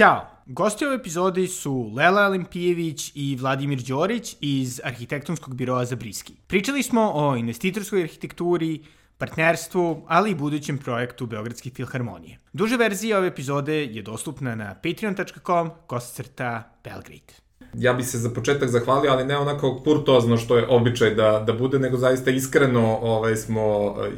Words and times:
Ćao! 0.00 0.26
Gosti 0.46 0.86
ove 0.86 0.96
epizodi 0.96 1.46
su 1.46 1.92
Lela 1.96 2.26
Olimpijević 2.26 3.12
i 3.14 3.36
Vladimir 3.36 3.82
Đorić 3.82 4.36
iz 4.40 4.80
Arhitektonskog 4.84 5.54
biroa 5.54 5.84
za 5.84 5.96
Briski. 5.96 6.34
Pričali 6.46 6.82
smo 6.82 7.10
o 7.14 7.36
investitorskoj 7.36 8.02
arhitekturi, 8.02 8.84
partnerstvu, 9.18 10.04
ali 10.08 10.30
i 10.30 10.34
budućem 10.34 10.78
projektu 10.78 11.26
Beogradske 11.26 11.70
filharmonije. 11.70 12.38
Duža 12.52 12.76
verzija 12.76 13.18
ove 13.18 13.26
epizode 13.26 13.84
je 13.84 14.02
dostupna 14.02 14.54
na 14.54 14.74
patreon.com 14.74 15.70
kosacrta 15.86 16.72
Belgrade. 16.84 17.49
Ja 17.74 17.92
bi 17.92 18.02
se 18.02 18.18
za 18.18 18.30
početak 18.30 18.68
zahvalio, 18.68 19.10
ali 19.12 19.24
ne 19.24 19.38
onako 19.38 19.80
kurtozno 19.84 20.36
što 20.36 20.56
je 20.56 20.66
običaj 20.68 21.14
da, 21.14 21.44
da 21.46 21.52
bude, 21.52 21.78
nego 21.78 21.96
zaista 21.96 22.30
iskreno 22.30 22.98
ovaj, 23.02 23.36
smo 23.36 23.94
eh, 24.04 24.10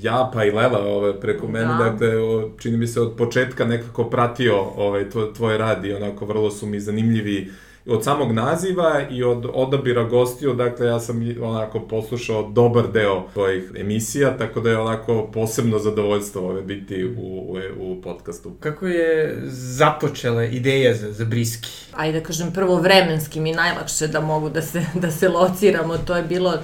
ja 0.00 0.30
pa 0.34 0.44
i 0.44 0.50
Lela 0.50 0.78
ovaj, 0.78 1.12
preko 1.20 1.48
mene, 1.48 1.74
da. 1.78 1.90
dakle, 1.90 2.08
čini 2.58 2.76
mi 2.76 2.86
se 2.86 3.00
od 3.00 3.16
početka 3.16 3.64
nekako 3.64 4.04
pratio 4.04 4.60
ovaj, 4.60 5.10
tvoj, 5.10 5.34
tvoj 5.34 5.58
rad 5.58 5.84
i 5.84 5.92
onako 5.92 6.26
vrlo 6.26 6.50
su 6.50 6.66
mi 6.66 6.80
zanimljivi 6.80 7.50
uh, 7.50 7.65
od 7.88 8.04
samog 8.04 8.32
naziva 8.32 9.02
i 9.10 9.24
od 9.24 9.46
odabira 9.52 10.04
gostiju, 10.04 10.54
dakle 10.54 10.86
ja 10.86 11.00
sam 11.00 11.34
onako 11.42 11.80
poslušao 11.80 12.48
dobar 12.48 12.92
deo 12.92 13.24
tvojih 13.32 13.72
emisija, 13.76 14.36
tako 14.38 14.60
da 14.60 14.70
je 14.70 14.78
onako 14.78 15.30
posebno 15.32 15.78
zadovoljstvo 15.78 16.48
ove 16.48 16.62
biti 16.62 17.04
u, 17.04 17.10
u, 17.18 17.58
u 17.78 18.02
podcastu. 18.02 18.52
Kako 18.60 18.86
je 18.86 19.38
započela 19.50 20.44
ideja 20.44 20.94
za, 20.94 21.12
za 21.12 21.24
Briski? 21.24 21.68
Ajde 21.92 22.20
da 22.20 22.26
kažem, 22.26 22.52
prvo 22.52 22.76
vremenski 22.76 23.40
mi 23.40 23.52
najlakše 23.52 24.06
da 24.06 24.20
mogu 24.20 24.48
da 24.48 24.62
se, 24.62 24.84
da 24.94 25.10
se 25.10 25.28
lociramo, 25.28 25.98
to 25.98 26.16
je 26.16 26.22
bilo, 26.22 26.54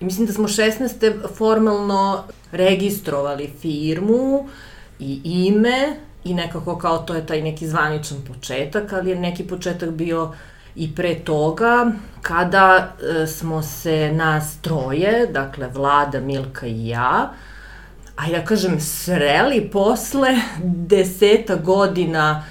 mislim 0.00 0.26
da 0.26 0.32
smo 0.32 0.48
16. 0.48 1.12
formalno 1.34 2.24
registrovali 2.52 3.50
firmu 3.60 4.48
i 4.98 5.20
ime, 5.24 5.96
i 6.24 6.34
nekako 6.34 6.78
kao 6.78 6.98
to 6.98 7.14
je 7.14 7.26
taj 7.26 7.42
neki 7.42 7.68
zvaničan 7.68 8.18
početak, 8.28 8.92
ali 8.92 9.10
je 9.10 9.16
neki 9.16 9.44
početak 9.44 9.90
bio 9.90 10.32
i 10.76 10.94
pre 10.94 11.14
toga, 11.14 11.92
kada 12.22 12.96
e, 13.22 13.26
smo 13.26 13.62
se 13.62 14.12
nas 14.12 14.56
troje, 14.60 15.26
dakle 15.26 15.68
Vlada, 15.68 16.20
Milka 16.20 16.66
i 16.66 16.88
ja, 16.88 17.32
a 18.16 18.26
ja 18.26 18.44
kažem 18.44 18.80
sreli 18.80 19.70
posle 19.72 20.36
deseta 20.64 21.56
godina 21.56 22.44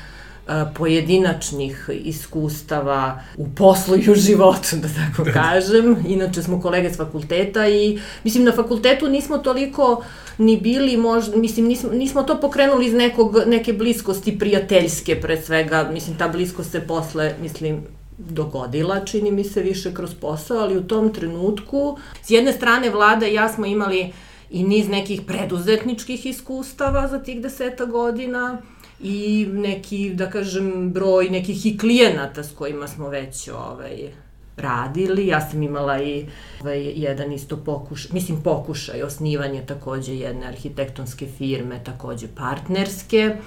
e, 0.48 0.66
pojedinačnih 0.76 1.90
iskustava 1.94 3.22
u 3.38 3.48
poslu 3.50 3.98
i 3.98 4.12
u 4.12 4.16
životu, 4.16 4.76
da 4.76 4.88
tako 4.88 5.24
da. 5.24 5.32
kažem. 5.32 6.06
Inače 6.08 6.44
smo 6.44 6.62
kolege 6.62 6.94
s 6.94 6.98
fakulteta 6.98 7.68
i 7.68 8.00
mislim 8.24 8.44
na 8.44 8.52
fakultetu 8.52 9.10
nismo 9.10 9.38
toliko 9.38 10.04
ni 10.38 10.58
bili 10.58 10.98
možda, 10.98 11.38
mislim 11.38 11.66
nismo, 11.66 11.90
nismo 11.90 12.24
to 12.24 12.40
pokrenuli 12.40 12.86
iz 12.86 12.94
nekog, 12.94 13.38
neke 13.46 13.74
bliskosti 13.74 14.40
prijateljske 14.40 15.22
pre 15.22 15.42
svega, 15.42 15.90
mislim 15.94 16.18
ta 16.18 16.28
bliskost 16.28 16.72
se 16.72 16.80
posle, 16.80 17.36
mislim, 17.42 17.84
dogodila, 18.30 19.06
čini 19.06 19.32
mi 19.32 19.44
se, 19.44 19.62
više 19.62 19.94
kroz 19.94 20.14
posao, 20.14 20.58
ali 20.58 20.78
u 20.78 20.88
tom 20.88 21.14
trenutku, 21.14 21.98
s 22.24 22.30
jedne 22.30 22.54
strane 22.54 22.90
vlada 22.90 23.28
i 23.28 23.34
ja 23.34 23.50
smo 23.50 23.66
imali 23.66 24.14
i 24.50 24.64
niz 24.64 24.90
nekih 24.90 25.22
preduzetničkih 25.28 26.26
iskustava 26.26 27.08
za 27.08 27.20
tih 27.20 27.42
deseta 27.42 27.86
godina 27.86 28.58
i 29.00 29.48
neki, 29.52 30.10
da 30.14 30.30
kažem, 30.30 30.92
broj 30.92 31.30
nekih 31.30 31.66
i 31.66 31.78
klijenata 31.78 32.44
s 32.44 32.52
kojima 32.56 32.88
smo 32.88 33.10
već 33.10 33.50
ovaj, 33.50 34.12
radili. 34.58 35.28
Ja 35.28 35.50
sam 35.50 35.64
imala 35.64 36.02
i 36.02 36.26
ovaj, 36.62 36.84
jedan 36.96 37.32
isto 37.32 37.58
pokušaj, 37.58 38.12
mislim 38.14 38.44
pokušaj, 38.44 39.04
osnivanje 39.04 39.64
takođe 39.66 40.16
jedne 40.16 40.48
arhitektonske 40.48 41.28
firme, 41.38 41.82
takođe 41.84 42.28
partnerske 42.36 43.38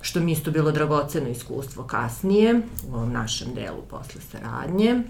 što 0.00 0.20
mi 0.20 0.32
isto 0.32 0.50
bilo 0.50 0.72
dragoceno 0.72 1.28
iskustvo 1.28 1.84
kasnije, 1.84 2.60
u 2.90 2.94
ovom 2.94 3.12
našem 3.12 3.54
delu 3.54 3.82
posle 3.90 4.20
saradnje. 4.20 5.02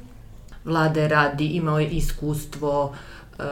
Vlada 0.64 1.00
je 1.00 1.08
radi, 1.08 1.46
imao 1.46 1.78
je 1.80 1.88
iskustvo 1.88 2.94
e, 3.38 3.42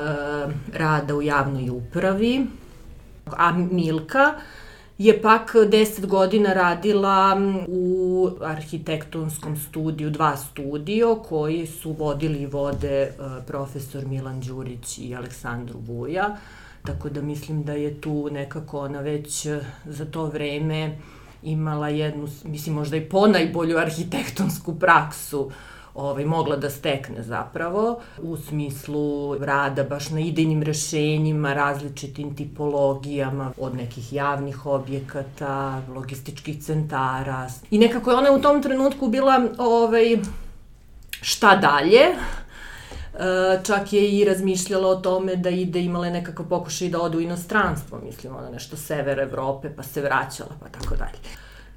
rada 0.72 1.15
u 1.15 1.22
javnoj 1.22 1.71
upravi, 1.71 2.47
a 3.27 3.53
Milka 3.53 4.34
je 4.98 5.22
pak 5.22 5.54
10 5.54 6.06
godina 6.06 6.53
radila 6.53 7.41
u 7.69 8.31
arhitektonskom 8.43 9.56
studiju, 9.56 10.10
dva 10.10 10.37
studio 10.37 11.15
koji 11.28 11.66
su 11.66 11.93
vodili 11.93 12.38
i 12.38 12.47
vode 12.47 13.03
e, 13.03 13.12
profesor 13.47 14.06
Milan 14.06 14.41
Đurić 14.41 14.98
i 14.98 15.15
Aleksandru 15.16 15.78
Buja, 15.78 16.37
tako 16.82 17.09
da 17.09 17.22
mislim 17.22 17.62
da 17.62 17.72
je 17.72 18.00
tu 18.00 18.28
nekako 18.32 18.81
ona 18.81 19.00
već 19.00 19.47
za 19.84 20.04
to 20.04 20.25
vreme 20.27 20.98
imala 21.43 21.88
jednu, 21.88 22.28
mislim 22.44 22.75
možda 22.75 22.97
i 22.97 23.09
ponajbolju 23.09 23.78
arhitektonsku 23.78 24.75
praksu 24.75 25.50
ovaj, 25.99 26.25
mogla 26.25 26.56
da 26.56 26.71
stekne 26.71 27.22
zapravo 27.22 28.00
u 28.22 28.37
smislu 28.37 29.38
rada 29.38 29.84
baš 29.84 30.10
na 30.10 30.21
idejnim 30.21 30.62
rešenjima, 30.62 31.54
različitim 31.54 32.37
tipologijama 32.37 33.53
od 33.59 33.75
nekih 33.75 34.12
javnih 34.12 34.66
objekata, 34.66 35.82
logističkih 35.94 36.62
centara. 36.62 37.48
I 37.71 37.78
nekako 37.78 38.10
je 38.10 38.16
ona 38.16 38.32
u 38.32 38.41
tom 38.41 38.62
trenutku 38.62 39.09
bila 39.09 39.48
ovaj, 39.59 40.16
šta 41.10 41.56
dalje, 41.56 42.15
čak 43.64 43.92
je 43.92 44.10
i 44.10 44.24
razmišljala 44.24 44.88
o 44.88 44.96
tome 44.96 45.36
da 45.36 45.50
ide, 45.50 45.80
imala 45.80 46.06
je 46.06 46.12
nekakav 46.12 46.48
pokušaj 46.48 46.88
da 46.88 47.00
ode 47.00 47.16
u 47.16 47.20
inostranstvo, 47.20 48.00
mislim, 48.04 48.36
ona 48.36 48.50
nešto 48.50 48.76
sever 48.76 49.18
Evrope, 49.18 49.70
pa 49.76 49.82
se 49.82 50.00
vraćala, 50.00 50.50
pa 50.60 50.68
tako 50.68 50.96
dalje. 50.96 51.18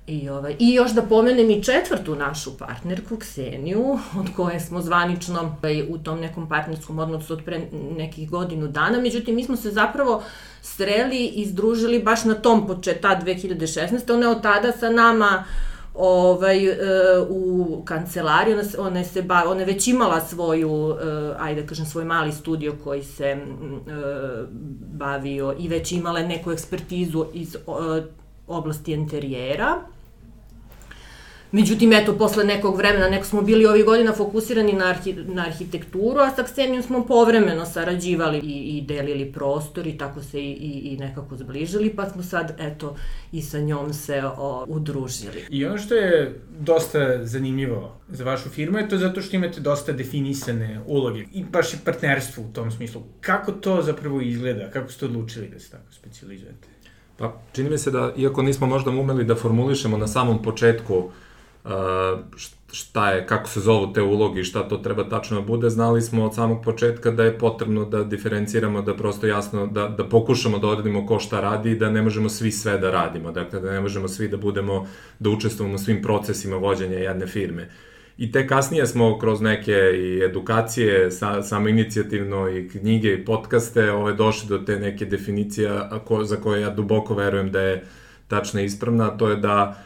I, 0.08 0.30
ovaj, 0.30 0.56
I 0.60 0.74
još 0.74 0.92
da 0.92 1.02
pomenem 1.02 1.50
i 1.50 1.64
četvrtu 1.64 2.16
našu 2.16 2.58
partnerku, 2.58 3.18
Kseniju, 3.18 4.00
od 4.20 4.26
koje 4.36 4.60
smo 4.60 4.82
zvanično 4.82 5.40
ovaj, 5.40 5.82
u 5.90 5.98
tom 5.98 6.20
nekom 6.20 6.50
partnerskom 6.50 7.00
odnosu 7.00 7.34
od 7.34 7.44
pre 7.46 7.62
nekih 7.98 8.30
godinu 8.30 8.68
dana. 8.68 9.00
Međutim, 9.00 9.36
mi 9.36 9.44
smo 9.44 9.56
se 9.56 9.72
zapravo 9.72 10.24
sreli 10.62 11.26
i 11.26 11.46
združili 11.46 12.04
baš 12.04 12.24
na 12.24 12.34
tom 12.34 12.68
početu, 12.68 13.02
ta 13.02 13.22
2016. 13.26 14.14
Ona 14.14 14.22
je 14.22 14.32
od 14.32 14.42
tada 14.42 14.72
sa 14.72 14.90
nama 14.90 15.44
uh, 15.46 15.71
ovaj, 15.94 16.66
e, 16.66 16.78
u 17.30 17.82
kancelariji, 17.86 18.54
ona, 18.54 18.64
ona, 18.78 19.04
se 19.04 19.22
ba, 19.22 19.44
ona 19.48 19.60
je 19.60 19.66
već 19.66 19.88
imala 19.88 20.22
svoju, 20.22 20.96
e, 21.02 21.34
ajde 21.40 21.62
da 21.62 21.68
kažem, 21.68 21.86
svoj 21.86 22.06
mali 22.06 22.32
studio 22.32 22.76
koji 22.84 23.04
se 23.04 23.26
e, 23.26 23.38
bavio 24.94 25.56
i 25.60 25.68
već 25.68 25.92
imala 25.92 26.20
neku 26.20 26.52
ekspertizu 26.52 27.26
iz 27.34 27.58
oblasti 28.48 28.92
interijera. 28.92 29.82
Međutim, 31.52 31.94
eto, 31.94 32.18
posle 32.18 32.44
nekog 32.44 32.78
vremena, 32.78 33.10
neko 33.10 33.26
smo 33.26 33.42
bili 33.42 33.66
ovih 33.66 33.86
godina 33.86 34.14
fokusirani 34.14 34.74
na, 34.74 34.86
arhi, 34.86 35.14
na 35.14 35.46
arhitekturu, 35.46 36.20
a 36.20 36.36
sa 36.36 36.44
Ksenijom 36.44 36.84
smo 36.84 37.06
povremeno 37.06 37.66
sarađivali 37.66 38.38
i, 38.38 38.78
i 38.78 38.82
delili 38.82 39.32
prostor 39.32 39.88
i 39.88 39.98
tako 39.98 40.22
se 40.22 40.42
i, 40.42 40.52
i, 40.52 40.94
i 40.94 40.98
nekako 40.98 41.38
zbližili, 41.38 41.90
pa 41.90 42.10
smo 42.10 42.24
sad, 42.24 42.56
eto, 42.60 42.96
i 43.32 43.42
sa 43.42 43.60
njom 43.60 43.94
se 43.94 44.24
o, 44.38 44.66
udružili. 44.68 45.46
I 45.50 45.66
ono 45.66 45.78
što 45.78 45.96
je 45.96 46.40
dosta 46.60 47.26
zanimljivo 47.26 47.96
za 48.10 48.24
vašu 48.24 48.50
firmu 48.50 48.78
je 48.78 48.90
to 48.90 48.98
zato 48.98 49.22
što 49.22 49.36
imate 49.36 49.60
dosta 49.60 49.92
definisane 49.92 50.82
uloge 50.86 51.26
i 51.34 51.44
baš 51.44 51.74
i 51.74 51.78
partnerstvo 51.86 52.44
u 52.44 52.54
tom 52.54 52.72
smislu. 52.72 53.02
Kako 53.22 53.52
to 53.52 53.82
zapravo 53.82 54.22
izgleda? 54.22 54.70
Kako 54.70 54.92
ste 54.92 55.06
odlučili 55.06 55.50
da 55.50 55.60
se 55.60 55.72
tako 55.72 55.94
specializujete? 55.94 56.68
Pa, 57.18 57.42
čini 57.54 57.70
mi 57.70 57.78
se 57.78 57.92
da, 57.92 58.14
iako 58.18 58.42
nismo 58.42 58.68
možda 58.68 58.92
umeli 58.92 59.26
da 59.26 59.36
formulišemo 59.36 59.98
na 59.98 60.08
samom 60.08 60.42
početku 60.42 61.12
šta 62.72 63.12
je, 63.12 63.28
kako 63.28 63.50
se 63.50 63.60
zovu 63.60 63.94
te 63.94 64.02
uloge 64.02 64.42
i 64.42 64.44
šta 64.44 64.68
to 64.68 64.78
treba 64.78 65.10
tačno 65.10 65.42
da 65.42 65.48
bude, 65.48 65.70
znali 65.70 66.02
smo 66.02 66.26
od 66.26 66.36
samog 66.36 66.64
početka 66.64 67.12
da 67.12 67.24
je 67.24 67.38
potrebno 67.38 67.86
da 67.86 68.04
diferenciramo, 68.04 68.82
da 68.82 68.96
prosto 68.96 69.28
jasno, 69.28 69.68
da, 69.68 69.88
da 69.88 70.10
pokušamo 70.10 70.60
da 70.60 70.68
odredimo 70.68 71.06
ko 71.08 71.20
šta 71.20 71.42
radi 71.42 71.72
i 71.72 71.76
da 71.76 71.90
ne 71.90 72.02
možemo 72.02 72.30
svi 72.30 72.52
sve 72.52 72.78
da 72.78 72.92
radimo, 72.92 73.32
dakle 73.32 73.60
da 73.60 73.72
ne 73.72 73.80
možemo 73.80 74.08
svi 74.08 74.28
da 74.28 74.38
budemo, 74.38 74.88
da 75.20 75.30
učestvujemo 75.30 75.78
svim 75.78 76.02
procesima 76.02 76.56
vođenja 76.56 76.98
jedne 76.98 77.28
firme. 77.28 77.70
I 78.18 78.32
te 78.32 78.48
kasnije 78.48 78.88
smo 78.88 79.20
kroz 79.20 79.42
neke 79.42 79.74
i 79.96 80.24
edukacije, 80.26 81.12
sa, 81.12 81.44
samo 81.44 81.70
inicijativno 81.70 82.50
i 82.50 82.70
knjige 82.70 83.14
i 83.14 83.26
podcaste 83.26 83.92
ove, 83.92 84.14
došli 84.14 84.50
do 84.50 84.58
te 84.58 84.80
neke 84.80 85.06
definicije 85.06 85.82
ko, 86.06 86.24
za 86.24 86.36
koje 86.36 86.62
ja 86.62 86.70
duboko 86.70 87.14
verujem 87.14 87.52
da 87.52 87.62
je 87.62 87.84
tačna 88.28 88.62
i 88.62 88.66
ispravna, 88.66 89.18
to 89.18 89.30
je 89.30 89.36
da 89.36 89.84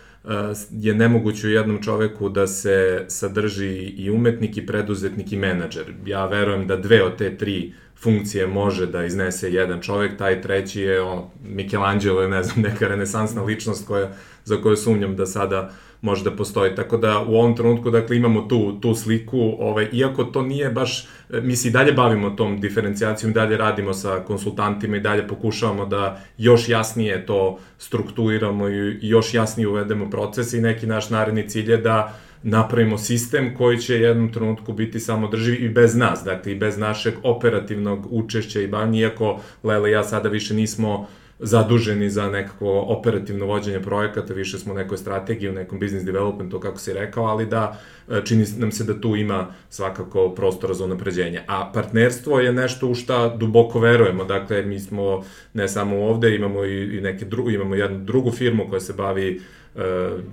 je 0.71 0.95
nemoguće 0.95 1.47
u 1.47 1.49
jednom 1.49 1.83
čoveku 1.83 2.29
da 2.29 2.47
se 2.47 3.05
sadrži 3.07 3.73
i 3.75 4.11
umetnik 4.11 4.57
i 4.57 4.65
preduzetnik 4.65 5.31
i 5.31 5.37
menadžer. 5.37 5.93
Ja 6.05 6.25
verujem 6.25 6.67
da 6.67 6.77
dve 6.77 7.03
od 7.03 7.17
te 7.17 7.37
tri 7.37 7.73
funkcije 7.99 8.47
može 8.47 8.85
da 8.85 9.05
iznese 9.05 9.53
jedan 9.53 9.81
čovek, 9.81 10.17
taj 10.17 10.41
treći 10.41 10.81
je 10.81 11.01
on, 11.01 11.23
Michelangelo 11.43 12.21
je, 12.21 12.27
ne 12.27 12.43
znam, 12.43 12.61
neka 12.69 12.87
renesansna 12.87 13.43
ličnost 13.43 13.87
koja 13.87 14.11
za 14.43 14.57
koje 14.61 14.77
sumnjam 14.77 15.15
da 15.15 15.25
sada 15.25 15.71
može 16.01 16.23
da 16.23 16.31
postoji. 16.31 16.75
Tako 16.75 16.97
da 16.97 17.19
u 17.19 17.35
ovom 17.35 17.55
trenutku 17.55 17.91
dakle, 17.91 18.17
imamo 18.17 18.41
tu, 18.41 18.79
tu 18.81 18.95
sliku, 18.95 19.39
ovaj, 19.59 19.89
iako 19.91 20.23
to 20.23 20.41
nije 20.41 20.69
baš, 20.69 21.07
mi 21.29 21.55
se 21.55 21.67
i 21.67 21.71
dalje 21.71 21.91
bavimo 21.93 22.29
tom 22.29 22.59
diferencijacijom, 22.61 23.33
dalje 23.33 23.57
radimo 23.57 23.93
sa 23.93 24.19
konsultantima 24.27 24.97
i 24.97 24.99
dalje 24.99 25.27
pokušavamo 25.27 25.85
da 25.85 26.21
još 26.37 26.69
jasnije 26.69 27.25
to 27.25 27.59
strukturiramo 27.77 28.69
i 28.69 28.99
još 29.01 29.33
jasnije 29.33 29.67
uvedemo 29.67 30.09
procese 30.09 30.57
i 30.57 30.61
neki 30.61 30.87
naš 30.87 31.09
naredni 31.09 31.49
cilj 31.49 31.71
je 31.71 31.77
da 31.77 32.13
napravimo 32.45 32.97
sistem 32.97 33.55
koji 33.57 33.77
će 33.77 33.95
jednom 33.95 34.31
trenutku 34.31 34.73
biti 34.73 34.99
samodrživ 34.99 35.63
i 35.63 35.69
bez 35.69 35.95
nas, 35.95 36.21
dakle 36.25 36.51
i 36.51 36.55
bez 36.55 36.77
našeg 36.77 37.13
operativnog 37.23 38.07
učešća 38.09 38.61
i 38.61 38.67
bavnja, 38.67 38.99
iako 38.99 39.39
Lela 39.63 39.89
i 39.89 39.91
ja 39.91 40.03
sada 40.03 40.29
više 40.29 40.53
nismo 40.53 41.07
zaduženi 41.39 42.09
za 42.09 42.29
nekako 42.29 42.79
operativno 42.79 43.45
vođenje 43.45 43.79
projekata, 43.79 44.33
više 44.33 44.59
smo 44.59 44.73
u 44.73 44.75
nekoj 44.75 44.97
strategiji, 44.97 45.49
u 45.49 45.53
nekom 45.53 45.79
business 45.79 46.05
developmentu, 46.05 46.59
kako 46.59 46.77
si 46.77 46.93
rekao, 46.93 47.25
ali 47.25 47.45
da 47.45 47.81
e, 48.09 48.21
čini 48.25 48.45
nam 48.57 48.71
se 48.71 48.83
da 48.83 49.01
tu 49.01 49.15
ima 49.15 49.47
svakako 49.69 50.29
prostora 50.29 50.73
za 50.73 50.85
unapređenje. 50.85 51.41
A 51.47 51.71
partnerstvo 51.73 52.39
je 52.39 52.53
nešto 52.53 52.87
u 52.87 52.95
šta 52.95 53.35
duboko 53.37 53.79
verujemo, 53.79 54.23
dakle 54.23 54.61
mi 54.61 54.79
smo 54.79 55.23
ne 55.53 55.67
samo 55.67 55.97
ovde, 55.97 56.35
imamo 56.35 56.65
i, 56.65 56.97
i 56.97 57.01
neke 57.01 57.25
dru, 57.25 57.49
imamo 57.51 57.75
jednu 57.75 57.99
drugu 57.99 58.31
firmu 58.31 58.69
koja 58.69 58.79
se 58.79 58.93
bavi 58.93 59.35
uh, 59.35 59.64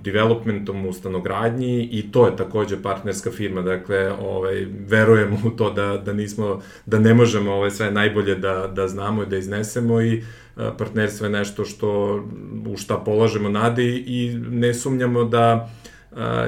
developmentom 0.03 0.85
u 0.85 0.93
stanogradnji 0.93 1.89
i 1.91 2.11
to 2.11 2.25
je 2.25 2.35
takođe 2.35 2.81
partnerska 2.81 3.31
firma, 3.31 3.61
dakle 3.61 4.11
ovaj, 4.11 4.65
verujemo 4.87 5.37
u 5.45 5.49
to 5.49 5.71
da, 5.71 5.97
da 6.05 6.13
nismo, 6.13 6.61
da 6.85 6.99
ne 6.99 7.13
možemo 7.13 7.53
ovaj, 7.53 7.71
sve 7.71 7.91
najbolje 7.91 8.35
da, 8.35 8.71
da 8.75 8.87
znamo 8.87 9.23
i 9.23 9.25
da 9.25 9.37
iznesemo 9.37 10.01
i 10.01 10.17
uh, 10.17 10.63
partnerstvo 10.77 11.25
je 11.25 11.31
nešto 11.31 11.65
što, 11.65 12.15
u 12.67 12.77
šta 12.77 12.97
polažemo 12.97 13.49
nade 13.49 13.83
i 13.85 14.37
ne 14.49 14.73
sumnjamo 14.73 15.23
da 15.23 15.69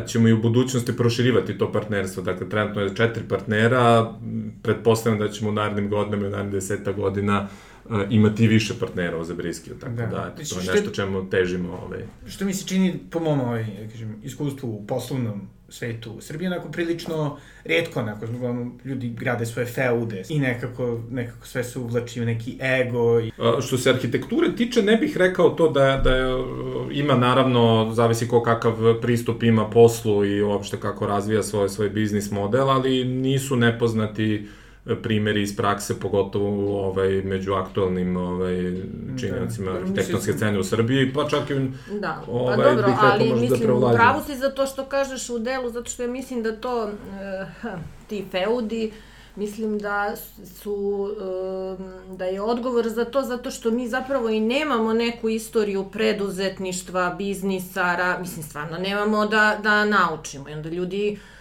ćemo 0.07 0.27
i 0.27 0.33
u 0.33 0.41
budućnosti 0.41 0.97
proširivati 0.97 1.57
to 1.57 1.71
partnerstvo. 1.71 2.23
Dakle, 2.23 2.49
trenutno 2.49 2.81
je 2.81 2.95
četiri 2.95 3.23
partnera, 3.29 4.13
pretpostavljam 4.61 5.19
da 5.19 5.29
ćemo 5.29 5.49
u 5.49 5.53
narednim 5.53 5.89
godinama 5.89 6.23
i 6.23 6.27
u 6.27 6.31
narednim 6.31 6.51
deseta 6.51 6.91
godina 6.91 7.47
imati 8.09 8.47
više 8.47 8.73
partnera 8.79 9.23
za 9.23 9.33
Briskiju, 9.33 9.75
tako 9.79 9.95
da, 9.95 10.05
da 10.05 10.35
to 10.35 10.59
je 10.59 10.73
nešto 10.73 10.91
čemu 10.91 11.29
težimo. 11.29 11.79
Ovaj. 11.85 11.99
Što 12.27 12.45
mi 12.45 12.53
se 12.53 12.67
čini, 12.67 12.99
po 13.11 13.19
mom 13.19 13.39
ovaj, 13.41 13.61
ja 13.61 13.89
kažem, 13.91 14.15
iskustvu 14.23 14.69
u 14.69 14.87
poslovnom 14.87 15.41
svetu. 15.69 16.17
Srbija 16.19 16.51
onako 16.51 16.71
prilično 16.71 17.37
redko 17.63 17.99
onako, 17.99 18.25
ljudi 18.85 19.09
grade 19.09 19.45
svoje 19.45 19.65
feude 19.65 20.23
i 20.29 20.39
nekako, 20.39 21.01
nekako 21.11 21.47
sve 21.47 21.63
se 21.63 21.79
uvlači 21.79 22.21
u 22.21 22.25
neki 22.25 22.57
ego. 22.61 23.19
I... 23.19 23.31
A, 23.37 23.61
što 23.61 23.77
se 23.77 23.89
arhitekture 23.89 24.55
tiče, 24.55 24.81
ne 24.81 24.97
bih 24.97 25.17
rekao 25.17 25.49
to 25.49 25.69
da, 25.69 26.01
da 26.03 26.15
je, 26.15 26.43
ima 26.91 27.15
naravno, 27.15 27.91
zavisi 27.93 28.27
ko 28.27 28.43
kakav 28.43 28.73
pristup 29.01 29.43
ima 29.43 29.69
poslu 29.69 30.25
i 30.25 30.41
uopšte 30.41 30.77
kako 30.77 31.07
razvija 31.07 31.43
svoj, 31.43 31.69
svoj 31.69 31.89
biznis 31.89 32.31
model, 32.31 32.69
ali 32.69 33.05
nisu 33.05 33.55
nepoznati 33.55 34.35
uh, 34.43 34.64
primeri 35.03 35.41
iz 35.41 35.55
prakse, 35.55 35.99
pogotovo 35.99 36.79
ovaj, 36.87 37.09
među 37.09 37.53
aktualnim 37.53 38.17
ovaj, 38.17 38.55
činjenicima 39.19 39.71
da. 39.71 39.77
arhitektonske 39.77 40.33
scene 40.33 40.59
u 40.59 40.63
Srbiji, 40.63 41.13
pa 41.13 41.29
čak 41.29 41.49
i 41.49 41.53
da. 41.99 42.21
Pa 42.25 42.31
ovaj, 42.31 42.57
pa 42.57 42.63
dobro, 42.63 42.97
ali 43.01 43.29
da 43.29 43.35
mislim, 43.35 43.79
da 43.79 43.91
pravo 43.93 44.21
si 44.21 44.35
za 44.35 44.49
to 44.49 44.65
što 44.65 44.85
kažeš 44.85 45.29
u 45.29 45.39
delu, 45.39 45.69
zato 45.69 45.89
što 45.89 46.03
ja 46.03 46.09
mislim 46.09 46.43
da 46.43 46.55
to, 46.55 46.83
uh, 46.83 47.71
ti 48.09 48.25
feudi, 48.31 48.91
mislim 49.35 49.79
da 49.79 50.15
su 50.61 50.73
uh, 50.73 52.17
da 52.17 52.25
je 52.25 52.41
odgovor 52.41 52.89
za 52.89 53.05
to 53.05 53.21
zato 53.21 53.51
što 53.51 53.71
mi 53.71 53.87
zapravo 53.87 54.29
i 54.29 54.39
nemamo 54.39 54.93
neku 54.93 55.29
istoriju 55.29 55.85
preduzetništva, 55.91 57.15
biznisa, 57.17 57.95
ra, 57.95 58.17
mislim 58.19 58.43
stvarno 58.43 58.77
nemamo 58.77 59.25
da 59.25 59.57
da 59.63 59.85
naučimo 59.85 60.49
i 60.49 60.53
onda 60.53 60.69
ljudi 60.69 61.11
uh, 61.11 61.34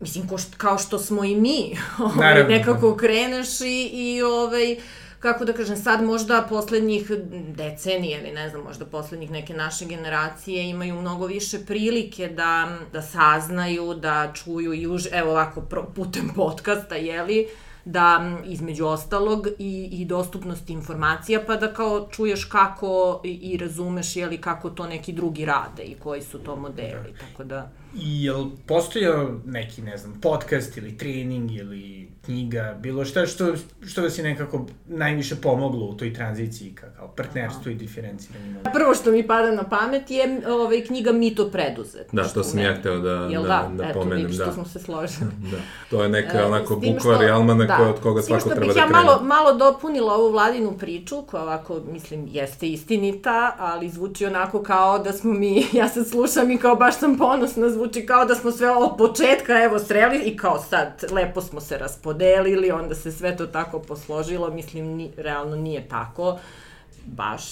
mislim, 0.00 0.28
ko 0.28 0.38
što, 0.38 0.56
kao 0.56 0.78
što 0.78 0.98
smo 0.98 1.24
i 1.24 1.36
mi, 1.36 1.76
ovaj, 2.04 2.44
nekako 2.48 2.96
kreneš 2.96 3.60
i, 3.60 3.90
i 3.92 4.22
ovaj, 4.22 4.76
kako 5.20 5.44
da 5.44 5.52
kažem, 5.52 5.76
sad 5.76 6.02
možda 6.02 6.46
poslednjih 6.48 7.10
decenije 7.56 8.20
ili 8.20 8.32
ne 8.32 8.48
znam, 8.48 8.62
možda 8.62 8.84
poslednjih 8.84 9.30
neke 9.30 9.54
naše 9.54 9.84
generacije 9.84 10.68
imaju 10.70 11.00
mnogo 11.00 11.26
više 11.26 11.58
prilike 11.66 12.28
da, 12.28 12.78
da 12.92 13.02
saznaju, 13.02 13.94
da 13.94 14.32
čuju 14.34 14.74
i 14.74 14.86
už, 14.86 15.06
evo 15.12 15.30
ovako 15.30 15.62
putem 15.94 16.30
podcasta, 16.34 16.94
jeli, 16.94 17.48
da 17.84 18.38
između 18.44 18.86
ostalog 18.86 19.46
i, 19.58 19.88
i 19.92 20.04
dostupnost 20.04 20.70
informacija, 20.70 21.40
pa 21.46 21.56
da 21.56 21.74
kao 21.74 22.08
čuješ 22.10 22.44
kako 22.44 23.20
i, 23.24 23.30
i 23.30 23.56
razumeš 23.56 24.16
jeli, 24.16 24.40
kako 24.40 24.70
to 24.70 24.86
neki 24.86 25.12
drugi 25.12 25.44
rade 25.44 25.82
i 25.82 25.94
koji 25.94 26.22
su 26.22 26.38
to 26.38 26.56
modeli, 26.56 27.14
tako 27.20 27.44
da... 27.44 27.70
I 28.02 28.24
jel 28.24 28.46
postojao 28.66 29.40
neki, 29.44 29.82
ne 29.82 29.96
znam, 29.96 30.20
podcast 30.20 30.76
ili 30.76 30.98
trening 30.98 31.52
ili 31.52 32.08
knjiga, 32.26 32.76
bilo 32.80 33.04
šta 33.04 33.26
što, 33.26 33.54
što 33.86 34.02
vas 34.02 34.18
je 34.18 34.24
nekako 34.24 34.66
najviše 34.86 35.36
pomoglo 35.36 35.86
u 35.86 35.94
toj 35.94 36.12
tranziciji 36.12 36.74
ka, 36.74 36.86
kao 36.96 37.08
partnerstvo 37.08 37.60
Aha. 37.60 37.70
i 37.70 37.74
diferenciranje? 37.74 38.56
Prvo 38.72 38.94
što 38.94 39.10
mi 39.10 39.26
pada 39.26 39.50
na 39.50 39.62
pamet 39.62 40.10
je 40.10 40.40
ovaj, 40.48 40.84
knjiga 40.84 41.12
Mito 41.12 41.50
preduzet. 41.50 42.06
Da, 42.12 42.28
to 42.28 42.42
sam 42.42 42.60
ja 42.60 42.74
hteo 42.74 42.98
da, 42.98 43.10
Jel 43.10 43.42
da, 43.42 43.48
da, 43.48 43.76
da 43.76 43.84
eto, 43.84 44.00
pomenem. 44.00 44.26
Eto, 44.26 44.44
da. 44.44 44.52
smo 44.52 44.64
se 44.64 44.78
složili. 44.78 45.30
da. 45.52 45.56
To 45.90 46.02
je 46.02 46.08
neka 46.08 46.38
e, 46.38 46.44
onako 46.44 46.76
bukvar 46.76 47.22
i 47.22 47.30
almanak 47.30 47.68
da, 47.68 47.88
od 47.88 48.00
koga 48.00 48.22
svako 48.22 48.48
treba 48.48 48.66
da 48.66 48.72
krene. 48.72 48.86
ja 48.86 49.02
malo, 49.02 49.22
malo 49.22 49.54
dopunila 49.54 50.14
ovu 50.14 50.30
vladinu 50.30 50.78
priču, 50.78 51.22
koja 51.22 51.42
ovako, 51.42 51.80
mislim, 51.92 52.28
jeste 52.30 52.68
istinita, 52.68 53.56
ali 53.58 53.90
zvuči 53.90 54.26
onako 54.26 54.62
kao 54.62 54.98
da 54.98 55.12
smo 55.12 55.32
mi, 55.32 55.66
ja 55.78 55.88
se 55.88 56.04
slušam 56.04 56.50
i 56.50 56.58
kao 56.58 56.76
baš 56.76 56.98
sam 56.98 57.18
ponosna, 57.18 57.70
zvuči 57.70 57.85
kao 58.06 58.24
da 58.24 58.34
smo 58.34 58.50
sve 58.50 58.70
od 58.70 58.96
početka, 58.98 59.62
evo, 59.62 59.78
sreli 59.78 60.18
i 60.18 60.36
kao 60.36 60.58
sad, 60.58 61.04
lepo 61.12 61.40
smo 61.40 61.60
se 61.60 61.78
raspodelili, 61.78 62.70
onda 62.70 62.94
se 62.94 63.12
sve 63.12 63.36
to 63.36 63.46
tako 63.46 63.78
posložilo, 63.78 64.50
mislim, 64.50 64.86
ni, 64.86 65.10
realno 65.16 65.56
nije 65.56 65.88
tako, 65.88 66.38
baš 67.04 67.42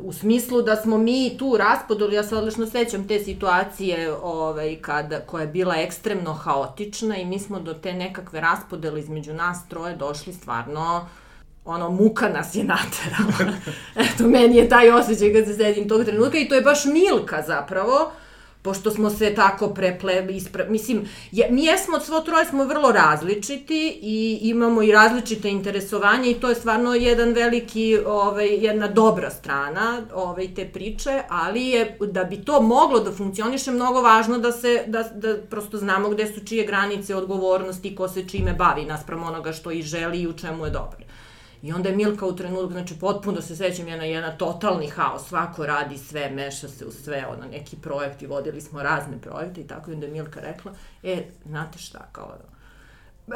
u 0.00 0.12
smislu 0.12 0.62
da 0.62 0.76
smo 0.76 0.98
mi 0.98 1.36
tu 1.38 1.56
raspodoli, 1.56 2.16
ja 2.16 2.22
se 2.22 2.36
odlično 2.36 2.66
sećam 2.66 3.08
te 3.08 3.18
situacije 3.18 4.14
ovaj, 4.22 4.76
kada, 4.80 5.20
koja 5.20 5.42
je 5.42 5.48
bila 5.48 5.76
ekstremno 5.76 6.32
haotična 6.32 7.16
i 7.16 7.24
mi 7.24 7.38
smo 7.38 7.60
do 7.60 7.74
te 7.74 7.92
nekakve 7.92 8.40
raspodele 8.40 9.00
između 9.00 9.34
nas 9.34 9.68
troje 9.68 9.96
došli 9.96 10.32
stvarno 10.32 11.08
ono, 11.64 11.90
muka 11.90 12.28
nas 12.28 12.54
je 12.54 12.64
naterala. 12.64 13.52
Eto, 14.04 14.28
meni 14.28 14.56
je 14.56 14.68
taj 14.68 14.90
osjećaj 14.90 15.32
kad 15.32 15.44
se 15.44 15.54
sedim 15.54 15.88
tog 15.88 16.04
trenutka 16.04 16.38
i 16.38 16.48
to 16.48 16.54
je 16.54 16.60
baš 16.60 16.84
Milka 16.84 17.42
zapravo, 17.46 18.12
pošto 18.66 18.90
smo 18.90 19.10
se 19.10 19.34
tako 19.34 19.68
preple, 19.68 20.26
ispre, 20.30 20.66
mislim, 20.68 21.04
je, 21.32 21.48
mi 21.50 21.64
jesmo, 21.64 22.00
svo 22.00 22.20
troje 22.20 22.44
smo 22.44 22.64
vrlo 22.64 22.92
različiti 22.92 23.98
i 24.02 24.38
imamo 24.42 24.82
i 24.82 24.92
različite 24.92 25.50
interesovanje 25.50 26.30
i 26.30 26.34
to 26.34 26.48
je 26.48 26.54
stvarno 26.54 26.94
jedan 26.94 27.32
veliki, 27.32 27.98
ovaj, 28.06 28.48
jedna 28.48 28.88
dobra 28.88 29.30
strana 29.30 30.02
ovaj, 30.14 30.54
te 30.54 30.64
priče, 30.64 31.22
ali 31.28 31.62
je, 31.68 31.98
da 32.00 32.24
bi 32.24 32.44
to 32.44 32.60
moglo 32.60 33.00
da 33.00 33.12
funkcioniše, 33.12 33.70
mnogo 33.70 34.02
važno 34.02 34.38
da 34.38 34.52
se, 34.52 34.82
da, 34.86 35.02
da 35.02 35.36
prosto 35.50 35.78
znamo 35.78 36.08
gde 36.08 36.26
su 36.26 36.44
čije 36.44 36.66
granice 36.66 37.14
odgovornosti, 37.14 37.94
ko 37.94 38.08
se 38.08 38.28
čime 38.28 38.52
bavi 38.52 38.84
naspram 38.84 39.22
onoga 39.22 39.52
što 39.52 39.70
i 39.70 39.82
želi 39.82 40.20
i 40.20 40.26
u 40.26 40.32
čemu 40.32 40.64
je 40.64 40.70
dobro. 40.70 41.05
I 41.62 41.72
onda 41.72 41.88
je 41.88 41.96
Milka 41.96 42.26
u 42.26 42.36
trenutku, 42.36 42.72
znači 42.72 42.94
potpuno 43.00 43.42
se 43.42 43.56
sećam 43.56 43.88
jedna, 43.88 44.04
jedna 44.04 44.36
totalni 44.36 44.88
haos, 44.88 45.28
svako 45.28 45.66
radi 45.66 45.98
sve, 45.98 46.30
meša 46.30 46.68
se 46.68 46.86
u 46.86 46.90
sve, 46.90 47.26
ono, 47.26 47.50
neki 47.50 47.76
projekti, 47.76 48.26
vodili 48.26 48.60
smo 48.60 48.82
razne 48.82 49.18
projekte 49.20 49.60
i 49.60 49.66
tako, 49.66 49.90
i 49.90 49.94
onda 49.94 50.06
je 50.06 50.12
Milka 50.12 50.40
rekla, 50.40 50.72
e, 51.02 51.22
znate 51.44 51.78
šta, 51.78 52.08
kao 52.12 52.24
ono, 52.24 52.56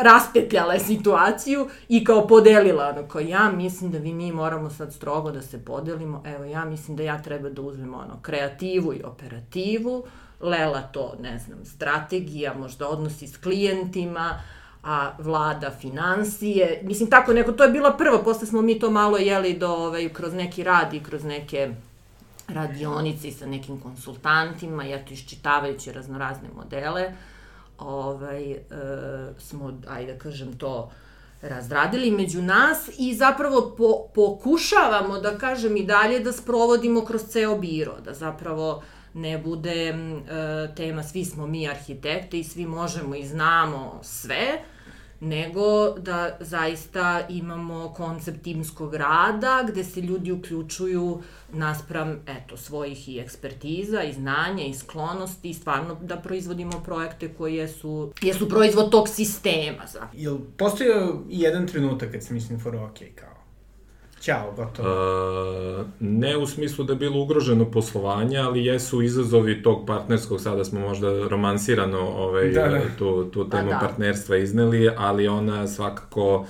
raspetljala 0.03 0.75
je 0.75 0.81
situaciju 0.81 1.69
i 1.89 2.05
kao 2.05 2.27
podelila, 2.27 2.95
ono, 2.97 3.09
kao 3.09 3.21
ja 3.21 3.51
mislim 3.51 3.91
da 3.91 3.99
vi 3.99 4.13
mi 4.15 4.33
moramo 4.33 4.71
sad 4.71 4.93
strogo 4.93 5.31
da 5.31 5.43
se 5.43 5.65
podelimo, 5.65 6.23
evo, 6.27 6.45
ja 6.45 6.65
mislim 6.65 6.97
da 6.97 7.03
ja 7.03 7.23
treba 7.23 7.49
da 7.49 7.63
uzmem, 7.63 7.95
ono, 7.95 8.21
kreativu 8.23 8.95
i 8.95 9.03
operativu, 9.03 10.05
Lela 10.41 10.83
to, 10.83 11.17
ne 11.23 11.39
znam, 11.39 11.65
strategija, 11.65 12.55
možda 12.55 12.89
odnosi 12.89 13.27
s 13.27 13.37
klijentima, 13.37 14.35
uh, 14.35 14.60
a 14.83 15.13
vlada 15.19 15.71
financije. 15.71 16.81
Mislim, 16.85 17.11
tako 17.11 17.33
neko, 17.33 17.53
to 17.53 17.65
je 17.65 17.71
bila 17.71 17.97
prva, 17.97 18.23
posle 18.23 18.47
smo 18.47 18.63
mi 18.63 18.79
to 18.79 18.91
malo 18.91 19.17
jeli 19.17 19.59
do, 19.59 19.69
ovaj, 19.69 20.09
kroz 20.09 20.35
neki 20.35 20.65
rad 20.65 20.95
i 20.95 21.01
kroz 21.01 21.25
neke 21.25 21.71
radionice 22.49 23.29
i 23.29 23.33
sa 23.33 23.47
nekim 23.47 23.81
konsultantima, 23.81 24.85
ja 24.85 25.05
to 25.05 25.15
iščitavajući 25.15 25.93
raznorazne 25.93 26.49
modele, 26.57 27.13
ovaj, 27.79 28.51
e, 28.53 28.59
smo, 29.39 29.73
ajde 29.89 30.13
da 30.13 30.19
kažem 30.19 30.59
to, 30.59 30.91
razradili 31.43 32.11
među 32.11 32.43
nas 32.43 32.91
i 32.99 33.15
zapravo 33.15 33.75
po, 33.79 34.07
pokušavamo, 34.15 35.19
da 35.19 35.39
kažem 35.39 35.77
i 35.77 35.85
dalje, 35.85 36.21
da 36.21 36.33
sprovodimo 36.33 37.05
kroz 37.05 37.23
ceo 37.29 37.59
biro, 37.59 37.97
da 38.05 38.15
zapravo 38.15 38.83
ne 39.15 39.39
bude 39.39 39.89
e, 39.89 39.95
tema 40.77 41.03
svi 41.03 41.25
smo 41.25 41.47
mi 41.47 41.69
arhitekte 41.69 42.39
i 42.39 42.45
svi 42.45 42.67
možemo 42.67 43.15
i 43.15 43.27
znamo 43.27 44.01
sve, 44.03 44.63
nego 45.21 45.91
da 45.99 46.37
zaista 46.41 47.27
imamo 47.29 47.93
koncept 47.97 48.43
timskog 48.43 48.95
rada 48.95 49.67
gde 49.69 49.85
se 49.85 50.01
ljudi 50.01 50.33
uključuju 50.33 51.23
naspram 51.53 52.21
eto, 52.27 52.57
svojih 52.57 53.09
i 53.09 53.19
ekspertiza 53.19 54.03
i 54.03 54.13
znanja 54.13 54.65
i 54.65 54.75
sklonosti 54.75 55.51
i 55.51 55.55
stvarno 55.55 55.95
da 55.95 56.17
proizvodimo 56.17 56.83
projekte 56.85 57.29
koji 57.29 57.55
jesu, 57.55 58.13
jesu 58.23 58.49
proizvod 58.49 58.91
tog 58.91 59.09
sistema. 59.09 59.83
Jel 60.13 60.39
postojao 60.57 61.23
i 61.31 61.41
jedan 61.41 61.67
trenutak 61.67 62.13
kad 62.13 62.23
sam 62.23 62.35
mislim 62.35 62.61
for 62.61 62.77
ok, 62.77 62.99
kao 63.15 63.30
Ćao, 64.21 64.53
gotovo. 64.57 64.89
Uh, 65.81 65.87
ne 66.01 66.37
u 66.37 66.47
smislu 66.47 66.85
da 66.85 66.93
je 66.93 66.97
bilo 66.97 67.23
ugroženo 67.23 67.71
poslovanje, 67.71 68.39
ali 68.39 68.65
jesu 68.65 69.03
izazovi 69.03 69.63
tog 69.63 69.87
partnerskog, 69.87 70.41
sada 70.41 70.65
smo 70.65 70.81
možda 70.81 71.29
romansirano 71.29 72.01
ovaj, 72.01 72.51
da, 72.51 72.69
da. 72.69 72.81
tu, 72.99 73.25
tu 73.25 73.49
pa 73.51 73.57
temu 73.57 73.71
da. 73.71 73.79
partnerstva 73.79 74.37
izneli, 74.37 74.91
ali 74.97 75.29
ona 75.29 75.69
svakako 75.69 76.47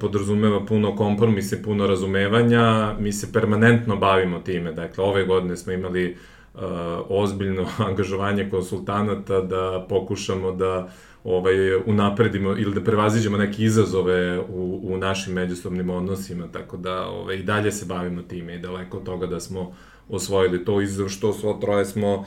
podrazumeva 0.00 0.66
puno 0.66 0.96
kompromise, 0.96 1.62
puno 1.62 1.86
razumevanja, 1.86 2.94
mi 2.98 3.12
se 3.12 3.32
permanentno 3.32 3.96
bavimo 3.96 4.38
time, 4.38 4.72
dakle 4.72 5.04
ove 5.04 5.24
godine 5.24 5.56
smo 5.56 5.72
imali 5.72 6.16
uh, 6.54 6.60
ozbiljno 7.08 7.66
angažovanje 7.88 8.50
konsultanata 8.50 9.40
da 9.40 9.86
pokušamo 9.88 10.52
da 10.52 10.78
uh, 10.78 10.90
ovaj, 11.24 11.74
unapredimo 11.86 12.50
ili 12.50 12.74
da 12.74 12.80
prevaziđemo 12.80 13.36
neke 13.36 13.62
izazove 13.62 14.40
u, 14.40 14.80
u 14.82 14.96
našim 14.96 15.34
međusobnim 15.34 15.90
odnosima, 15.90 16.48
tako 16.52 16.76
da 16.76 17.06
ovaj, 17.06 17.36
i 17.36 17.42
dalje 17.42 17.72
se 17.72 17.86
bavimo 17.86 18.22
time 18.22 18.54
i 18.54 18.58
daleko 18.58 18.96
od 18.96 19.04
toga 19.04 19.26
da 19.26 19.40
smo 19.40 19.72
osvojili 20.08 20.64
to 20.64 20.80
izazov 20.80 21.08
što 21.08 21.32
svo 21.32 21.54
troje 21.54 21.84
smo 21.84 22.14
uh, 22.14 22.26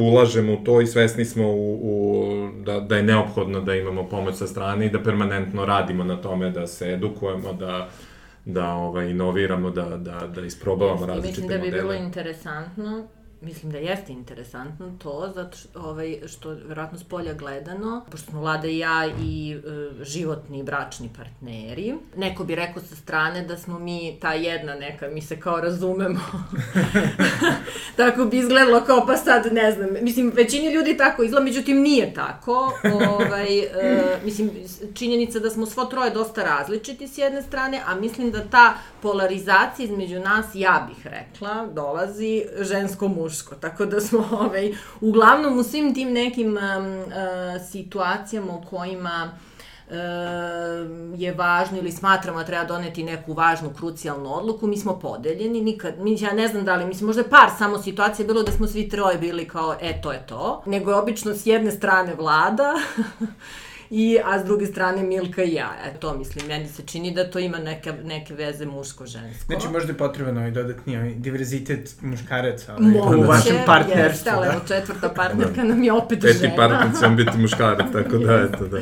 ulažemo 0.00 0.52
u 0.52 0.64
to 0.64 0.80
i 0.80 0.86
svesni 0.86 1.24
smo 1.24 1.48
u, 1.48 1.80
u, 1.82 2.50
da, 2.64 2.80
da 2.80 2.96
je 2.96 3.02
neophodno 3.02 3.60
da 3.60 3.74
imamo 3.74 4.08
pomoć 4.08 4.34
sa 4.34 4.46
strane 4.46 4.86
i 4.86 4.90
da 4.90 5.02
permanentno 5.02 5.64
radimo 5.64 6.04
na 6.04 6.16
tome 6.16 6.50
da 6.50 6.66
se 6.66 6.92
edukujemo, 6.92 7.52
da 7.52 7.90
da 8.44 8.72
ovaj, 8.72 9.10
inoviramo, 9.10 9.70
da, 9.70 9.96
da, 9.96 10.26
da 10.34 10.40
isprobavamo 10.40 11.06
različite 11.06 11.42
modele. 11.42 11.60
Mislim 11.60 11.72
da 11.72 11.78
bi 11.78 11.82
modele. 11.82 11.82
bilo 11.82 12.06
interesantno 12.06 13.08
mislim 13.44 13.72
da 13.72 13.78
jeste 13.78 14.12
interesantno 14.12 14.92
to, 15.02 15.32
zato 15.34 15.56
što, 15.56 15.80
ovaj, 15.80 16.20
što 16.26 16.50
verovatno 16.50 16.98
s 16.98 17.04
polja 17.04 17.34
gledano, 17.34 18.04
pošto 18.10 18.30
smo 18.30 18.40
Vlada 18.40 18.68
i 18.68 18.78
ja 18.78 19.06
i 19.22 19.56
e, 19.56 20.04
životni 20.04 20.62
bračni 20.62 21.10
partneri, 21.16 21.94
neko 22.16 22.44
bi 22.44 22.54
rekao 22.54 22.82
sa 22.82 22.96
strane 22.96 23.42
da 23.42 23.56
smo 23.56 23.78
mi 23.78 24.18
ta 24.20 24.32
jedna 24.32 24.74
neka, 24.74 25.08
mi 25.08 25.22
se 25.22 25.40
kao 25.40 25.60
razumemo. 25.60 26.20
tako 27.96 28.24
bi 28.24 28.38
izgledalo 28.38 28.80
kao 28.80 29.06
pa 29.06 29.16
sad 29.16 29.52
ne 29.52 29.72
znam, 29.72 29.88
mislim 30.00 30.32
većini 30.34 30.72
ljudi 30.72 30.96
tako 30.96 31.22
izgleda, 31.22 31.44
međutim 31.44 31.80
nije 31.80 32.14
tako. 32.14 32.72
Ovaj, 33.10 33.58
e, 33.58 34.18
mislim, 34.24 34.50
činjenica 34.94 35.38
da 35.38 35.50
smo 35.50 35.66
svo 35.66 35.84
troje 35.84 36.10
dosta 36.10 36.44
različiti 36.44 37.08
s 37.08 37.18
jedne 37.18 37.42
strane, 37.42 37.80
a 37.86 37.94
mislim 37.94 38.30
da 38.30 38.44
ta 38.44 38.74
polarizacija 39.02 39.84
između 39.84 40.20
nas, 40.20 40.46
ja 40.54 40.88
bih 40.88 41.06
rekla, 41.06 41.66
dolazi 41.66 42.44
žensko-muško 42.60 43.33
muško, 43.34 43.54
tako 43.54 43.86
da 43.86 44.00
smo 44.00 44.28
ovaj, 44.40 44.74
uglavnom 45.00 45.58
u 45.58 45.62
svim 45.62 45.94
tim 45.94 46.12
nekim 46.12 46.48
um, 46.48 46.56
uh, 46.56 47.66
situacijama 47.70 48.52
u 48.52 48.62
kojima 48.70 49.30
uh, 49.86 49.94
je 51.20 51.34
važno 51.34 51.78
ili 51.78 51.92
smatramo 51.92 52.38
da 52.38 52.44
treba 52.44 52.64
doneti 52.64 53.02
neku 53.02 53.32
važnu, 53.32 53.70
krucijalnu 53.78 54.34
odluku, 54.34 54.66
mi 54.66 54.76
smo 54.76 54.98
podeljeni, 54.98 55.60
nikad, 55.60 55.98
mi, 55.98 56.16
ja 56.20 56.32
ne 56.32 56.48
znam 56.48 56.64
da 56.64 56.76
li, 56.76 56.86
mislim, 56.86 57.06
možda 57.06 57.24
par 57.24 57.50
samo 57.58 57.78
situacija 57.78 58.26
bilo 58.26 58.42
da 58.42 58.52
smo 58.52 58.66
svi 58.66 58.88
troje 58.88 59.18
bili 59.18 59.48
kao, 59.48 59.76
e, 59.80 60.00
to 60.02 60.12
je 60.12 60.26
to, 60.26 60.62
nego 60.66 60.90
je 60.90 60.96
obično 60.96 61.34
s 61.34 61.46
jedne 61.46 61.70
strane 61.70 62.14
vlada, 62.14 62.74
i, 63.90 64.18
a 64.24 64.38
s 64.40 64.44
druge 64.44 64.66
strane 64.66 65.02
Milka 65.02 65.42
i 65.42 65.54
ja. 65.54 65.70
E, 65.84 65.94
to 66.00 66.14
mislim, 66.18 66.46
meni 66.46 66.68
se 66.68 66.82
čini 66.86 67.14
da 67.14 67.30
to 67.30 67.38
ima 67.38 67.58
neke, 67.58 67.92
neke 67.92 68.34
veze 68.34 68.66
muško-žensko. 68.66 69.46
Znači 69.46 69.68
možda 69.68 69.92
je 69.92 69.98
potreban 69.98 70.38
ovaj 70.38 70.50
dodatni 70.50 70.96
ovaj 70.96 71.14
diverzitet 71.14 71.96
muškaraca 72.00 72.74
ovaj, 72.74 72.90
Moguće, 72.90 73.16
u 73.16 73.22
vašem 73.22 73.56
partnerstvu. 73.66 74.04
Jeste, 74.04 74.30
ali 74.30 74.46
evo 74.46 74.60
četvrta 74.68 75.08
partnerka 75.08 75.62
da. 75.62 75.64
nam 75.64 75.82
je 75.82 75.92
opet 75.92 76.20
Peti 76.20 76.38
žena. 76.38 76.48
Peti 76.48 76.56
partner 76.56 77.00
će 77.00 77.24
biti 77.24 77.38
muškarac, 77.38 77.92
tako 77.92 78.18
da, 78.18 78.34
eto, 78.34 78.66
da. 78.66 78.78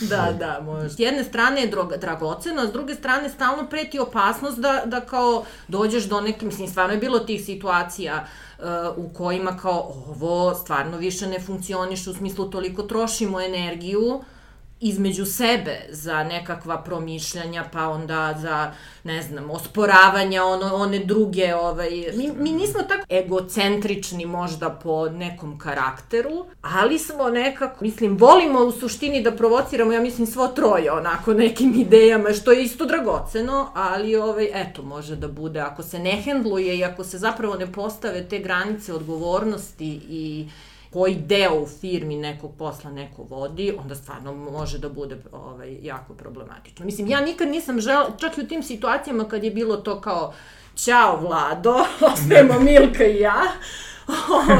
Da, 0.00 0.32
da, 0.38 0.60
može. 0.64 0.88
S 0.88 0.98
jedne 0.98 1.24
strane 1.24 1.60
je 1.60 1.66
drog, 1.66 1.92
dragoceno, 2.00 2.62
a 2.62 2.66
s 2.66 2.72
druge 2.72 2.94
strane 2.94 3.28
stalno 3.28 3.66
preti 3.70 3.98
opasnost 3.98 4.58
da, 4.58 4.82
da 4.86 5.00
kao 5.00 5.44
dođeš 5.68 6.04
do 6.04 6.20
neke, 6.20 6.46
mislim, 6.46 6.68
stvarno 6.68 6.92
je 6.92 7.00
bilo 7.00 7.18
tih 7.18 7.44
situacija 7.44 8.26
uh, 8.58 8.64
u 8.96 9.08
kojima 9.08 9.56
kao 9.56 10.04
ovo 10.08 10.54
stvarno 10.54 10.96
više 10.96 11.26
ne 11.26 11.40
funkcioniš 11.40 12.06
u 12.06 12.14
smislu 12.14 12.50
toliko 12.50 12.82
trošimo 12.82 13.40
energiju, 13.40 14.22
između 14.80 15.26
sebe 15.26 15.80
za 15.90 16.24
nekakva 16.24 16.82
promišljanja, 16.82 17.64
pa 17.72 17.88
onda 17.88 18.38
za, 18.40 18.72
ne 19.04 19.22
znam, 19.22 19.50
osporavanja 19.50 20.44
ono, 20.44 20.74
one 20.74 20.98
druge, 20.98 21.54
ovaj, 21.54 21.90
mi, 22.16 22.32
mi 22.38 22.52
nismo 22.52 22.82
tako 22.82 23.04
egocentrični 23.08 24.26
možda 24.26 24.70
po 24.70 25.08
nekom 25.08 25.58
karakteru, 25.58 26.46
ali 26.62 26.98
smo 26.98 27.30
nekako, 27.30 27.84
mislim, 27.84 28.16
volimo 28.16 28.60
u 28.60 28.72
suštini 28.72 29.22
da 29.22 29.32
provociramo, 29.32 29.92
ja 29.92 30.00
mislim, 30.00 30.26
svo 30.26 30.48
troje 30.48 30.92
onako 30.92 31.34
nekim 31.34 31.74
idejama, 31.80 32.32
što 32.32 32.52
je 32.52 32.62
isto 32.62 32.86
dragoceno, 32.86 33.70
ali, 33.74 34.16
ovaj, 34.16 34.50
eto, 34.54 34.82
može 34.82 35.16
da 35.16 35.28
bude, 35.28 35.60
ako 35.60 35.82
se 35.82 35.98
ne 35.98 36.12
hendluje 36.12 36.78
i 36.78 36.84
ako 36.84 37.04
se 37.04 37.18
zapravo 37.18 37.54
ne 37.54 37.72
postave 37.72 38.28
te 38.28 38.38
granice 38.38 38.94
odgovornosti 38.94 40.00
i 40.08 40.48
koji 40.92 41.14
deo 41.14 41.62
u 41.62 41.66
firmi 41.66 42.16
nekog 42.16 42.50
posla 42.58 42.90
neko 42.90 43.22
vodi, 43.22 43.74
onda 43.82 43.94
stvarno 43.94 44.34
može 44.34 44.78
da 44.78 44.88
bude 44.88 45.16
ovaj, 45.32 45.78
jako 45.82 46.14
problematično. 46.14 46.86
Mislim, 46.86 47.08
ja 47.08 47.20
nikad 47.20 47.48
nisam 47.48 47.80
žela, 47.80 48.10
čak 48.18 48.38
i 48.38 48.40
u 48.40 48.46
tim 48.46 48.62
situacijama 48.62 49.28
kad 49.28 49.44
je 49.44 49.50
bilo 49.50 49.76
to 49.76 50.00
kao 50.00 50.32
Ćao 50.76 51.16
Vlado, 51.16 51.76
ostajemo 52.12 52.60
Milka 52.70 53.04
i 53.04 53.20
ja, 53.20 53.42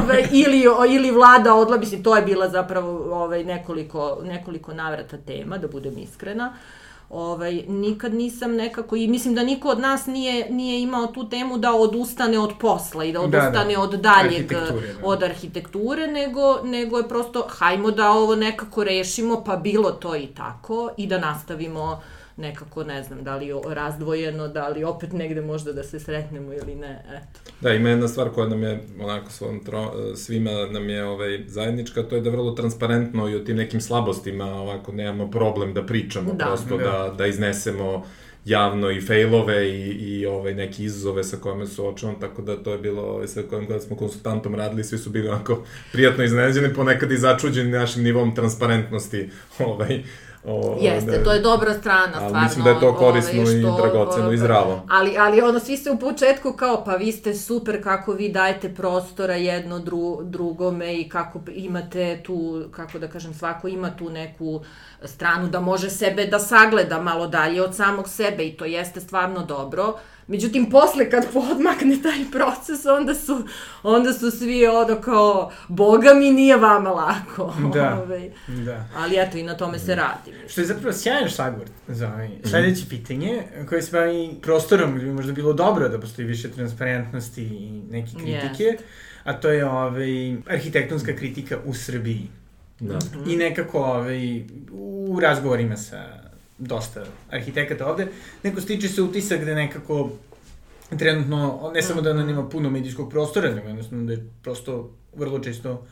ove, 0.02 0.28
ili, 0.32 0.64
ili 0.94 1.10
vlada 1.10 1.54
odla, 1.54 1.76
mislim, 1.76 2.02
to 2.02 2.16
je 2.16 2.22
bila 2.22 2.48
zapravo 2.48 3.14
ovaj, 3.22 3.44
nekoliko, 3.44 4.18
nekoliko 4.24 4.74
navrata 4.74 5.16
tema, 5.16 5.58
da 5.58 5.68
budem 5.68 5.98
iskrena. 5.98 6.46
Uh, 6.48 6.77
ovaj, 7.10 7.62
nikad 7.68 8.14
nisam 8.14 8.54
nekako, 8.54 8.96
i 8.96 9.08
mislim 9.08 9.34
da 9.34 9.42
niko 9.42 9.68
od 9.68 9.78
nas 9.78 10.06
nije, 10.06 10.50
nije 10.50 10.82
imao 10.82 11.06
tu 11.06 11.28
temu 11.28 11.58
da 11.58 11.72
odustane 11.72 12.38
od 12.38 12.52
posla 12.60 13.04
i 13.04 13.12
da 13.12 13.20
odustane 13.20 13.74
da, 13.74 13.76
da. 13.76 13.80
od 13.80 13.90
daljeg, 13.90 14.52
arhitekture, 14.52 14.94
da. 15.00 15.06
od 15.06 15.22
arhitekture, 15.22 16.06
nego, 16.06 16.60
nego 16.64 16.98
je 16.98 17.08
prosto, 17.08 17.46
hajmo 17.48 17.90
da 17.90 18.10
ovo 18.10 18.36
nekako 18.36 18.84
rešimo, 18.84 19.44
pa 19.44 19.56
bilo 19.56 19.90
to 19.90 20.16
i 20.16 20.26
tako, 20.26 20.90
i 20.96 21.06
da 21.06 21.18
nastavimo 21.18 22.00
nekako, 22.38 22.84
ne 22.84 23.02
znam, 23.02 23.24
da 23.24 23.36
li 23.36 23.48
razdvojeno, 23.68 24.48
da 24.48 24.68
li 24.68 24.84
opet 24.84 25.12
negde 25.12 25.40
možda 25.40 25.72
da 25.72 25.82
se 25.82 26.00
sretnemo 26.00 26.52
ili 26.52 26.74
ne, 26.74 27.04
eto. 27.08 27.52
Da, 27.60 27.72
ima 27.74 27.88
jedna 27.88 28.08
stvar 28.08 28.30
koja 28.30 28.48
nam 28.48 28.62
je, 28.62 28.80
onako, 29.00 29.30
svom 29.30 29.64
tro, 29.64 29.92
svima 30.16 30.50
nam 30.50 30.88
je 30.88 31.04
ovaj, 31.04 31.44
zajednička, 31.46 32.02
to 32.02 32.16
je 32.16 32.20
da 32.20 32.30
vrlo 32.30 32.50
transparentno 32.50 33.28
i 33.28 33.34
o 33.34 33.40
tim 33.40 33.56
nekim 33.56 33.80
slabostima, 33.80 34.44
ovako, 34.44 34.92
nemamo 34.92 35.30
problem 35.30 35.74
da 35.74 35.86
pričamo, 35.86 36.32
da. 36.32 36.44
prosto 36.44 36.76
da, 36.76 36.84
da, 36.84 37.14
da 37.18 37.26
iznesemo 37.26 38.04
javno 38.44 38.90
i 38.90 39.00
failove 39.00 39.68
i, 39.68 39.88
i 39.90 40.26
ovaj, 40.26 40.54
neki 40.54 40.84
izazove 40.84 41.24
sa 41.24 41.36
kojima 41.36 41.66
se 41.66 41.82
očevom, 41.82 42.20
tako 42.20 42.42
da 42.42 42.62
to 42.62 42.72
je 42.72 42.78
bilo 42.78 43.02
ovaj, 43.02 43.28
sa 43.28 43.42
kojim 43.50 43.66
kada 43.66 43.80
smo 43.80 43.96
konsultantom 43.96 44.54
radili, 44.54 44.84
svi 44.84 44.98
su 44.98 45.10
bili 45.10 45.28
onako 45.28 45.64
prijatno 45.92 46.24
iznenađeni, 46.24 46.74
ponekad 46.74 47.12
i 47.12 47.16
začuđeni 47.16 47.70
našim 47.70 48.02
nivom 48.02 48.34
transparentnosti 48.34 49.30
ovaj, 49.66 50.02
O, 50.48 50.78
Jeste, 50.80 51.10
ne, 51.10 51.24
to 51.24 51.32
je 51.32 51.40
dobra 51.40 51.74
strana, 51.74 52.12
ali 52.14 52.28
stvarno. 52.28 52.40
Mislim 52.40 52.64
da 52.64 52.70
je 52.70 52.80
to 52.80 52.94
korisno 52.94 53.42
ove, 53.42 53.46
što, 53.46 53.68
i 53.68 53.82
dragoceno 53.82 54.32
i 54.32 54.36
zdravo. 54.36 54.82
Ali, 54.90 55.18
ali 55.18 55.40
ono, 55.40 55.58
svi 55.58 55.76
se 55.76 55.90
u 55.90 55.98
početku 55.98 56.52
kao, 56.52 56.84
pa 56.84 56.94
vi 56.96 57.12
ste 57.12 57.34
super 57.34 57.82
kako 57.82 58.12
vi 58.12 58.28
dajete 58.28 58.74
prostora 58.74 59.34
jedno 59.34 59.78
dru, 59.78 60.18
drugome 60.22 60.94
i 60.94 61.08
kako 61.08 61.40
imate 61.54 62.22
tu, 62.22 62.64
kako 62.70 62.98
da 62.98 63.08
kažem, 63.08 63.34
svako 63.34 63.68
ima 63.68 63.96
tu 63.96 64.10
neku 64.10 64.60
stranu 65.04 65.48
da 65.48 65.60
može 65.60 65.90
sebe 65.90 66.26
da 66.26 66.38
sagleda 66.38 67.02
malo 67.02 67.26
dalje 67.26 67.62
od 67.62 67.76
samog 67.76 68.08
sebe 68.08 68.44
i 68.44 68.56
to 68.56 68.64
jeste 68.64 69.00
stvarno 69.00 69.44
dobro 69.44 69.94
Međutim, 70.28 70.70
posle 70.70 71.10
kad 71.10 71.32
podmakne 71.32 72.02
taj 72.02 72.24
proces, 72.32 72.86
onda 72.86 73.14
su, 73.14 73.44
onda 73.82 74.12
su 74.12 74.30
svi 74.30 74.66
ono 74.66 75.00
kao, 75.00 75.52
boga 75.68 76.14
mi 76.14 76.30
nije 76.30 76.56
vama 76.56 76.90
lako. 76.90 77.54
Da, 77.74 77.94
Ove, 78.02 78.02
ovaj. 78.02 78.30
da. 78.64 78.88
Ali 78.96 79.16
eto, 79.18 79.38
i 79.38 79.42
na 79.42 79.56
tome 79.56 79.78
se 79.78 79.94
radi. 79.94 80.32
Što 80.48 80.60
je 80.60 80.66
zapravo 80.66 80.92
sjajan 80.92 81.28
šlagvort 81.28 81.72
za 81.88 82.08
ovaj. 82.08 82.30
Sledeće 82.44 82.84
mm. 82.84 82.88
pitanje, 82.88 83.42
koje 83.68 83.82
se 83.82 83.92
bavi 83.92 84.30
prostorom, 84.42 84.94
gde 84.94 85.04
bi 85.04 85.12
možda 85.12 85.32
bilo 85.32 85.52
dobro 85.52 85.88
da 85.88 86.00
postoji 86.00 86.28
više 86.28 86.50
transparentnosti 86.50 87.42
i 87.42 87.82
neke 87.90 88.10
kritike, 88.12 88.64
yes. 88.64 88.78
a 89.24 89.32
to 89.32 89.50
je 89.50 89.66
ovaj, 89.66 90.36
arhitektonska 90.46 91.16
kritika 91.16 91.58
u 91.64 91.74
Srbiji. 91.74 92.28
Da. 92.80 92.98
I 93.26 93.36
nekako 93.36 93.78
ovaj, 93.78 94.42
u 94.72 95.18
razgovorima 95.20 95.76
sa 95.76 96.27
dosta 96.58 97.04
arhitekata 97.30 97.86
ovde, 97.86 98.08
neko 98.42 98.60
stiče 98.60 98.88
se 98.88 99.02
utisak 99.02 99.44
da 99.44 99.54
nekako 99.54 100.10
trenutno, 100.98 101.70
ne 101.74 101.82
samo 101.82 102.00
da 102.00 102.10
ona 102.10 102.24
nema 102.24 102.48
puno 102.48 102.70
medijskog 102.70 103.10
prostora, 103.10 103.54
nego 103.54 103.68
jednostavno 103.68 104.04
da 104.04 104.12
je 104.12 104.30
prosto 104.42 104.90
vrlo 105.16 105.38
često 105.38 105.86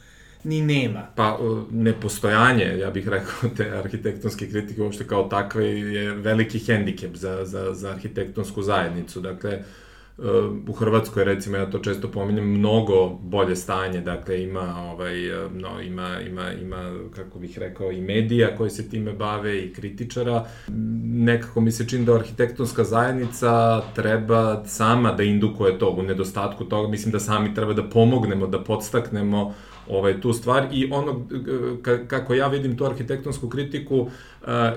ni 0.44 0.62
nema. 0.62 1.06
Pa, 1.16 1.38
nepostojanje, 1.70 2.78
ja 2.78 2.90
bih 2.90 3.08
rekao, 3.08 3.50
te 3.56 3.70
arhitektonske 3.70 4.50
kritike 4.50 4.82
uopšte 4.82 5.06
kao 5.06 5.25
takve 5.25 5.66
je 5.80 6.12
veliki 6.14 6.58
hendikep 6.58 7.16
za, 7.16 7.44
za, 7.44 7.75
za 7.75 7.90
arhitektonsku 7.90 8.62
zajednicu. 8.62 9.20
Dakle, 9.20 9.62
u 10.68 10.73
Hrvatskoj 10.73 11.25
recimo 11.25 11.56
ja 11.56 11.70
to 11.70 11.78
često 11.78 12.08
pominjem 12.08 12.44
mnogo 12.44 13.08
bolje 13.08 13.56
stanje 13.56 14.00
dakle 14.00 14.42
ima 14.42 14.90
ovaj 14.92 15.14
no 15.52 15.80
ima 15.80 16.20
ima 16.20 16.52
ima 16.52 16.92
kako 17.14 17.38
bih 17.38 17.58
rekao 17.58 17.92
i 17.92 18.00
medija 18.00 18.56
koji 18.56 18.70
se 18.70 18.88
time 18.88 19.12
bave 19.12 19.58
i 19.58 19.73
kritičara. 19.73 20.44
Nekako 21.04 21.61
mi 21.61 21.73
se 21.73 21.88
čini 21.88 22.04
da 22.04 22.14
arhitektonska 22.14 22.85
zajednica 22.85 23.82
treba 23.94 24.64
sama 24.66 25.12
da 25.12 25.23
indukuje 25.23 25.78
to 25.78 25.90
u 25.90 26.02
nedostatku 26.02 26.64
toga. 26.64 26.88
Mislim 26.88 27.12
da 27.12 27.20
sami 27.20 27.54
treba 27.54 27.73
da 27.73 27.82
pomognemo 27.82 28.46
da 28.46 28.64
podstaknemo 28.64 29.54
ovaj, 29.88 30.21
tu 30.21 30.33
stvar 30.33 30.69
i 30.73 30.90
ono 30.93 31.26
kako 32.09 32.35
ja 32.35 32.49
vidim 32.49 32.76
tu 32.76 32.85
arhitektonsku 32.85 33.49
kritiku 33.49 34.11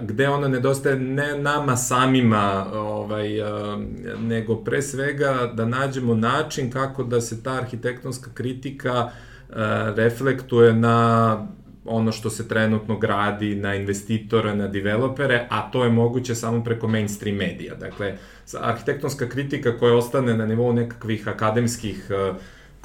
gde 0.02 0.30
ona 0.30 0.48
nedostaje 0.48 0.96
ne 0.96 1.38
nama 1.38 1.76
samima 1.76 2.66
ovaj, 2.74 3.30
nego 4.20 4.56
pre 4.56 4.82
svega 4.82 5.52
da 5.54 5.66
nađemo 5.66 6.16
način 6.16 6.72
kako 6.72 7.04
da 7.04 7.22
se 7.22 7.44
ta 7.44 7.54
arhitektonska 7.54 8.30
kritika 8.34 9.10
reflektuje 9.96 10.74
na 10.74 11.48
ono 11.86 12.12
što 12.12 12.30
se 12.30 12.48
trenutno 12.48 12.98
gradi 12.98 13.56
na 13.56 13.76
investitore, 13.76 14.56
na 14.56 14.68
developere, 14.68 15.48
a 15.50 15.72
to 15.72 15.84
je 15.84 15.90
moguće 15.90 16.36
samo 16.36 16.64
preko 16.64 16.88
mainstream 16.88 17.38
medija. 17.38 17.76
Dakle, 17.76 18.16
arhitektonska 18.60 19.30
kritika 19.30 19.78
koja 19.78 19.96
ostane 19.96 20.38
na 20.38 20.46
nivou 20.46 20.74
nekakvih 20.74 21.28
akademskih 21.28 22.08
uh, 22.10 22.36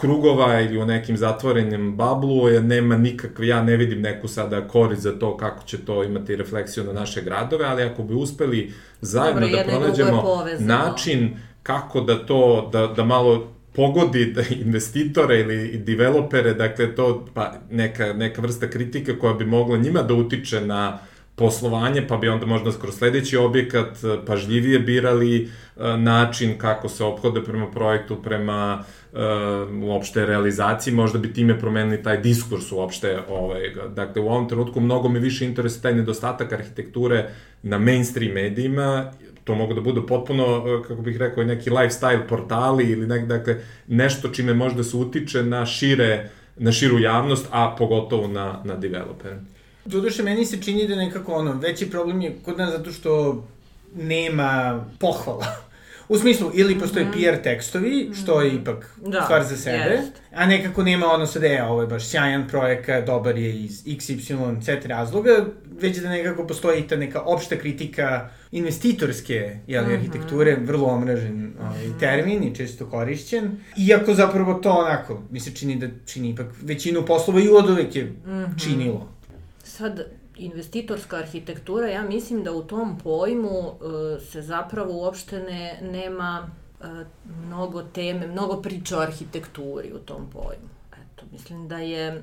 krugova 0.04 0.60
ili 0.60 0.78
u 0.78 0.86
nekim 0.86 1.16
zatvorenim 1.16 1.96
bablu, 1.96 2.48
je 2.48 2.60
nema 2.60 2.96
nikakve, 2.96 3.46
ja 3.46 3.62
ne 3.62 3.76
vidim 3.76 4.00
neku 4.00 4.28
sada 4.28 4.68
korist 4.68 5.02
za 5.02 5.18
to 5.18 5.36
kako 5.36 5.64
će 5.64 5.78
to 5.78 6.04
imati 6.04 6.36
refleksiju 6.36 6.84
na 6.84 6.92
naše 6.92 7.22
gradove, 7.22 7.64
ali 7.64 7.82
ako 7.82 8.02
bi 8.02 8.14
uspeli 8.14 8.72
zajedno 9.00 9.40
Dobro, 9.40 9.56
da 9.56 9.64
pronađemo 9.64 10.44
način 10.58 11.36
kako 11.62 12.00
da 12.00 12.26
to, 12.26 12.68
da, 12.72 12.86
da 12.86 13.04
malo 13.04 13.48
pogodi 13.74 14.32
da 14.32 14.42
investitore 14.50 15.40
ili 15.40 15.78
developere, 15.78 16.54
dakle 16.54 16.94
to 16.94 17.26
pa 17.34 17.52
neka, 17.70 18.12
neka 18.12 18.42
vrsta 18.42 18.70
kritike 18.70 19.18
koja 19.18 19.34
bi 19.34 19.44
mogla 19.44 19.76
njima 19.76 20.02
da 20.02 20.14
utiče 20.14 20.60
na 20.60 20.98
poslovanje, 21.36 22.08
pa 22.08 22.16
bi 22.16 22.28
onda 22.28 22.46
možda 22.46 22.70
kroz 22.80 22.94
sledeći 22.94 23.36
objekat 23.36 23.98
pažljivije 24.26 24.78
birali 24.78 25.50
način 25.98 26.58
kako 26.58 26.88
se 26.88 27.04
ophode 27.04 27.44
prema 27.44 27.70
projektu, 27.70 28.22
prema 28.22 28.84
uh, 29.12 29.18
uopšte 29.82 30.26
realizaciji, 30.26 30.94
možda 30.94 31.18
bi 31.18 31.32
time 31.32 31.58
promenili 31.58 32.02
taj 32.02 32.20
diskurs 32.20 32.72
uopšte. 32.72 33.18
Ovaj, 33.28 33.60
dakle, 33.94 34.22
u 34.22 34.28
ovom 34.28 34.48
trenutku 34.48 34.80
mnogo 34.80 35.08
me 35.08 35.18
više 35.18 35.44
interesuje 35.44 35.82
taj 35.82 35.94
nedostatak 35.94 36.52
arhitekture 36.52 37.30
na 37.62 37.78
mainstream 37.78 38.32
medijima, 38.32 39.12
to 39.44 39.54
mogu 39.54 39.74
da 39.74 39.80
budu 39.80 40.06
potpuno, 40.06 40.64
kako 40.88 41.02
bih 41.02 41.16
rekao, 41.16 41.44
neki 41.44 41.70
lifestyle 41.70 42.28
portali 42.28 42.84
ili 42.84 43.06
nek, 43.06 43.26
dakle, 43.26 43.56
nešto 43.88 44.28
čime 44.28 44.54
možda 44.54 44.84
se 44.84 44.96
utiče 44.96 45.42
na 45.42 45.66
šire 45.66 46.30
na 46.56 46.72
širu 46.72 46.98
javnost, 46.98 47.46
a 47.50 47.74
pogotovo 47.78 48.28
na, 48.28 48.60
na 48.64 48.74
developere. 48.76 49.40
Doduše, 49.84 50.22
meni 50.22 50.46
se 50.46 50.62
čini 50.62 50.88
da 50.88 50.96
nekako 50.96 51.32
ono, 51.32 51.52
veći 51.52 51.90
problem 51.90 52.20
je 52.20 52.36
kod 52.44 52.58
nas 52.58 52.70
zato 52.70 52.92
što 52.92 53.44
nema 53.96 54.84
pohvala. 54.98 55.46
U 56.08 56.18
smislu, 56.18 56.50
ili 56.54 56.78
postoje 56.78 57.04
mm. 57.04 57.12
PR 57.12 57.42
tekstovi, 57.42 58.10
što 58.22 58.40
je 58.40 58.54
ipak 58.54 58.98
da, 59.06 59.22
stvar 59.22 59.44
za 59.44 59.56
sebe, 59.56 59.94
jest. 59.94 60.12
a 60.34 60.46
nekako 60.46 60.82
nema 60.82 61.06
ono 61.06 61.26
sad, 61.26 61.44
e, 61.44 61.62
ovo 61.62 61.80
je 61.80 61.86
baš 61.86 62.08
sjajan 62.08 62.48
projekat, 62.48 63.06
dobar 63.06 63.38
je 63.38 63.60
iz 63.60 63.84
XY, 63.84 64.62
Z 64.62 64.86
razloga, 64.86 65.46
već 65.80 65.96
da 65.96 66.08
nekako 66.08 66.46
postoji 66.46 66.88
ta 66.88 66.96
neka 66.96 67.20
opšta 67.20 67.56
kritika 67.56 68.30
investitorske 68.52 69.58
jeli, 69.66 69.86
mm 69.86 69.90
-hmm. 69.90 69.94
arhitekture, 69.94 70.56
vrlo 70.56 70.86
omražen 70.86 71.52
ovaj, 71.60 71.88
mhm. 71.88 71.98
termin 71.98 72.42
i 72.44 72.54
često 72.54 72.86
korišćen. 72.86 73.50
Iako 73.76 74.14
zapravo 74.14 74.54
to 74.54 74.70
onako, 74.70 75.22
mi 75.30 75.40
se 75.40 75.54
čini 75.54 75.76
da 75.76 75.86
čini 76.06 76.30
ipak 76.30 76.46
većinu 76.62 77.06
poslova 77.06 77.40
i 77.40 77.48
od 77.48 77.70
uvek 77.70 77.96
je 77.96 78.04
mm 78.04 78.16
-hmm. 78.26 78.64
činilo. 78.64 79.13
Sad, 79.76 80.04
investitorska 80.36 81.16
arhitektura, 81.16 81.88
ja 81.88 82.02
mislim 82.02 82.44
da 82.44 82.52
u 82.52 82.62
tom 82.62 82.98
pojmu 82.98 83.58
uh, 83.58 83.76
se 84.30 84.42
zapravo 84.42 84.92
uopšte 84.92 85.40
ne, 85.40 85.78
nema 85.82 86.50
uh, 86.80 86.86
mnogo 87.46 87.82
teme, 87.82 88.26
mnogo 88.26 88.62
priča 88.62 88.98
o 88.98 89.00
arhitekturi 89.00 89.92
u 89.92 89.98
tom 89.98 90.30
pojmu. 90.32 90.68
Eto, 90.92 91.24
mislim 91.32 91.68
da 91.68 91.78
je 91.78 92.22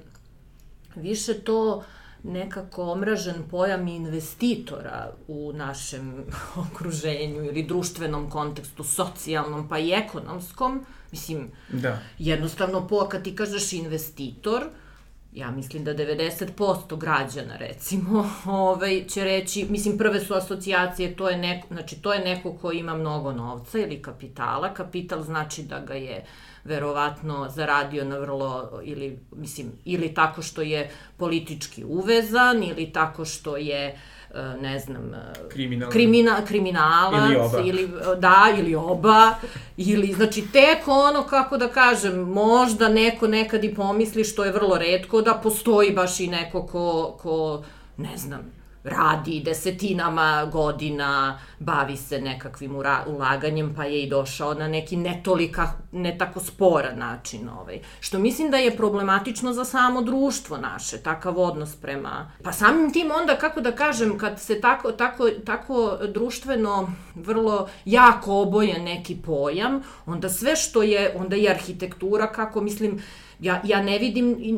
više 0.96 1.34
to 1.34 1.84
nekako 2.24 2.84
omražen 2.92 3.44
pojam 3.50 3.88
investitora 3.88 5.12
u 5.28 5.54
našem 5.54 6.24
okruženju 6.72 7.44
ili 7.44 7.64
društvenom 7.64 8.30
kontekstu, 8.30 8.84
socijalnom 8.84 9.70
pa 9.70 9.80
i 9.80 9.92
ekonomskom. 9.92 10.86
Mislim, 11.12 11.52
da. 11.70 12.00
jednostavno 12.20 12.88
po, 12.88 13.08
kad 13.10 13.24
ti 13.24 13.36
kažeš 13.36 13.74
investitor, 13.74 14.62
uh, 14.62 14.91
ja 15.34 15.52
mislim 15.52 15.84
da 15.84 15.94
90% 15.94 16.98
građana 16.98 17.58
recimo 17.58 18.30
ovaj, 18.46 19.06
će 19.08 19.24
reći, 19.24 19.66
mislim 19.70 19.98
prve 19.98 20.20
su 20.20 20.34
asocijacije, 20.34 21.16
to 21.16 21.30
je 21.30 21.38
neko, 21.38 21.68
znači 21.72 22.02
to 22.02 22.14
je 22.14 22.20
neko 22.20 22.54
ko 22.54 22.72
ima 22.72 22.94
mnogo 22.94 23.32
novca 23.32 23.80
ili 23.80 24.02
kapitala, 24.02 24.74
kapital 24.74 25.22
znači 25.22 25.64
da 25.64 25.80
ga 25.80 25.94
je 25.94 26.26
verovatno 26.64 27.50
zaradio 27.50 28.06
na 28.06 28.18
vrlo, 28.18 28.82
ili, 28.84 29.20
mislim, 29.36 29.72
ili 29.86 30.14
tako 30.14 30.42
što 30.42 30.62
je 30.62 30.92
politički 31.18 31.84
uvezan, 31.84 32.64
ili 32.64 32.94
tako 32.94 33.26
što 33.26 33.58
je 33.58 33.94
uh, 33.94 34.21
ne 34.62 34.80
znam, 34.80 35.14
e, 35.14 35.50
Kriminal. 35.50 35.92
krimina, 35.92 36.46
kriminalac, 36.46 37.32
ili, 37.32 37.38
oba. 37.38 37.60
ili 37.60 37.90
da, 38.18 38.48
ili 38.60 38.76
oba, 38.76 39.36
ili, 39.78 40.14
znači, 40.14 40.44
tek 40.54 40.88
ono, 40.88 41.24
kako 41.24 41.58
da 41.58 41.68
kažem, 41.68 42.20
možda 42.20 42.90
neko 42.90 43.28
nekad 43.28 43.64
i 43.64 43.76
pomisli, 43.76 44.24
što 44.24 44.44
je 44.44 44.52
vrlo 44.52 44.78
redko, 44.78 45.22
da 45.22 45.34
postoji 45.34 45.92
baš 45.92 46.20
i 46.20 46.28
neko 46.28 46.66
ko, 46.66 47.18
ko 47.22 47.64
ne 47.98 48.18
znam, 48.18 48.61
radi 48.84 49.42
desetinama 49.46 50.50
godina, 50.52 51.40
bavi 51.60 51.98
se 51.98 52.22
nekakvim 52.22 52.76
ulaganjem, 53.08 53.74
pa 53.76 53.86
je 53.86 54.04
i 54.04 54.10
došao 54.10 54.54
na 54.54 54.68
neki 54.68 54.98
ne 54.98 55.22
tolika, 55.24 55.72
ne 55.92 56.18
tako 56.18 56.40
sporan 56.40 57.00
način. 57.00 57.50
Ovaj. 57.50 57.80
Što 58.00 58.20
mislim 58.20 58.52
da 58.52 58.58
je 58.58 58.78
problematično 58.78 59.54
za 59.54 59.66
samo 59.66 60.02
društvo 60.02 60.58
naše, 60.58 60.98
takav 60.98 61.40
odnos 61.40 61.76
prema... 61.76 62.32
Pa 62.44 62.52
samim 62.52 62.94
tim 62.94 63.12
onda, 63.22 63.36
kako 63.36 63.62
da 63.62 63.72
kažem, 63.72 64.18
kad 64.18 64.40
se 64.40 64.62
tako, 64.62 64.92
tako, 64.92 65.30
tako 65.46 65.98
društveno 66.14 66.94
vrlo 67.16 67.68
jako 67.86 68.42
oboje 68.42 68.80
neki 68.80 69.16
pojam, 69.26 69.82
onda 70.06 70.30
sve 70.30 70.56
što 70.56 70.84
je, 70.84 71.16
onda 71.18 71.36
i 71.36 71.50
arhitektura, 71.50 72.32
kako 72.32 72.62
mislim, 72.62 73.02
ja, 73.40 73.62
ja 73.66 73.82
ne 73.82 74.00
vidim, 74.00 74.38
i, 74.40 74.50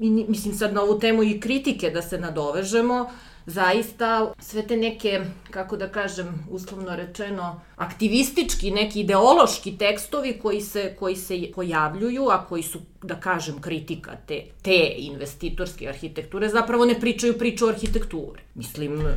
i, 0.00 0.10
mislim 0.28 0.54
sad 0.54 0.74
na 0.74 0.82
ovu 0.82 0.98
temu 0.98 1.22
i 1.22 1.40
kritike 1.40 1.90
da 1.90 2.02
se 2.02 2.18
nadovežemo, 2.18 3.10
zaista 3.48 4.32
sve 4.38 4.62
te 4.66 4.76
neke, 4.76 5.20
kako 5.50 5.76
da 5.76 5.88
kažem, 5.88 6.46
uslovno 6.50 6.96
rečeno, 6.96 7.60
aktivistički, 7.76 8.70
neki 8.70 9.00
ideološki 9.00 9.78
tekstovi 9.78 10.38
koji 10.42 10.60
se, 10.60 10.94
koji 10.98 11.16
se 11.16 11.38
pojavljuju, 11.54 12.28
a 12.30 12.46
koji 12.48 12.62
su, 12.62 12.78
da 13.02 13.14
kažem, 13.20 13.60
kritika 13.60 14.16
te, 14.26 14.42
te 14.62 14.94
investitorske 14.98 15.88
arhitekture, 15.88 16.48
zapravo 16.48 16.84
ne 16.84 17.00
pričaju 17.00 17.38
priču 17.38 17.66
o 17.66 17.68
arhitekturi. 17.68 18.42
Mislim, 18.54 19.00
e, 19.00 19.14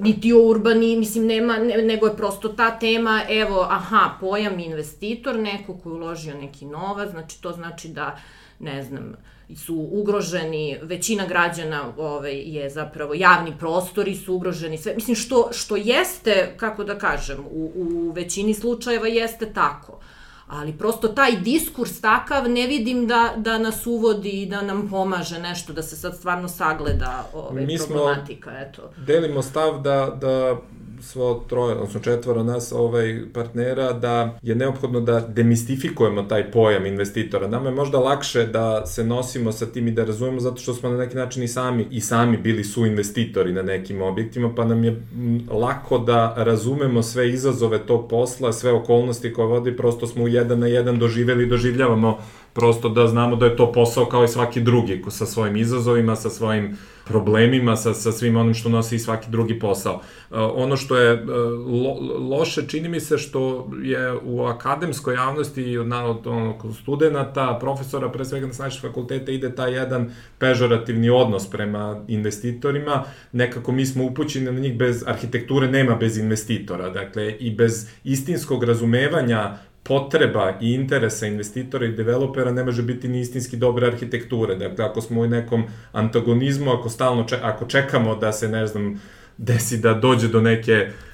niti 0.00 0.32
o 0.32 0.42
urbani, 0.42 0.96
mislim, 0.96 1.26
nema, 1.26 1.56
ne, 1.56 1.76
nego 1.76 2.06
je 2.06 2.16
prosto 2.16 2.48
ta 2.48 2.78
tema, 2.78 3.22
evo, 3.28 3.66
aha, 3.70 4.16
pojam 4.20 4.58
investitor, 4.58 5.36
neko 5.36 5.78
koji 5.78 5.94
uložio 5.94 6.34
neki 6.34 6.66
novac, 6.66 7.10
znači 7.10 7.42
to 7.42 7.52
znači 7.52 7.88
da, 7.88 8.18
ne 8.58 8.82
znam, 8.82 9.14
su 9.56 9.88
ugroženi, 9.92 10.78
većina 10.82 11.26
građana 11.26 11.92
ovaj, 11.96 12.34
je 12.34 12.70
zapravo 12.70 13.14
javni 13.14 13.52
prostori 13.58 14.14
su 14.14 14.34
ugroženi, 14.34 14.78
sve, 14.78 14.94
mislim 14.94 15.16
što, 15.16 15.48
što 15.52 15.76
jeste, 15.76 16.54
kako 16.56 16.84
da 16.84 16.98
kažem, 16.98 17.38
u, 17.50 17.72
u 17.74 18.12
većini 18.12 18.54
slučajeva 18.54 19.06
jeste 19.06 19.52
tako. 19.52 20.00
Ali 20.48 20.72
prosto 20.72 21.08
taj 21.08 21.36
diskurs 21.36 22.00
takav 22.00 22.50
ne 22.50 22.66
vidim 22.66 23.06
da, 23.06 23.34
da 23.36 23.58
nas 23.58 23.86
uvodi 23.86 24.30
i 24.30 24.46
da 24.46 24.62
nam 24.62 24.88
pomaže 24.90 25.38
nešto, 25.38 25.72
da 25.72 25.82
se 25.82 25.96
sad 25.96 26.16
stvarno 26.16 26.48
sagleda 26.48 27.30
ovaj, 27.34 27.66
Mi 27.66 27.78
problematika. 27.78 28.50
Eto. 28.60 28.90
delimo 28.96 29.42
stav 29.42 29.80
da, 29.80 30.16
da 30.20 30.56
svo 31.00 31.44
troje, 31.48 31.74
odnosno 31.74 32.00
četvoro 32.00 32.42
nas 32.42 32.72
ovaj, 32.72 33.20
partnera, 33.32 33.92
da 33.92 34.38
je 34.42 34.54
neophodno 34.54 35.00
da 35.00 35.20
demistifikujemo 35.20 36.22
taj 36.22 36.50
pojam 36.50 36.86
investitora. 36.86 37.48
Nama 37.48 37.68
je 37.68 37.74
možda 37.74 37.98
lakše 37.98 38.46
da 38.46 38.86
se 38.86 39.04
nosimo 39.04 39.52
sa 39.52 39.66
tim 39.66 39.88
i 39.88 39.92
da 39.92 40.04
razumemo 40.04 40.40
zato 40.40 40.56
što 40.56 40.74
smo 40.74 40.88
na 40.88 40.96
neki 40.96 41.16
način 41.16 41.42
i 41.42 41.48
sami, 41.48 41.86
i 41.90 42.00
sami 42.00 42.36
bili 42.36 42.64
su 42.64 42.86
investitori 42.86 43.52
na 43.52 43.62
nekim 43.62 44.02
objektima, 44.02 44.54
pa 44.54 44.64
nam 44.64 44.84
je 44.84 45.02
lako 45.50 45.98
da 45.98 46.34
razumemo 46.36 47.02
sve 47.02 47.30
izazove 47.30 47.78
tog 47.78 48.08
posla, 48.08 48.52
sve 48.52 48.72
okolnosti 48.72 49.32
koje 49.32 49.46
vodi, 49.46 49.76
prosto 49.76 50.06
smo 50.06 50.24
u 50.24 50.28
jedan 50.28 50.58
na 50.58 50.66
jedan 50.66 50.98
doživeli 50.98 51.44
i 51.44 51.48
doživljavamo 51.48 52.18
prosto 52.58 52.88
da 52.88 53.06
znamo 53.06 53.36
da 53.36 53.46
je 53.46 53.56
to 53.56 53.72
posao 53.72 54.06
kao 54.06 54.24
i 54.24 54.28
svaki 54.28 54.60
drugi, 54.60 55.02
sa 55.08 55.26
svojim 55.26 55.56
izazovima, 55.56 56.16
sa 56.16 56.30
svojim 56.30 56.76
problemima, 57.08 57.76
sa, 57.76 57.94
sa 57.94 58.12
svim 58.12 58.36
onim 58.36 58.54
što 58.54 58.68
nosi 58.68 58.96
i 58.96 58.98
svaki 58.98 59.30
drugi 59.30 59.58
posao. 59.58 59.94
Uh, 59.94 60.36
ono 60.54 60.76
što 60.76 60.96
je 60.96 61.14
uh, 61.14 61.28
lo, 61.66 61.94
loše, 62.36 62.68
čini 62.68 62.88
mi 62.88 63.00
se 63.00 63.18
što 63.18 63.70
je 63.82 64.12
u 64.24 64.44
akademskoj 64.44 65.14
javnosti 65.14 65.78
od, 65.78 65.92
od, 65.92 66.26
od 66.26 66.76
studenta, 66.82 67.58
profesora, 67.60 68.08
pre 68.08 68.24
svega 68.24 68.46
na 68.46 68.52
naših 68.58 68.82
fakulteta, 68.82 69.32
ide 69.32 69.54
taj 69.54 69.74
jedan 69.74 70.10
pežorativni 70.38 71.10
odnos 71.10 71.50
prema 71.50 72.04
investitorima. 72.08 73.04
Nekako 73.32 73.72
mi 73.72 73.86
smo 73.86 74.04
upućeni 74.04 74.52
na 74.52 74.60
njih 74.60 74.76
bez 74.78 75.04
arhitekture, 75.06 75.70
nema 75.70 75.94
bez 75.94 76.18
investitora. 76.18 76.90
Dakle, 76.90 77.32
i 77.32 77.54
bez 77.54 77.88
istinskog 78.04 78.64
razumevanja 78.64 79.58
potreba 79.88 80.58
i 80.60 80.74
interesa 80.74 81.26
investitora 81.26 81.86
i 81.86 81.92
developera 81.92 82.52
ne 82.52 82.64
može 82.64 82.82
biti 82.82 83.08
ni 83.08 83.20
istinski 83.20 83.56
dobre 83.56 83.86
arhitekture. 83.86 84.54
Dakle, 84.54 84.84
ako 84.84 85.00
smo 85.00 85.20
u 85.20 85.26
nekom 85.26 85.64
antagonizmu, 85.92 86.70
ako 86.70 86.88
stalno 86.88 87.26
ako 87.42 87.64
čekamo 87.64 88.16
da 88.16 88.32
se, 88.32 88.48
ne 88.48 88.66
znam, 88.66 89.00
desi 89.36 89.78
da 89.78 89.94
dođe 89.94 90.28
do 90.28 90.40
neke 90.40 90.72
uh, 90.72 91.07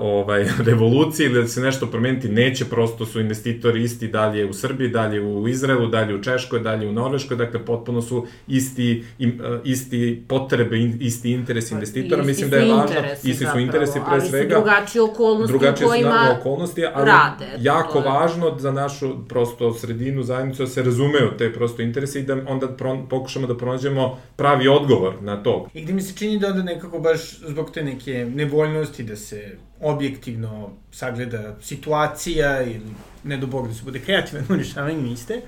ovaj, 0.00 0.44
revolucije 0.68 1.26
ili 1.26 1.42
da 1.42 1.48
se 1.48 1.60
nešto 1.60 1.86
promeniti, 1.86 2.28
neće, 2.28 2.64
prosto 2.64 3.06
su 3.06 3.20
investitori 3.20 3.82
isti 3.82 4.08
dalje 4.08 4.46
u 4.46 4.52
Srbiji, 4.52 4.88
dalje 4.88 5.20
u 5.20 5.48
Izraelu, 5.48 5.86
dalje 5.86 6.14
u 6.14 6.22
Češkoj, 6.22 6.60
dalje 6.60 6.88
u 6.88 6.92
Norveškoj, 6.92 7.36
dakle 7.36 7.64
potpuno 7.64 8.02
su 8.02 8.26
isti, 8.48 9.04
im, 9.18 9.40
e, 9.44 9.58
isti 9.64 10.22
potrebe, 10.28 10.78
isti 11.00 11.30
interes 11.30 11.70
pa, 11.70 11.74
investitora, 11.74 12.22
mislim 12.22 12.50
da 12.50 12.56
je 12.56 12.72
važno, 12.72 12.96
isti 13.14 13.32
su 13.32 13.38
zapravo, 13.38 13.60
interesi 13.60 13.98
pre 14.10 14.20
svega. 14.20 14.54
Ali 14.54 14.64
su 14.64 14.70
drugačije 14.70 15.02
okolnosti 15.02 15.52
drugačije 15.52 15.86
u 15.86 15.88
kojima 15.88 16.36
okolnosti, 16.40 16.84
ali 16.94 17.06
rade. 17.06 17.46
Jako 17.58 18.00
važno 18.00 18.58
za 18.58 18.72
našu 18.72 19.28
prosto 19.28 19.74
sredinu 19.74 20.22
zajednicu 20.22 20.62
da 20.62 20.68
se 20.68 20.82
razumeju 20.82 21.30
te 21.38 21.52
prosto 21.52 21.82
interese 21.82 22.20
i 22.20 22.22
da 22.22 22.36
onda 22.48 22.68
pro, 22.68 23.06
pokušamo 23.10 23.46
da 23.46 23.56
pronađemo 23.56 24.18
pravi 24.36 24.68
odgovor 24.68 25.14
na 25.22 25.42
to. 25.42 25.68
I 25.74 25.82
gde 25.82 25.92
mi 25.92 26.02
se 26.02 26.16
čini 26.16 26.38
da 26.38 26.48
onda 26.48 26.62
nekako 26.62 26.98
baš 26.98 27.38
zbog 27.38 27.70
te 27.70 27.82
neke 27.82 28.26
nevoljnosti 28.34 29.02
da 29.02 29.16
se 29.16 29.47
objektivno 29.80 30.70
sagleda 30.90 31.56
situacija 31.60 32.62
ili 32.62 32.94
ne 33.24 33.36
do 33.36 33.46
Bog 33.46 33.68
da 33.68 33.74
se 33.74 33.84
bude 33.84 34.00
kreativan 34.00 34.44
u 34.48 34.56
rešavanju 34.56 35.12
iste, 35.12 35.40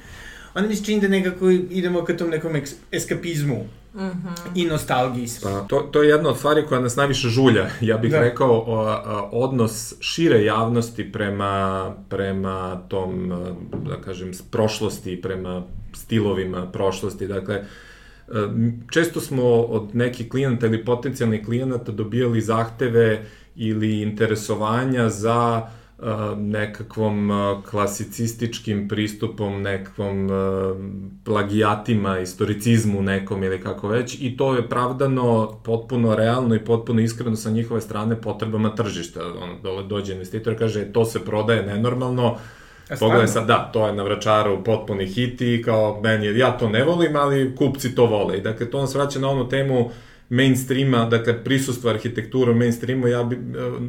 onda 0.55 0.69
mi 0.69 0.77
se 0.77 0.85
čini 0.85 1.01
da 1.01 1.09
nekako 1.09 1.51
idemo 1.51 2.05
ka 2.05 2.17
tom 2.17 2.31
nekom 2.31 2.57
eskapizmu 2.93 3.65
Mm 3.95 4.01
-hmm. 4.01 4.51
i 4.55 4.65
nostalgiji. 4.65 5.29
Pa, 5.43 5.61
to, 5.69 5.79
to 5.81 6.03
je 6.03 6.09
jedna 6.09 6.29
od 6.29 6.39
stvari 6.39 6.67
koja 6.69 6.81
nas 6.81 6.97
najviše 6.97 7.29
žulja. 7.29 7.69
Ja 7.81 7.99
bih 7.99 8.11
da. 8.11 8.21
rekao 8.21 8.51
o, 8.51 8.63
o, 8.63 9.29
odnos 9.33 9.95
šire 10.01 10.45
javnosti 10.45 11.13
prema, 11.13 11.95
prema 12.09 12.83
tom, 12.89 13.33
da 13.89 14.01
kažem, 14.05 14.33
prošlosti, 14.51 15.23
prema 15.23 15.63
stilovima 15.95 16.67
prošlosti. 16.67 17.27
Dakle, 17.27 17.65
često 18.91 19.21
smo 19.21 19.45
od 19.45 19.95
nekih 19.95 20.29
klijenata 20.29 20.67
ili 20.67 20.85
potencijalnih 20.85 21.45
klijenata 21.45 21.93
dobijali 21.93 22.41
zahteve 22.41 23.25
ili 23.55 24.03
interesovanja 24.03 25.09
za 25.09 25.69
nekakvom 26.37 27.31
klasicističkim 27.71 28.89
pristupom, 28.89 29.63
nekakvom 29.63 30.31
plagijatima, 31.25 32.19
istoricizmu 32.19 33.03
nekom 33.03 33.43
ili 33.43 33.61
kako 33.61 33.89
već 33.89 34.17
i 34.21 34.37
to 34.37 34.55
je 34.55 34.69
pravdano 34.69 35.61
potpuno 35.65 36.15
realno 36.15 36.55
i 36.55 36.65
potpuno 36.65 37.01
iskreno 37.01 37.37
sa 37.37 37.51
njihove 37.51 37.81
strane 37.81 38.21
potrebama 38.21 38.75
tržišta. 38.75 39.21
On 39.43 39.51
dole 39.63 39.83
dođe 39.83 40.13
investitor 40.13 40.53
i 40.53 40.57
kaže 40.57 40.93
to 40.93 41.05
se 41.05 41.25
prodaje 41.25 41.63
nenormalno, 41.63 42.37
Pogledaj 43.01 43.27
sad, 43.27 43.47
da, 43.47 43.71
to 43.73 43.87
je 43.87 43.93
na 43.93 44.03
vračaru 44.03 44.65
potpuni 44.65 45.07
hit 45.07 45.41
i 45.41 45.63
kao 45.65 46.01
meni, 46.01 46.39
ja 46.39 46.59
to 46.59 46.69
ne 46.69 46.85
volim, 46.85 47.17
ali 47.17 47.57
kupci 47.57 47.95
to 47.95 48.07
vole. 48.07 48.39
I 48.39 48.41
dakle, 48.41 48.71
to 48.71 48.81
nas 48.81 48.95
vraća 48.95 49.19
na 49.19 49.29
onu 49.29 49.49
temu 49.49 49.81
uh, 49.81 49.91
mainstreama, 50.31 51.05
dakle 51.05 51.45
prisustva 51.45 51.91
arhitektura 51.91 52.53
u 52.53 52.55
mainstreamu, 52.55 53.09
ja 53.09 53.23
bi, 53.23 53.37
e, 53.37 53.39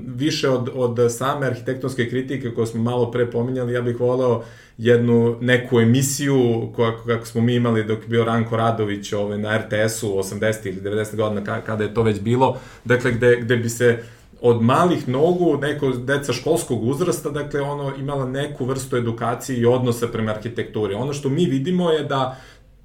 više 0.06 0.50
od, 0.50 0.70
od 0.74 1.12
same 1.12 1.48
arhitektonske 1.48 2.10
kritike 2.10 2.52
koje 2.52 2.68
smo 2.68 2.84
malo 2.84 3.12
pre 3.12 3.32
pominjali, 3.32 3.74
ja 3.74 3.82
bih 3.82 4.00
voleo 4.00 4.44
jednu 4.78 5.38
neku 5.42 5.80
emisiju 5.80 6.70
koja, 6.76 6.98
kako 7.06 7.26
smo 7.26 7.42
mi 7.42 7.56
imali 7.56 7.84
dok 7.84 8.02
je 8.02 8.08
bio 8.08 8.26
Ranko 8.26 8.58
Radović 8.58 9.14
ovaj, 9.14 9.38
na 9.38 9.58
RTS-u 9.58 10.08
80. 10.08 10.68
ili 10.68 10.82
90. 10.82 11.16
godina 11.16 11.62
kada 11.62 11.84
je 11.84 11.94
to 11.94 12.04
već 12.04 12.20
bilo, 12.20 12.60
dakle 12.86 13.12
gde, 13.12 13.38
gde 13.42 13.58
bi 13.58 13.70
se 13.70 14.04
od 14.42 14.62
malih 14.62 15.08
nogu, 15.08 15.58
neko 15.58 15.90
deca 15.90 16.34
školskog 16.34 16.84
uzrasta, 16.84 17.30
dakle 17.30 17.62
ono 17.62 17.94
imala 18.00 18.26
neku 18.26 18.66
vrstu 18.66 18.98
edukacije 18.98 19.60
i 19.60 19.66
odnosa 19.66 20.08
prema 20.08 20.32
arhitekturi. 20.32 20.94
Ono 20.94 21.14
što 21.14 21.30
mi 21.30 21.46
vidimo 21.46 21.92
je 21.92 22.04
da 22.04 22.38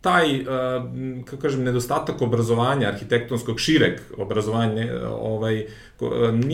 taj, 0.07 0.41
uh, 0.41 0.47
kako 1.25 1.43
kažem, 1.43 1.65
nedostatak 1.67 2.23
obrazovanja, 2.23 2.89
arhitektonskog 2.89 3.59
šireg 3.61 3.99
obrazovanja, 4.17 4.87
ovaj, 5.11 5.65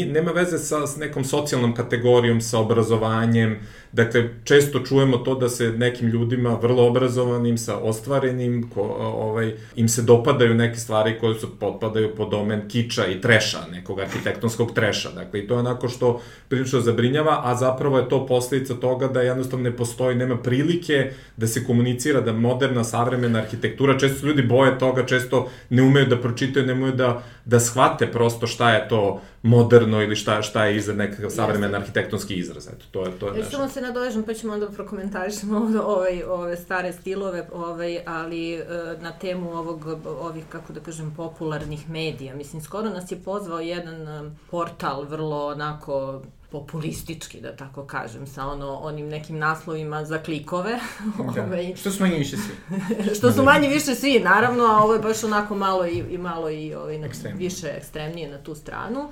nema 0.06 0.32
veze 0.32 0.58
sa, 0.58 0.86
s 0.86 0.96
nekom 0.96 1.24
socijalnom 1.24 1.74
kategorijom, 1.74 2.40
sa 2.40 2.62
obrazovanjem, 2.62 3.58
dakle, 3.92 4.30
često 4.44 4.78
čujemo 4.80 5.16
to 5.16 5.34
da 5.34 5.48
se 5.48 5.70
nekim 5.70 6.08
ljudima 6.08 6.58
vrlo 6.62 6.86
obrazovanim, 6.86 7.58
sa 7.58 7.76
ostvarenim, 7.78 8.70
ko, 8.74 8.82
ovaj, 9.00 9.54
im 9.76 9.88
se 9.88 10.02
dopadaju 10.02 10.54
neke 10.54 10.78
stvari 10.78 11.18
koje 11.20 11.40
su 11.40 11.58
potpadaju 11.58 12.14
po 12.16 12.24
domen 12.24 12.68
kiča 12.68 13.06
i 13.06 13.20
treša, 13.20 13.58
nekog 13.72 14.00
arhitektonskog 14.00 14.74
treša, 14.74 15.10
dakle, 15.10 15.40
i 15.40 15.46
to 15.46 15.54
je 15.54 15.60
onako 15.60 15.88
što 15.88 16.20
prilično 16.48 16.80
zabrinjava, 16.80 17.40
a 17.44 17.56
zapravo 17.56 17.98
je 17.98 18.08
to 18.08 18.26
posledica 18.26 18.74
toga 18.74 19.08
da 19.08 19.22
jednostavno 19.22 19.70
ne 19.70 19.76
postoji, 19.76 20.16
nema 20.16 20.36
prilike 20.36 21.10
da 21.36 21.46
se 21.46 21.64
komunicira, 21.64 22.20
da 22.20 22.32
moderna, 22.32 22.84
savremena 22.84 23.38
arhitektura, 23.38 23.98
često 23.98 24.26
ljudi 24.26 24.42
boje 24.42 24.78
toga, 24.78 25.06
često 25.06 25.48
ne 25.70 25.82
umeju 25.82 26.06
da 26.06 26.20
pročitaju, 26.20 26.66
ne 26.66 26.72
umeju 26.72 26.92
da, 26.92 27.22
da 27.44 27.60
shvate 27.60 28.06
prosto 28.06 28.46
šta 28.46 28.74
je 28.74 28.88
to 28.88 29.20
moderno 29.42 30.02
ili 30.02 30.16
šta, 30.16 30.42
šta 30.42 30.64
je 30.64 30.76
iza 30.76 30.92
nekakav 30.92 31.30
savremen 31.30 31.74
arhitektonski 31.74 32.34
izraz. 32.34 32.68
Eto, 32.68 32.84
to 32.90 33.06
je, 33.06 33.18
to 33.18 33.26
je 33.26 33.32
nešto. 33.32 33.50
Samo 33.50 33.68
se 33.68 33.80
nadovežem, 33.80 34.22
pa 34.22 34.34
ćemo 34.34 34.52
onda 34.52 34.68
prokomentarišemo 34.68 35.56
ovaj, 35.96 36.22
ove 36.22 36.56
stare 36.56 36.92
stilove, 36.92 37.48
ovaj, 37.52 38.00
ali 38.06 38.54
e, 38.54 38.64
na 39.00 39.12
temu 39.12 39.50
ovog, 39.50 39.86
ovih, 40.20 40.44
kako 40.48 40.72
da 40.72 40.80
kažem, 40.80 41.14
popularnih 41.16 41.90
medija. 41.90 42.34
Mislim, 42.36 42.62
skoro 42.62 42.90
nas 42.90 43.12
je 43.12 43.18
pozvao 43.24 43.60
jedan 43.60 44.08
e, 44.08 44.30
portal 44.50 45.04
vrlo 45.04 45.46
onako 45.46 46.22
populistički, 46.52 47.40
da 47.40 47.56
tako 47.56 47.86
kažem, 47.86 48.26
sa 48.26 48.46
ono, 48.46 48.74
onim 48.74 49.08
nekim 49.08 49.38
naslovima 49.38 50.04
za 50.04 50.18
klikove. 50.18 50.78
Da. 51.34 51.44
ovaj, 51.44 51.74
što 51.76 51.90
su 51.90 52.02
manje 52.02 52.16
više 52.16 52.36
svi. 52.36 52.54
što 53.16 53.32
su 53.32 53.42
manje 53.42 53.68
više 53.68 53.94
svi, 53.94 54.20
naravno, 54.20 54.64
a 54.64 54.82
ovo 54.82 54.92
je 54.92 55.00
baš 55.00 55.24
onako 55.24 55.54
malo 55.54 55.86
i, 55.86 56.04
i 56.10 56.18
malo 56.18 56.50
i 56.50 56.74
ovaj, 56.74 56.98
na, 56.98 57.08
više 57.34 57.68
ekstremnije 57.76 58.30
na 58.30 58.38
tu 58.38 58.54
stranu. 58.54 59.10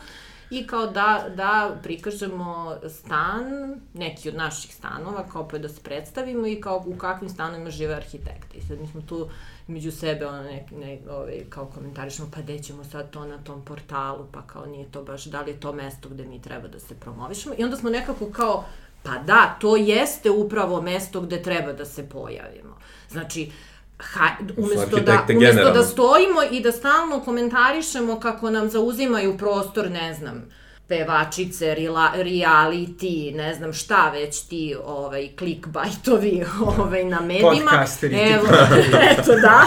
I 0.50 0.66
kao 0.66 0.86
da, 0.86 1.26
da 1.36 1.78
prikažemo 1.82 2.76
stan, 2.88 3.44
neki 3.94 4.28
od 4.28 4.34
naših 4.34 4.74
stanova, 4.74 5.28
kao 5.32 5.48
pa 5.48 5.58
da 5.58 5.68
se 5.68 5.80
predstavimo 5.82 6.46
i 6.46 6.60
kao 6.60 6.84
u 6.86 6.96
kakvim 6.96 7.30
stanovima 7.30 7.70
žive 7.70 7.94
arhitekti. 7.94 8.58
I 8.58 8.62
sad 8.62 8.80
mi 8.80 8.86
smo 8.86 9.00
tu 9.00 9.28
među 9.70 9.92
sebe 9.92 10.26
ono 10.26 10.42
ne, 10.42 10.66
ne, 10.70 10.98
ovaj, 11.10 11.40
kao 11.48 11.66
komentarišemo 11.66 12.28
pa 12.34 12.40
gde 12.40 12.58
ćemo 12.58 12.84
sad 12.84 13.10
to 13.10 13.24
na 13.24 13.38
tom 13.38 13.64
portalu, 13.64 14.26
pa 14.32 14.42
kao 14.42 14.66
nije 14.66 14.90
to 14.90 15.02
baš, 15.02 15.24
da 15.24 15.40
li 15.40 15.50
je 15.50 15.60
to 15.60 15.72
mesto 15.72 16.08
gde 16.08 16.24
mi 16.24 16.42
treba 16.42 16.68
da 16.68 16.78
se 16.78 16.94
promovišemo? 16.94 17.54
I 17.58 17.64
onda 17.64 17.76
smo 17.76 17.90
nekako 17.90 18.30
kao 18.30 18.64
pa 19.02 19.18
da, 19.18 19.56
to 19.60 19.76
jeste 19.76 20.30
upravo 20.30 20.82
mesto 20.82 21.20
gde 21.20 21.42
treba 21.42 21.72
da 21.72 21.84
se 21.84 22.08
pojavimo. 22.08 22.76
Znači, 23.10 23.50
ha, 23.98 24.28
umesto, 24.56 25.00
da, 25.00 25.26
umesto 25.36 25.70
da 25.70 25.82
stojimo 25.82 26.42
i 26.50 26.60
da 26.60 26.72
stalno 26.72 27.20
komentarišemo 27.20 28.20
kako 28.20 28.50
nam 28.50 28.68
zauzimaju 28.68 29.38
prostor, 29.38 29.90
ne 29.90 30.14
znam, 30.14 30.44
pevačice, 30.90 31.74
rila, 31.74 32.12
reality, 32.14 33.34
ne 33.34 33.54
znam 33.54 33.72
šta 33.72 34.10
već 34.10 34.40
ti 34.40 34.76
ovaj, 34.84 35.28
clickbaitovi 35.38 36.44
ovaj, 36.78 37.04
na 37.04 37.20
medijima. 37.20 37.70
Podcasteri. 37.70 38.14
Evo, 38.14 38.46
eto 39.10 39.32
da. 39.34 39.66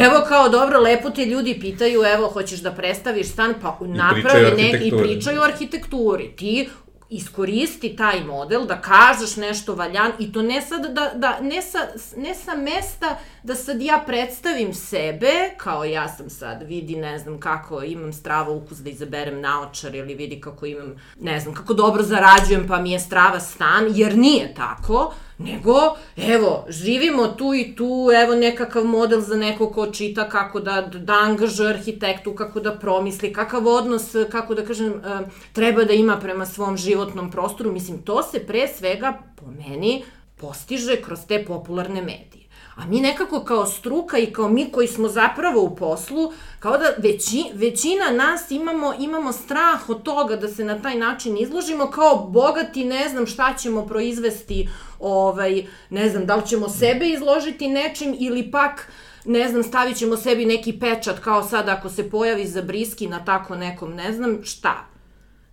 Evo 0.00 0.24
kao 0.28 0.48
dobro, 0.48 0.80
lepo 0.80 1.10
te 1.10 1.24
ljudi 1.24 1.58
pitaju, 1.60 2.02
evo 2.14 2.28
hoćeš 2.28 2.60
da 2.60 2.72
predstaviš 2.72 3.28
stan, 3.28 3.54
pa 3.62 3.78
napravi 3.80 4.62
ne, 4.62 4.80
i 4.84 4.92
pričaju 5.02 5.40
o 5.40 5.44
arhitekturi. 5.44 6.32
Ti 6.36 6.68
iskoristi 7.12 7.96
taj 7.96 8.24
model 8.24 8.66
da 8.66 8.80
kažeš 8.80 9.36
nešto 9.36 9.74
valjan 9.74 10.12
i 10.18 10.32
to 10.32 10.42
ne 10.42 10.62
sad 10.62 10.94
da, 10.94 11.12
da 11.14 11.40
ne, 11.40 11.62
sa, 11.62 11.78
ne 12.16 12.34
sa 12.34 12.56
mesta 12.56 13.16
da 13.42 13.54
sad 13.54 13.82
ja 13.82 14.02
predstavim 14.06 14.74
sebe 14.74 15.32
kao 15.56 15.84
ja 15.84 16.08
sam 16.08 16.30
sad 16.30 16.62
vidi 16.62 16.96
ne 16.96 17.18
znam 17.18 17.40
kako 17.40 17.82
imam 17.82 18.12
strava 18.12 18.50
ukus 18.50 18.78
da 18.78 18.90
izaberem 18.90 19.40
naočar 19.40 19.94
ili 19.94 20.14
vidi 20.14 20.40
kako 20.40 20.66
imam 20.66 20.94
ne 21.20 21.40
znam 21.40 21.54
kako 21.54 21.74
dobro 21.74 22.02
zarađujem 22.02 22.66
pa 22.68 22.80
mi 22.80 22.92
je 22.92 23.00
strava 23.00 23.40
stan 23.40 23.84
jer 23.94 24.16
nije 24.16 24.54
tako 24.54 25.14
nego, 25.44 25.96
evo, 26.16 26.64
živimo 26.68 27.26
tu 27.26 27.54
i 27.54 27.76
tu, 27.76 28.08
evo 28.24 28.34
nekakav 28.34 28.84
model 28.84 29.20
za 29.20 29.36
neko 29.36 29.70
ko 29.70 29.86
čita 29.86 30.28
kako 30.28 30.60
da, 30.60 30.80
da 30.80 31.12
angažuje 31.12 31.70
arhitektu, 31.70 32.34
kako 32.34 32.60
da 32.60 32.78
promisli, 32.78 33.32
kakav 33.32 33.66
odnos, 33.66 34.12
kako 34.30 34.54
da 34.54 34.64
kažem, 34.64 34.92
eh, 34.92 35.20
treba 35.52 35.84
da 35.84 35.92
ima 35.92 36.16
prema 36.16 36.46
svom 36.46 36.76
životnom 36.76 37.30
prostoru. 37.30 37.72
Mislim, 37.72 38.02
to 38.02 38.22
se 38.22 38.46
pre 38.46 38.68
svega, 38.68 39.18
po 39.36 39.46
meni, 39.46 40.04
postiže 40.36 41.02
kroz 41.02 41.26
te 41.28 41.44
popularne 41.44 42.02
medije. 42.02 42.41
A 42.76 42.86
mi 42.86 43.00
nekako 43.00 43.44
kao 43.44 43.66
struka 43.66 44.18
i 44.18 44.32
kao 44.32 44.48
mi 44.48 44.70
koji 44.72 44.88
smo 44.88 45.08
zapravo 45.08 45.62
u 45.62 45.76
poslu, 45.76 46.32
kao 46.58 46.78
da 46.78 46.94
veći, 46.98 47.44
većina 47.54 48.10
nas 48.10 48.50
imamo, 48.50 48.94
imamo 48.98 49.32
strah 49.32 49.88
od 49.88 50.02
toga 50.02 50.36
da 50.36 50.48
se 50.48 50.64
na 50.64 50.82
taj 50.82 50.98
način 50.98 51.38
izložimo, 51.38 51.90
kao 51.90 52.16
bogati 52.16 52.84
ne 52.84 53.08
znam 53.08 53.26
šta 53.26 53.54
ćemo 53.54 53.86
proizvesti, 53.86 54.68
ovaj, 55.00 55.66
ne 55.90 56.08
znam 56.08 56.26
da 56.26 56.36
li 56.36 56.46
ćemo 56.46 56.68
sebe 56.68 57.08
izložiti 57.08 57.68
nečim 57.68 58.16
ili 58.18 58.50
pak 58.50 58.88
ne 59.24 59.48
znam, 59.48 59.62
stavit 59.62 59.96
ćemo 59.96 60.16
sebi 60.16 60.46
neki 60.46 60.78
pečat 60.80 61.18
kao 61.18 61.42
sad 61.42 61.68
ako 61.68 61.88
se 61.88 62.10
pojavi 62.10 62.46
za 62.46 62.62
briski 62.62 63.06
na 63.06 63.24
tako 63.24 63.54
nekom, 63.54 63.94
ne 63.94 64.12
znam 64.12 64.38
šta. 64.44 64.86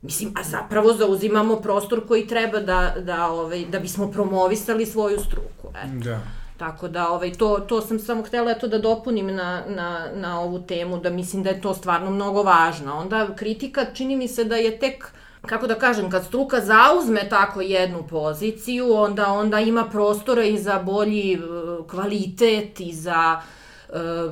Mislim, 0.02 0.34
a 0.36 0.44
zapravo 0.44 0.94
zauzimamo 0.94 1.56
prostor 1.56 2.08
koji 2.08 2.28
treba 2.28 2.60
da, 2.60 2.96
da, 3.00 3.28
ovaj, 3.28 3.66
da 3.66 3.80
bismo 3.80 4.12
promovisali 4.12 4.86
svoju 4.86 5.20
struku. 5.20 5.68
Eto. 5.84 6.10
Da. 6.10 6.39
Tako 6.60 6.88
da, 6.88 7.10
ovaj, 7.10 7.34
to, 7.34 7.60
to 7.60 7.82
sam 7.82 8.00
samo 8.00 8.24
htela 8.24 8.52
eto 8.52 8.68
da 8.68 8.80
dopunim 8.80 9.36
na, 9.36 9.64
na, 9.68 10.08
na 10.14 10.40
ovu 10.42 10.60
temu, 10.60 10.98
da 11.00 11.10
mislim 11.10 11.44
da 11.44 11.50
je 11.50 11.62
to 11.62 11.74
stvarno 11.74 12.12
mnogo 12.12 12.44
važno. 12.44 12.98
Onda 12.98 13.28
kritika 13.36 13.86
čini 13.94 14.16
mi 14.16 14.28
se 14.28 14.44
da 14.44 14.56
je 14.56 14.80
tek 14.80 15.08
kako 15.46 15.68
da 15.68 15.76
kažem, 15.76 16.10
kad 16.10 16.26
struka 16.26 16.60
zauzme 16.62 17.30
tako 17.30 17.62
jednu 17.62 18.08
poziciju, 18.08 18.94
onda 18.94 19.28
onda 19.28 19.60
ima 19.60 19.86
prostora 19.86 20.44
i 20.44 20.58
za 20.58 20.80
bolji 20.80 21.34
eh, 21.34 21.40
kvalitet 21.88 22.80
i 22.80 22.94
za 22.94 23.42
uh, 23.42 23.59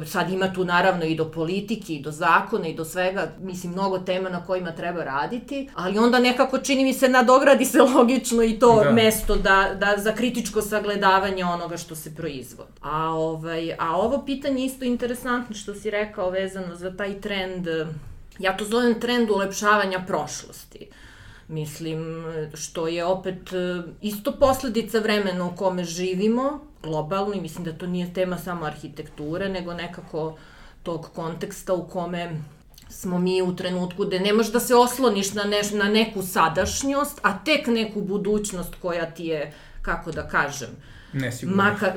sad 0.05 0.29
ima 0.29 0.53
tu 0.53 0.65
naravno 0.65 1.05
i 1.05 1.15
do 1.15 1.31
politike 1.31 1.93
i 1.93 2.01
do 2.01 2.11
zakona 2.11 2.67
i 2.67 2.75
do 2.75 2.85
svega, 2.85 3.31
mislim, 3.41 3.71
mnogo 3.71 3.99
tema 3.99 4.29
na 4.29 4.45
kojima 4.45 4.71
treba 4.71 5.03
raditi, 5.03 5.69
ali 5.75 5.97
onda 5.97 6.19
nekako 6.19 6.57
čini 6.57 6.83
mi 6.83 6.93
se 6.93 7.09
nadogradi 7.09 7.65
se 7.65 7.81
logično 7.81 8.43
i 8.43 8.59
to 8.59 8.83
da. 8.83 8.91
mesto 8.91 9.35
da, 9.35 9.75
da 9.79 9.93
za 9.97 10.11
kritičko 10.11 10.61
sagledavanje 10.61 11.45
onoga 11.45 11.77
što 11.77 11.95
se 11.95 12.15
proizvodi. 12.15 12.71
A, 12.81 13.09
ovaj, 13.09 13.73
a 13.79 13.95
ovo 13.95 14.25
pitanje 14.25 14.65
isto 14.65 14.85
interesantno 14.85 15.55
što 15.55 15.75
si 15.75 15.89
rekao 15.89 16.29
vezano 16.29 16.75
za 16.75 16.97
taj 16.97 17.21
trend, 17.21 17.67
ja 18.39 18.57
to 18.57 18.65
zovem 18.65 18.99
trend 18.99 19.29
ulepšavanja 19.29 20.03
prošlosti. 20.07 20.87
Mislim, 21.47 22.25
što 22.53 22.87
je 22.87 23.05
opet 23.05 23.53
e, 23.53 23.81
isto 24.01 24.31
posledica 24.31 24.99
vremena 24.99 25.45
u 25.45 25.55
kome 25.55 25.83
živimo, 25.83 26.66
globalno, 26.87 27.33
i 27.33 27.41
mislim 27.41 27.65
da 27.65 27.73
to 27.73 27.87
nije 27.87 28.13
tema 28.13 28.37
samo 28.37 28.65
arhitekture, 28.65 29.49
nego 29.49 29.73
nekako 29.73 30.37
tog 30.83 31.09
konteksta 31.15 31.73
u 31.73 31.87
kome 31.87 32.41
smo 32.89 33.19
mi 33.19 33.41
u 33.41 33.55
trenutku 33.55 34.05
gde 34.05 34.19
ne 34.19 34.33
možeš 34.33 34.51
da 34.53 34.59
se 34.59 34.75
osloniš 34.75 35.33
na, 35.33 35.43
neš, 35.43 35.71
na 35.71 35.89
neku 35.89 36.21
sadašnjost, 36.21 37.19
a 37.23 37.37
tek 37.43 37.67
neku 37.67 38.01
budućnost 38.01 38.75
koja 38.81 39.05
ti 39.11 39.25
je, 39.25 39.53
kako 39.81 40.11
da 40.11 40.27
kažem, 40.27 40.69
Nesigurna. 41.13 41.63
Maka, 41.63 41.93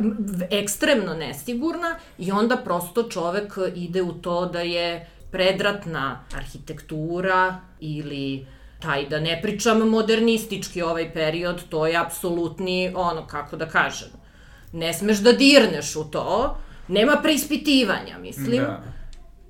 ekstremno 0.50 1.14
nesigurna 1.14 1.98
i 2.18 2.32
onda 2.32 2.56
prosto 2.56 3.02
čovek 3.02 3.58
ide 3.74 4.02
u 4.02 4.12
to 4.12 4.46
da 4.46 4.60
je 4.60 5.06
predratna 5.30 6.24
arhitektura 6.36 7.60
ili 7.80 8.46
taj, 8.80 9.08
da 9.08 9.20
ne 9.20 9.38
pričam 9.42 9.88
modernistički 9.88 10.82
ovaj 10.82 11.12
period, 11.12 11.62
to 11.68 11.86
je 11.86 11.96
apsolutni, 11.96 12.92
ono, 12.96 13.26
kako 13.26 13.56
da 13.56 13.68
kažem, 13.68 14.08
ne 14.72 14.92
smeš 14.94 15.18
da 15.18 15.32
dirneš 15.32 15.96
u 15.96 16.04
to, 16.04 16.58
nema 16.88 17.16
preispitivanja, 17.22 18.18
mislim. 18.18 18.62
Da. 18.62 18.82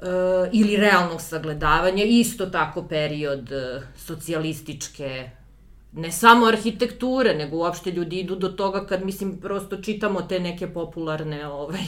E, 0.03 0.51
ili 0.53 0.77
realnog 0.77 1.21
sagledavanja, 1.21 2.05
isto 2.05 2.47
tako 2.47 2.83
period 2.89 3.53
e, 3.53 3.83
socijalističke 3.97 5.31
ne 5.93 6.13
samo 6.13 6.47
arhitekture, 6.47 7.35
nego 7.35 7.57
uopšte 7.57 7.91
ljudi 7.91 8.21
idu 8.21 8.37
do 8.37 8.49
toga 8.49 8.87
kad, 8.87 9.05
mislim, 9.05 9.41
prosto 9.41 9.77
čitamo 9.77 10.23
te 10.23 10.41
neke 10.41 10.67
popularne, 10.73 11.47
ovaj, 11.47 11.85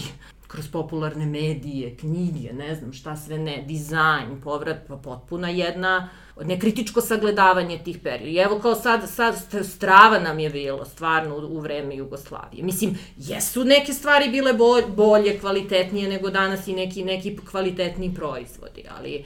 kroz 0.53 0.69
popularne 0.69 1.27
medije, 1.27 1.97
knjige, 1.97 2.53
ne 2.53 2.75
znam 2.75 2.93
šta 2.93 3.17
sve 3.17 3.39
ne, 3.39 3.65
dizajn, 3.67 4.41
povrat, 4.45 4.77
pa 4.89 4.97
potpuna 4.97 5.49
jedna 5.49 6.09
nekritičko 6.45 7.01
sagledavanje 7.01 7.79
tih 7.85 7.99
perioda. 7.99 8.31
I 8.31 8.37
evo 8.37 8.59
kao 8.59 8.75
sad, 8.75 9.11
sad 9.11 9.35
strava 9.67 10.19
nam 10.19 10.39
je 10.39 10.51
bilo 10.51 10.85
stvarno 10.85 11.37
u, 11.37 11.57
u 11.57 11.61
vreme 11.61 11.97
Jugoslavije. 11.97 12.65
Mislim, 12.65 12.99
jesu 13.17 13.65
neke 13.65 13.93
stvari 13.93 14.31
bile 14.31 14.53
bolje, 14.97 15.39
kvalitetnije 15.41 16.09
nego 16.09 16.31
danas 16.31 16.69
i 16.69 16.73
neki, 16.73 17.05
neki 17.05 17.37
kvalitetni 17.51 18.15
proizvodi, 18.15 18.85
ali 18.99 19.25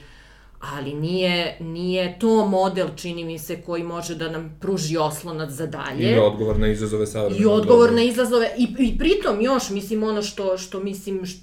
ali 0.59 0.93
nije, 0.93 1.57
nije 1.59 2.19
to 2.19 2.47
model, 2.47 2.87
čini 2.95 3.23
mi 3.23 3.39
se, 3.39 3.61
koji 3.61 3.83
može 3.83 4.15
da 4.15 4.29
nam 4.29 4.57
pruži 4.61 4.97
oslonac 4.97 5.49
za 5.49 5.67
dalje. 5.67 6.11
I 6.11 6.19
odgovor 6.19 6.59
na 6.59 6.67
izazove 6.67 7.07
savremena. 7.07 7.43
I 7.43 7.45
odgovor 7.45 7.93
na 7.93 8.01
izazove, 8.01 8.51
i, 8.57 8.67
i 8.79 8.97
pritom 8.97 9.41
još, 9.41 9.69
mislim, 9.69 10.03
ono 10.03 10.21
što, 10.21 10.57
što 10.57 10.79
mislim, 10.79 11.25
što, 11.25 11.41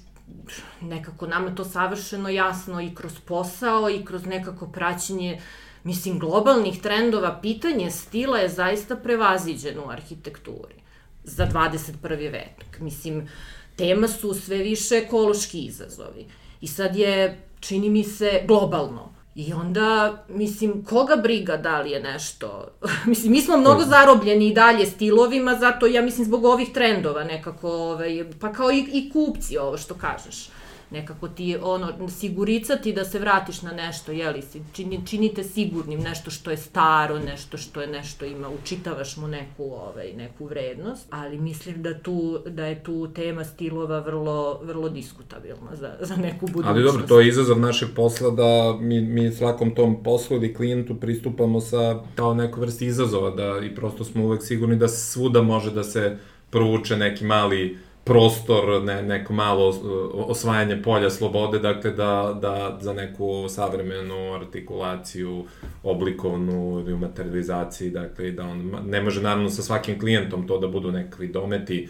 nekako 0.81 1.27
nama 1.27 1.55
to 1.55 1.65
savršeno 1.65 2.29
jasno 2.29 2.81
i 2.81 2.95
kroz 2.95 3.13
posao 3.25 3.89
i 3.89 4.05
kroz 4.05 4.25
nekako 4.25 4.67
praćenje 4.67 5.41
mislim 5.85 6.19
globalnih 6.19 6.81
trendova, 6.81 7.39
pitanje 7.41 7.91
stila 7.91 8.37
je 8.37 8.49
zaista 8.49 8.95
prevaziđeno 8.95 9.85
u 9.85 9.89
arhitekturi 9.89 10.75
za 11.23 11.47
21. 11.53 12.31
vek. 12.31 12.79
Mislim, 12.79 13.29
tema 13.75 14.07
su 14.07 14.33
sve 14.33 14.57
više 14.57 14.95
ekološki 14.95 15.65
izazovi. 15.65 16.25
I 16.61 16.67
sad 16.67 16.95
je, 16.95 17.44
čini 17.67 17.89
mi 17.89 18.03
se, 18.03 18.41
globalno. 18.47 19.15
I 19.35 19.53
onda, 19.53 20.17
mislim, 20.29 20.85
koga 20.85 21.15
briga 21.15 21.57
da 21.57 21.81
li 21.81 21.91
je 21.91 21.99
nešto... 21.99 22.67
mislim, 23.05 23.31
mi 23.31 23.41
smo 23.41 23.57
mnogo 23.57 23.83
zarobljeni 23.83 24.47
i 24.47 24.53
dalje 24.53 24.85
stilovima, 24.85 25.55
zato 25.55 25.85
ja 25.85 26.01
mislim 26.01 26.25
zbog 26.25 26.45
ovih 26.45 26.69
trendova 26.73 27.23
nekako, 27.23 27.71
ovaj, 27.71 28.25
pa 28.39 28.53
kao 28.53 28.71
i, 28.71 28.85
i 28.91 29.09
kupci 29.09 29.57
ovo 29.57 29.77
što 29.77 29.93
kažeš 29.93 30.49
nekako 30.91 31.27
ti 31.27 31.57
ono 31.61 32.09
siguricati 32.09 32.93
da 32.93 33.05
se 33.05 33.19
vratiš 33.19 33.61
na 33.61 33.71
nešto, 33.71 34.11
jeli, 34.11 34.41
čini, 34.73 35.01
činite 35.07 35.43
sigurnim 35.43 35.99
nešto 35.99 36.31
što 36.31 36.51
je 36.51 36.57
staro, 36.57 37.19
nešto 37.19 37.57
što 37.57 37.81
je 37.81 37.87
nešto 37.87 38.25
ima, 38.25 38.49
učitavaš 38.49 39.17
mu 39.17 39.27
neku 39.27 39.63
ovaj 39.63 40.13
neku 40.13 40.45
vrednost, 40.45 41.07
ali 41.09 41.37
mislim 41.37 41.83
da 41.83 41.99
tu 41.99 42.39
da 42.45 42.65
je 42.65 42.83
tu 42.83 43.07
tema 43.15 43.43
stilova 43.43 43.99
vrlo 43.99 44.59
vrlo 44.63 44.89
diskutabilna 44.89 45.75
za 45.75 45.91
za 45.99 46.15
neku 46.15 46.47
budućnost. 46.47 46.67
Ali 46.67 46.83
dobro, 46.83 47.07
to 47.07 47.19
je 47.19 47.27
izazov 47.27 47.59
našeg 47.59 47.89
posla 47.95 48.29
da 48.29 48.77
mi 48.79 49.01
mi 49.01 49.31
svakom 49.31 49.75
tom 49.75 50.03
poslu 50.03 50.37
ili 50.37 50.53
klijentu 50.53 50.95
pristupamo 50.95 51.61
sa 51.61 51.99
kao 52.15 52.33
neku 52.33 52.59
vrsti 52.59 52.85
izazova 52.85 53.29
da 53.29 53.65
i 53.65 53.75
prosto 53.75 54.03
smo 54.03 54.23
uvek 54.23 54.43
sigurni 54.43 54.75
da 54.75 54.87
svuda 54.87 55.41
može 55.41 55.71
da 55.71 55.83
se 55.83 56.17
provuče 56.49 56.97
neki 56.97 57.25
mali 57.25 57.77
prostor, 58.05 58.83
ne, 58.83 59.03
neko 59.03 59.33
malo 59.33 59.73
osvajanje 60.13 60.81
polja 60.81 61.09
slobode, 61.09 61.59
dakle 61.59 61.91
da, 61.91 62.37
da 62.41 62.77
za 62.81 62.93
neku 62.93 63.49
savremenu 63.49 64.33
artikulaciju, 64.33 65.45
oblikovnu 65.83 66.79
ili 66.79 66.93
u 66.93 66.97
materializaciji, 66.97 67.89
dakle 67.89 68.31
da 68.31 68.43
on 68.43 68.71
ne 68.87 69.01
može 69.01 69.21
naravno 69.21 69.49
sa 69.49 69.61
svakim 69.61 69.99
klijentom 69.99 70.47
to 70.47 70.59
da 70.59 70.67
budu 70.67 70.91
nekakvi 70.91 71.27
dometi 71.27 71.89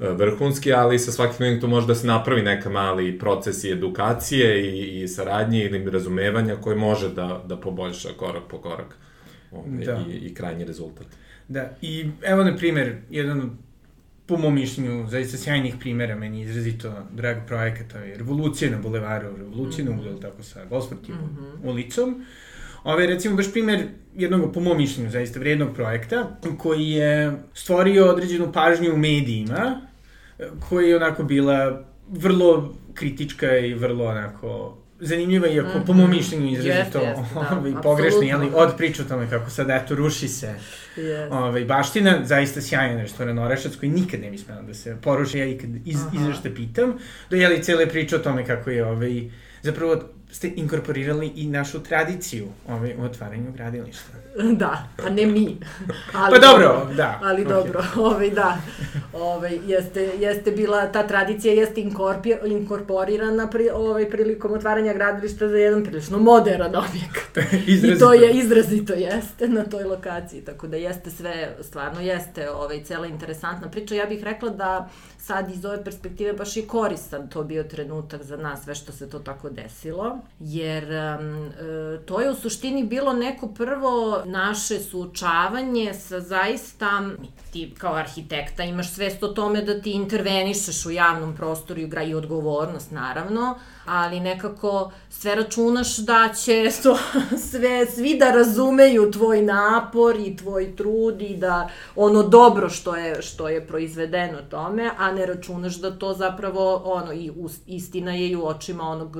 e, 0.00 0.08
vrhunski, 0.08 0.72
ali 0.72 0.98
sa 0.98 1.12
svakim 1.12 1.36
klijentom 1.36 1.70
može 1.70 1.86
da 1.86 1.94
se 1.94 2.06
napravi 2.06 2.42
neka 2.42 2.70
mali 2.70 3.18
proces 3.18 3.64
i 3.64 3.72
edukacije 3.72 4.62
i, 4.62 5.02
i 5.02 5.08
saradnje 5.08 5.64
ili 5.64 5.90
razumevanja 5.90 6.56
koji 6.56 6.76
može 6.76 7.08
da, 7.08 7.42
da 7.46 7.56
poboljša 7.56 8.08
korak 8.16 8.42
po 8.50 8.58
korak 8.58 8.96
ovaj, 9.52 9.84
da. 9.84 10.04
i, 10.08 10.12
i 10.12 10.34
krajnji 10.34 10.64
rezultat. 10.64 11.06
Da, 11.48 11.70
i 11.82 12.06
evo 12.22 12.44
na 12.44 12.56
primer, 12.56 12.96
jedan 13.10 13.50
po 14.28 14.36
mom 14.36 14.54
mišljenju, 14.54 15.06
zaista 15.08 15.38
sjajnih 15.38 15.74
primera, 15.80 16.16
meni 16.16 16.42
izrazito 16.42 16.92
drag 17.10 17.36
projekat, 17.46 17.94
je 18.06 18.16
Revolucija 18.16 18.70
na 18.70 18.78
bulevaru, 18.78 19.36
Revolucija 19.36 19.84
mm 19.84 19.88
-hmm. 19.88 20.04
na 20.04 20.10
uglu, 20.10 20.20
tako 20.20 20.42
sa 20.42 20.64
Gosfortivom 20.64 21.20
mm 21.20 21.36
-hmm. 21.38 21.70
ulicom. 21.70 22.24
Ove, 22.84 23.06
recimo, 23.06 23.36
baš 23.36 23.52
primer 23.52 23.86
jednog, 24.16 24.54
po 24.54 24.60
mom 24.60 24.76
mišljenju, 24.76 25.10
zaista 25.10 25.40
vrednog 25.40 25.74
projekta, 25.74 26.38
koji 26.58 26.90
je 26.90 27.32
stvorio 27.54 28.06
određenu 28.06 28.52
pažnju 28.52 28.94
u 28.94 28.96
medijima, 28.96 29.80
koja 30.68 30.88
je 30.88 30.96
onako 30.96 31.22
bila 31.22 31.84
vrlo 32.08 32.74
kritička 32.94 33.58
i 33.58 33.74
vrlo 33.74 34.04
onako 34.04 34.78
zanimljiva, 35.00 35.48
iako 35.48 35.68
mm 35.68 35.80
-hmm. 35.80 35.86
po 35.86 35.92
mom 35.92 36.08
mhm. 36.08 36.16
mišljenju 36.16 36.52
izrazito 36.52 36.98
yes, 36.98 37.14
yes, 37.14 37.34
da, 37.34 37.56
ovaj, 37.58 37.72
pogrešno, 37.82 38.20
jeli, 38.22 38.50
od 38.54 38.76
priča 38.76 39.02
o 39.02 39.08
tome 39.08 39.30
kako 39.30 39.50
sad, 39.50 39.70
eto, 39.70 39.94
ruši 39.94 40.28
se 40.28 40.54
yes. 40.98 41.32
ovaj, 41.32 41.64
baština, 41.64 42.20
zaista 42.24 42.60
sjajan 42.60 43.00
restoranorašac 43.00 43.76
koji 43.76 43.90
nikad 43.90 44.20
ne 44.20 44.30
bi 44.30 44.38
smela 44.38 44.62
da 44.62 44.74
se 44.74 44.96
poruši, 45.02 45.38
ja 45.38 45.44
i 45.44 45.58
kad 45.58 45.70
iz, 45.84 45.98
izašte 46.14 46.54
pitam, 46.54 46.94
do 47.30 47.36
jeli 47.36 47.62
cele 47.62 47.88
priče 47.88 48.16
o 48.16 48.18
tome 48.18 48.46
kako 48.46 48.70
je 48.70 48.84
ovaj, 48.84 49.30
zapravo 49.62 50.02
ste 50.30 50.52
inkorporirali 50.56 51.32
i 51.36 51.46
našu 51.46 51.82
tradiciju 51.82 52.48
ovaj, 52.68 52.94
u 52.98 53.02
otvaranju 53.02 53.52
gradilišta. 53.52 54.12
Da, 54.52 54.88
a 55.06 55.10
ne 55.10 55.26
mi. 55.26 55.56
Ali 56.22 56.34
pa 56.34 56.46
dobro, 56.46 56.88
da. 56.96 57.20
Ali 57.22 57.44
okay. 57.44 57.48
dobro, 57.48 57.84
ovaj, 58.08 58.30
da. 58.30 58.56
Ovaj, 59.12 59.58
jeste, 59.66 60.02
jeste 60.02 60.50
bila, 60.50 60.92
ta 60.92 61.06
tradicija 61.06 61.54
jeste 61.54 61.80
inkorporirana 62.46 63.50
pri, 63.50 63.68
ovaj, 63.72 64.10
prilikom 64.10 64.52
otvaranja 64.52 64.94
gradilišta 64.94 65.48
za 65.48 65.56
jedan 65.56 65.84
prilično 65.84 66.18
modern 66.18 66.62
objekat. 66.62 67.52
I 67.66 67.98
to 67.98 68.12
je, 68.12 68.32
izrazito 68.32 68.92
jeste 68.92 69.48
na 69.48 69.64
toj 69.64 69.84
lokaciji, 69.84 70.40
tako 70.40 70.66
da 70.66 70.76
jeste 70.76 71.10
sve, 71.10 71.56
stvarno 71.60 72.00
jeste 72.00 72.50
ovaj, 72.50 72.84
cela 72.84 73.06
interesantna 73.06 73.70
priča. 73.70 73.94
Ja 73.94 74.06
bih 74.06 74.22
rekla 74.22 74.50
da 74.50 74.88
sad 75.28 75.50
iz 75.50 75.64
ove 75.64 75.84
perspektive 75.84 76.32
baš 76.32 76.56
je 76.56 76.66
koristan 76.66 77.28
to 77.28 77.44
bio 77.44 77.64
trenutak 77.64 78.22
za 78.22 78.36
nas, 78.36 78.64
sve 78.64 78.74
što 78.74 78.92
se 78.92 79.10
to 79.10 79.18
tako 79.18 79.50
desilo, 79.50 80.18
jer 80.40 80.84
um, 81.20 81.50
to 82.06 82.20
je 82.20 82.30
u 82.30 82.34
suštini 82.34 82.84
bilo 82.84 83.12
neko 83.12 83.48
prvo 83.48 84.22
naše 84.24 84.78
suočavanje 84.78 85.94
sa 85.94 86.20
zaista, 86.20 87.02
ti 87.52 87.74
kao 87.78 87.94
arhitekta 87.94 88.64
imaš 88.64 88.94
svest 88.94 89.22
o 89.22 89.28
tome 89.28 89.62
da 89.62 89.80
ti 89.80 89.92
intervenišeš 89.92 90.86
u 90.86 90.90
javnom 90.90 91.36
prostoru 91.36 91.80
i 91.80 91.90
i 92.06 92.14
odgovornost 92.14 92.90
naravno, 92.90 93.58
ali 93.86 94.20
nekako 94.20 94.92
sve 95.10 95.34
računaš 95.34 95.96
da 95.96 96.28
će 96.44 96.70
to 96.82 96.98
sve, 97.50 97.86
svi 97.86 98.16
da 98.18 98.30
razumeju 98.30 99.10
tvoj 99.10 99.42
napor 99.42 100.16
i 100.16 100.36
tvoj 100.36 100.76
trud 100.76 101.22
i 101.22 101.36
da 101.36 101.68
ono 101.96 102.22
dobro 102.22 102.70
što 102.70 102.96
je, 102.96 103.22
što 103.22 103.48
je 103.48 103.66
proizvedeno 103.66 104.38
tome, 104.50 104.90
a 104.98 105.12
ne 105.12 105.26
računaš 105.26 105.76
da 105.76 105.98
to 105.98 106.14
zapravo 106.14 106.82
ono, 106.84 107.12
i 107.12 107.32
istina 107.66 108.14
je 108.14 108.28
i 108.28 108.36
u 108.36 108.46
očima 108.46 108.84
onog 108.84 109.16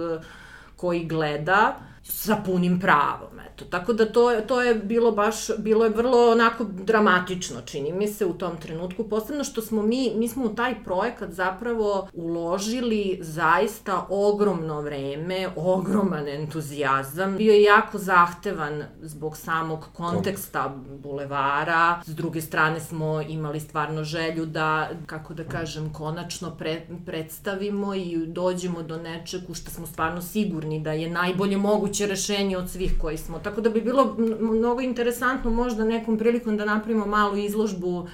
koji 0.77 1.05
gleda 1.05 1.77
sa 2.09 2.37
punim 2.47 2.81
pravom, 2.81 3.41
eto. 3.41 3.65
Tako 3.65 3.93
da 3.93 4.13
to, 4.13 4.41
to 4.41 4.63
je 4.63 4.75
bilo 4.75 5.13
baš, 5.13 5.37
bilo 5.59 5.85
je 5.85 5.91
vrlo 5.91 6.31
onako 6.33 6.65
dramatično, 6.65 7.61
čini 7.67 7.93
mi 7.93 8.09
se, 8.09 8.27
u 8.27 8.33
tom 8.33 8.57
trenutku. 8.57 9.09
Posebno 9.09 9.45
što 9.45 9.63
smo 9.63 9.83
mi, 9.83 10.13
mi 10.17 10.29
smo 10.29 10.45
u 10.45 10.55
taj 10.55 10.85
projekat 10.85 11.31
zapravo 11.31 12.09
uložili 12.13 13.19
zaista 13.23 14.07
ogromno 14.11 14.81
vreme, 14.81 15.49
ogroman 15.57 16.29
entuzijazam. 16.29 17.37
Bio 17.37 17.53
je 17.53 17.63
jako 17.63 17.99
zahtevan 17.99 18.85
zbog 19.03 19.37
samog 19.37 19.89
konteksta 19.93 20.75
bulevara. 21.03 22.01
S 22.07 22.15
druge 22.15 22.41
strane 22.41 22.81
smo 22.81 23.21
imali 23.21 23.61
stvarno 23.61 24.05
želju 24.05 24.47
da, 24.47 24.91
kako 25.07 25.35
da 25.35 25.45
kažem, 25.45 25.93
konačno 25.93 26.51
pre, 26.59 26.83
predstavimo 27.07 27.95
i 27.95 28.27
dođemo 28.27 28.83
do 28.83 28.97
nečeg 28.97 29.41
u 29.49 29.55
što 29.55 29.71
smo 29.71 29.87
stvarno 29.87 30.23
sigurni 30.23 30.81
da 30.81 30.93
je 30.93 31.11
najbolje 31.11 31.57
moguće 31.57 31.98
moguće 31.99 32.07
rešenje 32.07 32.57
od 32.57 32.71
svih 32.71 32.93
koji 33.01 33.17
smo. 33.17 33.39
Tako 33.39 33.61
da 33.61 33.71
bi 33.71 33.81
bilo 33.81 34.17
mnogo 34.41 34.81
interesantno 34.81 35.51
možda 35.51 35.85
nekom 35.85 36.19
prilikom 36.19 36.57
da 36.57 36.65
napravimo 36.65 37.07
malu 37.07 37.37
izložbu 37.37 38.09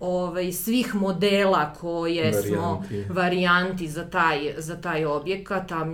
ovaj, 0.00 0.52
svih 0.52 0.94
modela 0.94 1.74
koje 1.80 2.24
varijanti. 2.24 2.48
smo 2.48 2.84
varijanti 3.10 3.88
za 3.88 4.04
taj, 4.04 4.54
za 4.58 4.76
taj 4.80 5.04
objekat, 5.04 5.72
a 5.72 5.84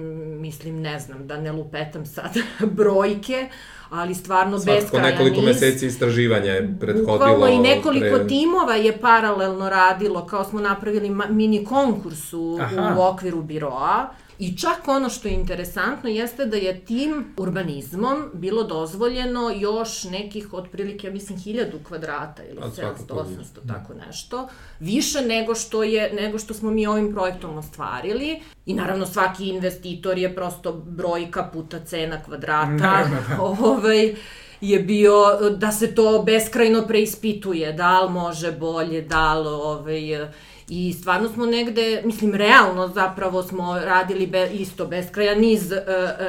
mislim, 0.40 0.81
ne 0.81 0.99
znam, 1.01 1.27
da 1.27 1.37
ne 1.37 1.53
lupetam 1.53 2.07
sad 2.07 2.37
brojke, 2.79 3.49
ali 3.90 4.14
stvarno 4.14 4.59
Svakako 4.59 4.81
beskrajan 4.81 5.11
nekoliko 5.11 5.37
niz. 5.37 5.46
meseci 5.46 5.87
istraživanja 5.87 6.53
je 6.53 6.77
prethodilo. 6.81 7.18
Bukvalno 7.18 7.49
i 7.49 7.59
nekoliko 7.59 8.16
pre... 8.16 8.27
timova 8.29 8.75
je 8.75 8.99
paralelno 8.99 9.70
radilo, 9.70 10.27
kao 10.27 10.44
smo 10.44 10.61
napravili 10.61 11.11
mini 11.31 11.64
konkurs 11.64 12.33
u, 12.33 12.59
u 12.99 13.03
okviru 13.03 13.42
biroa 13.42 14.11
I 14.38 14.57
čak 14.57 14.88
ono 14.88 15.09
što 15.09 15.29
je 15.29 15.35
interesantno 15.35 16.11
jeste 16.11 16.44
da 16.44 16.57
je 16.57 16.85
tim 16.85 17.35
urbanizmom 17.37 18.31
bilo 18.35 18.62
dozvoljeno 18.62 19.53
još 19.57 20.05
nekih 20.05 20.53
otprilike, 20.53 21.07
ja 21.07 21.12
mislim, 21.12 21.38
hiljadu 21.38 21.79
kvadrata 21.88 22.42
ili 22.44 22.61
700, 22.61 22.94
800, 23.09 23.25
tako 23.68 23.94
nešto, 24.07 24.49
više 24.81 25.20
nego 25.20 25.55
što, 25.55 25.83
je, 25.83 26.12
nego 26.12 26.38
što 26.38 26.55
smo 26.55 26.70
mi 26.70 26.87
ovim 26.87 27.12
projektom 27.12 27.59
ostvarili. 27.59 28.40
I 28.66 28.75
naravno 28.75 29.07
svaki 29.07 29.49
investitor 29.49 30.18
je 30.18 30.35
prosto 30.35 30.72
brojka 30.72 31.51
puta 31.53 31.81
cena 31.85 32.22
kvadrata. 32.22 32.66
Naravno, 32.66 33.16
da. 33.29 33.42
ovaj, 33.42 34.14
je 34.61 34.79
bio 34.79 35.12
da 35.57 35.72
se 35.72 35.94
to 35.94 36.22
beskrajno 36.22 36.87
preispituje, 36.87 37.72
da 37.72 38.01
li 38.01 38.12
može 38.12 38.53
bolje, 38.53 39.03
da 39.03 39.35
li 39.35 39.49
ovaj, 39.49 40.29
I 40.68 40.92
stvarno 40.92 41.29
smo 41.29 41.46
negde, 41.46 42.02
mislim, 42.05 42.35
realno 42.35 42.88
zapravo 42.88 43.42
smo 43.42 43.79
radili 43.79 44.26
be, 44.26 44.50
isto 44.52 44.87
beskraja 44.87 45.35
niz 45.35 45.72
uh, 45.72 45.79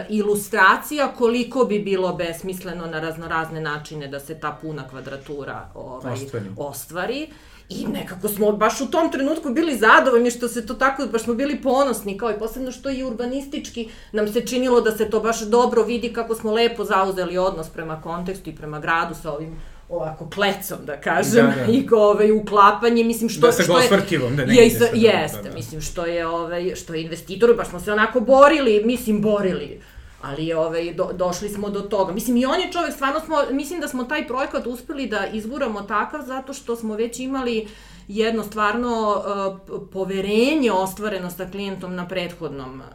ilustracija 0.10 1.08
koliko 1.18 1.66
bi 1.66 1.80
bilo 1.80 2.14
besmisleno 2.14 2.86
na 2.86 3.00
raznorazne 3.00 3.62
načine 3.62 4.08
da 4.08 4.20
se 4.20 4.40
ta 4.40 4.58
puna 4.62 4.88
kvadratura 4.90 5.70
ovaj, 5.76 6.14
ostvari. 6.14 6.46
ostvari. 6.58 7.30
I 7.70 7.88
nekako 7.88 8.28
smo 8.28 8.52
baš 8.52 8.82
u 8.82 8.92
tom 8.92 9.12
trenutku 9.12 9.50
bili 9.50 9.78
zadovoljni 9.78 10.32
što 10.32 10.48
se 10.48 10.66
to 10.66 10.74
tako, 10.74 11.06
baš 11.12 11.24
smo 11.24 11.34
bili 11.34 11.62
ponosni, 11.62 12.18
kao 12.18 12.32
i 12.32 12.40
posebno 12.40 12.72
što 12.72 12.90
i 12.90 13.04
urbanistički 13.04 13.90
nam 14.12 14.28
se 14.28 14.46
činilo 14.46 14.82
da 14.82 14.92
se 14.92 15.10
to 15.10 15.20
baš 15.20 15.42
dobro 15.42 15.84
vidi 15.84 16.14
kako 16.14 16.36
smo 16.36 16.54
lepo 16.54 16.84
zauzeli 16.84 17.38
odnos 17.38 17.70
prema 17.70 18.02
kontekstu 18.02 18.50
i 18.50 18.56
prema 18.56 18.80
gradu 18.80 19.16
sa 19.22 19.34
ovim 19.34 19.60
ovako 19.90 20.30
klecom, 20.30 20.78
da 20.86 21.02
kažem, 21.02 21.46
da, 21.46 21.66
da. 21.66 21.72
i 21.78 21.88
ovaj, 21.92 22.32
uklapanje, 22.32 23.04
mislim, 23.04 23.30
što, 23.30 23.48
da 23.48 23.52
se 23.52 23.64
što 23.64 23.80
je... 23.80 23.90
da 24.36 24.46
ne 24.46 24.56
je, 24.56 24.70
sa, 24.70 24.86
Jeste, 24.94 25.42
da, 25.44 25.50
da. 25.50 25.56
mislim, 25.56 25.82
što 25.82 26.06
je, 26.06 26.28
ovaj, 26.28 26.76
što 26.76 26.94
je 26.94 27.04
investitor, 27.04 27.54
baš 27.58 27.70
smo 27.70 27.80
se 27.80 27.92
onako 27.92 28.20
borili, 28.20 28.82
mislim, 28.86 29.22
borili, 29.22 29.82
ali 30.22 30.46
je, 30.46 30.58
ovaj, 30.58 30.94
do, 30.94 31.10
došli 31.14 31.50
smo 31.50 31.70
do 31.70 31.82
toga. 31.82 32.14
Mislim, 32.14 32.38
i 32.38 32.46
on 32.46 32.60
je 32.60 32.72
čovek, 32.72 32.94
stvarno 32.94 33.20
smo, 33.20 33.38
mislim 33.52 33.80
da 33.80 33.88
smo 33.88 34.04
taj 34.04 34.28
projekat 34.28 34.68
uspeli 34.68 35.08
da 35.08 35.28
izguramo 35.28 35.82
takav, 35.82 36.22
zato 36.26 36.54
što 36.54 36.76
smo 36.76 36.96
već 36.96 37.20
imali 37.20 37.68
jedno 38.08 38.44
stvarno 38.44 39.24
uh, 39.72 39.82
poverenje 39.94 40.72
ostvareno 40.72 41.32
sa 41.32 41.46
klijentom 41.52 41.96
na 41.96 42.08
prethodnom 42.08 42.80
uh, 42.80 42.86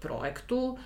projektu. 0.00 0.56
Uh, 0.56 0.78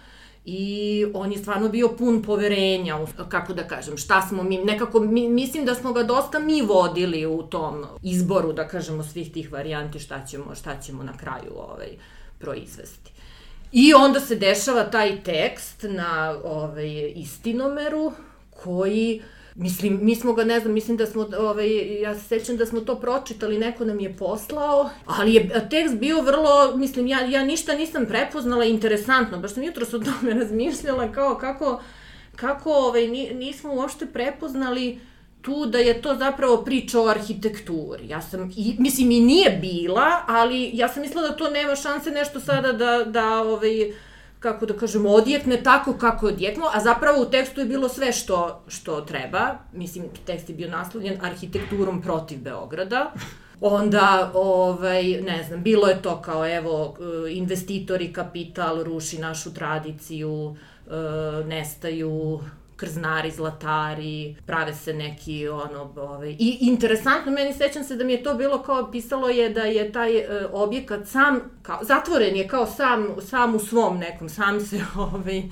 i 0.44 1.06
on 1.14 1.32
je 1.32 1.38
stvarno 1.38 1.68
bio 1.68 1.88
pun 1.88 2.22
poverenja, 2.22 2.98
kako 3.28 3.54
da 3.54 3.68
kažem, 3.68 3.96
šta 3.96 4.22
smo 4.28 4.42
mi, 4.42 4.58
nekako 4.58 5.00
mi, 5.00 5.28
mislim 5.28 5.64
da 5.64 5.74
smo 5.74 5.92
ga 5.92 6.02
dosta 6.02 6.38
mi 6.38 6.62
vodili 6.62 7.26
u 7.26 7.42
tom 7.42 7.84
izboru, 8.02 8.52
da 8.52 8.68
kažemo, 8.68 9.02
svih 9.02 9.32
tih 9.32 9.52
varijanti 9.52 9.98
šta 9.98 10.26
ćemo, 10.26 10.54
šta 10.54 10.80
ćemo 10.80 11.02
na 11.02 11.16
kraju 11.16 11.52
ovaj, 11.56 11.88
proizvesti. 12.38 13.12
I 13.72 13.94
onda 13.94 14.20
se 14.20 14.36
dešava 14.36 14.84
taj 14.84 15.22
tekst 15.22 15.84
na 15.88 16.38
ovaj, 16.44 17.12
istinomeru 17.16 18.12
koji 18.50 19.20
uh, 19.20 19.41
Mislim, 19.54 19.98
mi 20.02 20.16
smo 20.16 20.32
ga, 20.32 20.44
ne 20.44 20.60
znam, 20.60 20.72
mislim 20.72 20.96
da 20.96 21.06
smo, 21.06 21.26
ovaj, 21.38 22.00
ja 22.00 22.14
se 22.14 22.20
sećam 22.20 22.56
da 22.56 22.66
smo 22.66 22.80
to 22.80 23.00
pročitali, 23.00 23.58
neko 23.58 23.84
nam 23.84 24.00
je 24.00 24.16
poslao, 24.16 24.90
ali 25.06 25.34
je 25.34 25.68
tekst 25.70 25.94
bio 25.96 26.22
vrlo, 26.22 26.76
mislim, 26.76 27.06
ja, 27.06 27.20
ja 27.20 27.44
ništa 27.44 27.74
nisam 27.74 28.06
prepoznala 28.06 28.64
interesantno, 28.64 29.38
baš 29.38 29.54
sam 29.54 29.62
jutro 29.62 29.86
o 29.92 29.98
tome 29.98 30.34
razmišljala 30.40 31.12
kao 31.12 31.38
kako, 31.38 31.82
kako 32.36 32.70
ovaj, 32.70 33.08
nismo 33.34 33.74
uopšte 33.74 34.06
prepoznali 34.06 35.00
tu 35.42 35.66
da 35.66 35.78
je 35.78 36.02
to 36.02 36.14
zapravo 36.14 36.64
priča 36.64 37.00
o 37.00 37.06
arhitekturi. 37.06 38.08
Ja 38.08 38.22
sam, 38.22 38.50
i, 38.56 38.76
mislim, 38.78 39.10
i 39.10 39.20
nije 39.20 39.50
bila, 39.50 40.22
ali 40.26 40.70
ja 40.72 40.88
sam 40.88 41.02
mislila 41.02 41.28
da 41.28 41.36
to 41.36 41.50
nema 41.50 41.76
šanse 41.76 42.10
nešto 42.10 42.40
sada 42.40 42.72
da, 42.72 43.04
da 43.04 43.42
ovaj, 43.42 43.92
kako 44.42 44.66
da 44.66 44.76
kažemo, 44.76 45.08
odjekne 45.08 45.62
tako 45.62 45.92
kako 45.92 46.28
je 46.28 46.34
odjeknuo, 46.34 46.70
a 46.74 46.80
zapravo 46.80 47.22
u 47.22 47.30
tekstu 47.30 47.60
je 47.60 47.66
bilo 47.66 47.88
sve 47.88 48.12
što, 48.12 48.62
što 48.68 49.00
treba. 49.00 49.54
Mislim, 49.72 50.04
tekst 50.26 50.48
je 50.48 50.54
bio 50.54 50.70
naslovljen 50.70 51.18
arhitekturom 51.22 52.02
protiv 52.02 52.38
Beograda. 52.38 53.12
Onda, 53.60 54.30
ovaj, 54.34 55.02
ne 55.02 55.44
znam, 55.48 55.62
bilo 55.62 55.88
je 55.88 56.02
to 56.02 56.22
kao, 56.22 56.56
evo, 56.56 56.96
investitori, 57.30 58.12
kapital 58.12 58.82
ruši 58.82 59.18
našu 59.18 59.54
tradiciju, 59.54 60.56
e, 60.86 61.44
nestaju 61.44 62.40
krznari, 62.76 63.30
zlatari, 63.30 64.36
prave 64.46 64.74
se 64.74 64.94
neki 64.94 65.48
ono, 65.48 65.92
ovaj, 65.96 66.36
i 66.38 66.58
interesantno, 66.60 67.32
meni 67.32 67.52
sećam 67.52 67.84
se 67.84 67.96
da 67.96 68.04
mi 68.04 68.12
je 68.12 68.22
to 68.22 68.34
bilo 68.34 68.62
kao, 68.62 68.90
pisalo 68.90 69.28
je 69.28 69.48
da 69.48 69.62
je 69.62 69.92
taj 69.92 70.16
e, 70.16 70.46
objekat 70.52 71.08
sam, 71.08 71.40
kao, 71.62 71.78
zatvoren 71.82 72.36
je 72.36 72.48
kao 72.48 72.66
sam, 72.66 73.08
sam 73.20 73.54
u 73.54 73.58
svom 73.58 73.98
nekom, 73.98 74.28
sam 74.28 74.60
se, 74.60 74.80
ovaj, 75.12 75.42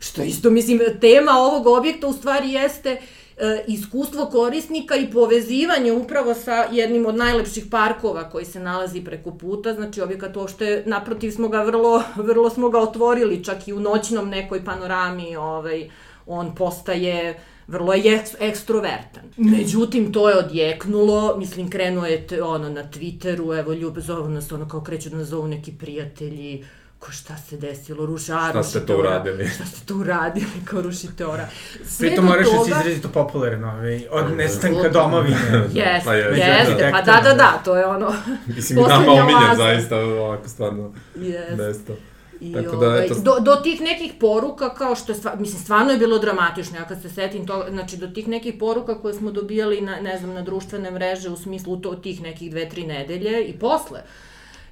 što 0.00 0.22
isto, 0.22 0.50
mislim, 0.50 0.80
tema 1.00 1.32
ovog 1.32 1.66
objekta 1.66 2.06
u 2.06 2.12
stvari 2.12 2.52
jeste 2.52 2.90
e, 2.90 3.64
iskustvo 3.66 4.26
korisnika 4.26 4.96
i 4.96 5.10
povezivanje 5.10 5.92
upravo 5.92 6.34
sa 6.34 6.66
jednim 6.72 7.06
od 7.06 7.16
najlepših 7.16 7.64
parkova 7.70 8.30
koji 8.30 8.44
se 8.44 8.60
nalazi 8.60 9.04
preko 9.04 9.30
puta, 9.30 9.74
znači 9.74 10.00
objekat 10.00 10.36
uopšte, 10.36 10.82
naprotiv 10.86 11.30
smo 11.30 11.48
ga 11.48 11.62
vrlo, 11.62 12.02
vrlo 12.28 12.50
smo 12.50 12.68
ga 12.68 12.78
otvorili, 12.78 13.44
čak 13.44 13.68
i 13.68 13.72
u 13.72 13.80
noćnom 13.80 14.28
nekoj 14.28 14.64
panorami, 14.64 15.36
ovaj, 15.36 15.90
on 16.26 16.54
postaje 16.54 17.38
vrlo 17.66 17.94
je 17.94 18.24
ekstrovertan. 18.40 19.22
Međutim, 19.36 20.12
to 20.12 20.28
je 20.30 20.36
odjeknulo, 20.36 21.36
mislim, 21.36 21.70
krenuo 21.70 22.06
je 22.06 22.26
te, 22.26 22.42
ono 22.42 22.68
na 22.70 22.82
Twitteru, 22.84 23.58
evo, 23.58 23.72
ljub, 23.72 23.98
zovu 23.98 24.28
nas, 24.28 24.52
ono 24.52 24.68
kao 24.68 24.80
kreću 24.80 25.10
da 25.10 25.16
nas 25.16 25.28
zovu 25.28 25.48
neki 25.48 25.72
prijatelji, 25.72 26.64
ko 26.98 27.12
šta 27.12 27.36
se 27.38 27.56
desilo, 27.56 28.06
ruša, 28.06 28.48
Šta 28.50 28.62
ste 28.62 28.80
to 28.80 28.98
uradili? 28.98 29.48
Šta 29.48 29.64
ste 29.64 29.86
to 29.86 29.94
uradili, 29.96 30.46
kao 30.64 30.80
rušite 30.82 31.26
ora. 31.26 31.48
Sve 31.84 32.08
Pritom 32.08 32.24
do 32.24 32.30
moraš 32.30 32.46
da 32.46 32.52
si 32.54 32.56
toga- 32.60 32.80
izrazito 32.80 33.08
popularan, 33.10 33.64
ovaj, 33.66 34.06
od 34.10 34.36
nestanka 34.36 34.76
Apsolutno. 34.76 35.00
domovine. 35.00 35.36
Jeste, 35.74 36.02
Pa 36.04 36.14
je- 36.14 36.38
jeste, 36.38 36.88
pa 36.92 37.02
da, 37.02 37.20
da, 37.20 37.34
da, 37.34 37.60
to 37.64 37.76
je 37.76 37.86
ono, 37.86 38.12
Mislim, 38.46 38.78
nama 38.78 38.94
Poslednja 38.96 39.22
omiljen, 39.24 39.56
zaista, 39.56 39.96
ovako, 39.98 40.48
stvarno, 40.48 40.92
jeste. 41.16 41.56
mesto. 41.56 41.92
I 42.42 42.52
Tako 42.52 42.76
da, 42.76 42.86
ovaj, 42.86 43.06
eto- 43.06 43.20
do, 43.22 43.40
do 43.40 43.56
tih 43.56 43.80
nekih 43.80 44.12
poruka, 44.20 44.74
kao 44.74 44.94
što 44.94 45.12
je, 45.12 45.16
stva, 45.16 45.34
mislim, 45.38 45.62
stvarno 45.62 45.92
je 45.92 45.98
bilo 45.98 46.18
dramatično, 46.18 46.78
ja 46.78 46.84
kad 46.84 47.02
se 47.02 47.08
setim 47.08 47.46
toga, 47.46 47.70
znači, 47.70 47.96
do 47.96 48.06
tih 48.06 48.28
nekih 48.28 48.54
poruka 48.60 48.98
koje 49.02 49.14
smo 49.14 49.30
dobijali 49.30 49.80
na, 49.80 50.00
ne 50.00 50.18
znam, 50.18 50.34
na 50.34 50.42
društvene 50.42 50.90
mreže, 50.90 51.30
u 51.30 51.36
smislu 51.36 51.76
to, 51.76 51.94
tih 51.94 52.22
nekih 52.22 52.50
dve, 52.50 52.68
tri 52.68 52.86
nedelje 52.86 53.44
i 53.44 53.58
posle, 53.58 54.00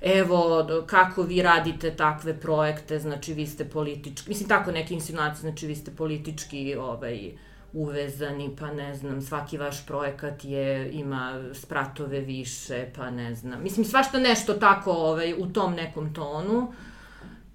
evo, 0.00 0.66
kako 0.86 1.22
vi 1.22 1.42
radite 1.42 1.90
takve 1.90 2.40
projekte, 2.40 2.98
znači, 2.98 3.34
vi 3.34 3.46
ste 3.46 3.64
politički, 3.64 4.28
mislim, 4.28 4.48
tako 4.48 4.72
neke 4.72 4.94
insinuacije, 4.94 5.40
znači, 5.40 5.66
vi 5.66 5.76
ste 5.76 5.90
politički, 5.90 6.76
ovaj, 6.76 7.30
uvezani, 7.72 8.50
pa 8.58 8.72
ne 8.72 8.94
znam, 8.94 9.22
svaki 9.22 9.58
vaš 9.58 9.86
projekat 9.86 10.44
je, 10.44 10.90
ima 10.92 11.42
spratove 11.52 12.20
više, 12.20 12.86
pa 12.96 13.10
ne 13.10 13.34
znam. 13.34 13.62
Mislim, 13.62 13.86
svašta 13.86 14.18
nešto 14.18 14.54
tako 14.54 14.92
ovaj, 14.92 15.34
u 15.38 15.46
tom 15.46 15.74
nekom 15.74 16.14
tonu. 16.14 16.72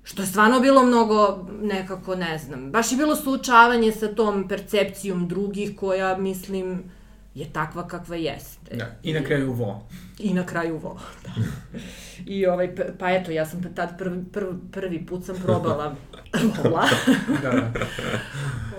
Što 0.05 0.21
je 0.21 0.25
stvarno 0.25 0.59
bilo 0.59 0.83
mnogo, 0.85 1.47
nekako, 1.61 2.15
ne 2.15 2.37
znam, 2.37 2.71
baš 2.71 2.91
je 2.91 2.97
bilo 2.97 3.15
suočavanje 3.15 3.91
sa 3.91 4.07
tom 4.15 4.47
percepcijom 4.47 5.27
drugih 5.27 5.75
koja, 5.79 6.17
mislim, 6.17 6.83
je 7.35 7.53
takva 7.53 7.87
kakva 7.87 8.15
jeste. 8.15 8.75
Da, 8.75 8.85
i 9.03 9.13
na 9.13 9.23
kraju 9.23 9.53
vo. 9.53 9.87
I 10.19 10.33
na 10.33 10.45
kraju 10.45 10.77
vo, 10.77 10.99
da. 11.23 11.29
I 12.25 12.45
ovaj, 12.45 12.69
pa 12.99 13.11
eto, 13.11 13.31
ja 13.31 13.45
sam 13.45 13.75
tad 13.75 13.97
prvi, 13.97 14.23
prvi, 14.25 14.53
prvi 14.71 15.05
put 15.05 15.25
sam 15.25 15.35
probala 15.43 15.95
vola. 16.55 16.83
Da, 17.41 17.49
da. 17.51 17.71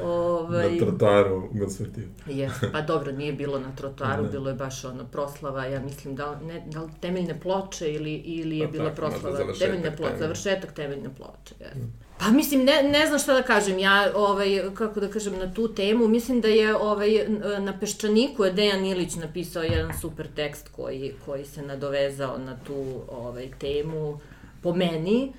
ovaj, 0.03 0.71
Na 0.71 0.79
trotaru 0.79 1.49
Gosvetiju. 1.53 2.09
Jeste, 2.27 2.73
pa 2.73 2.83
dobro, 2.83 3.13
nije 3.13 3.33
bilo 3.33 3.59
na 3.59 3.73
trotoaru, 3.73 4.23
Da. 4.23 4.29
bilo 4.29 4.49
je 4.49 4.55
baš 4.55 4.85
ono 4.85 5.05
proslava, 5.05 5.65
ja 5.65 5.81
mislim 5.81 6.15
da 6.15 6.41
ne, 6.41 6.63
da 6.67 6.83
li 6.83 6.91
temeljne 7.01 7.41
ploče 7.41 7.93
ili, 7.93 8.15
ili 8.15 8.59
je 8.59 8.67
Pa 8.67 8.73
bila 8.73 8.85
tako, 8.85 8.97
proslava, 8.97 9.37
završetak 9.37 9.59
temeljne 9.61 9.97
ploče, 9.97 10.03
temeljne. 10.03 10.19
završetak 10.19 10.73
temeljne 10.73 11.09
ploče, 11.17 11.55
jeste. 11.61 12.06
Pa 12.19 12.31
mislim, 12.31 12.65
ne, 12.65 12.83
ne 12.83 13.07
znam 13.07 13.19
šta 13.19 13.35
da 13.35 13.43
kažem, 13.43 13.79
ja, 13.79 14.13
ovaj, 14.15 14.63
kako 14.75 15.01
da 15.01 15.09
kažem, 15.11 15.39
na 15.39 15.55
tu 15.55 15.69
temu, 15.75 16.09
mislim 16.09 16.41
da 16.41 16.49
je 16.49 16.77
ovaj, 16.77 17.27
na 17.61 17.79
Peščaniku 17.81 18.45
je 18.45 18.53
Dejan 18.53 18.85
Ilić 18.85 19.15
napisao 19.15 19.63
jedan 19.63 19.99
super 20.01 20.29
tekst 20.37 20.69
koji, 20.69 21.15
koji 21.27 21.45
se 21.45 21.63
nadovezao 21.63 22.39
na 22.39 22.57
tu 22.67 23.03
ovaj, 23.09 23.51
temu, 23.59 24.21
po 24.63 24.75
meni, 24.75 25.33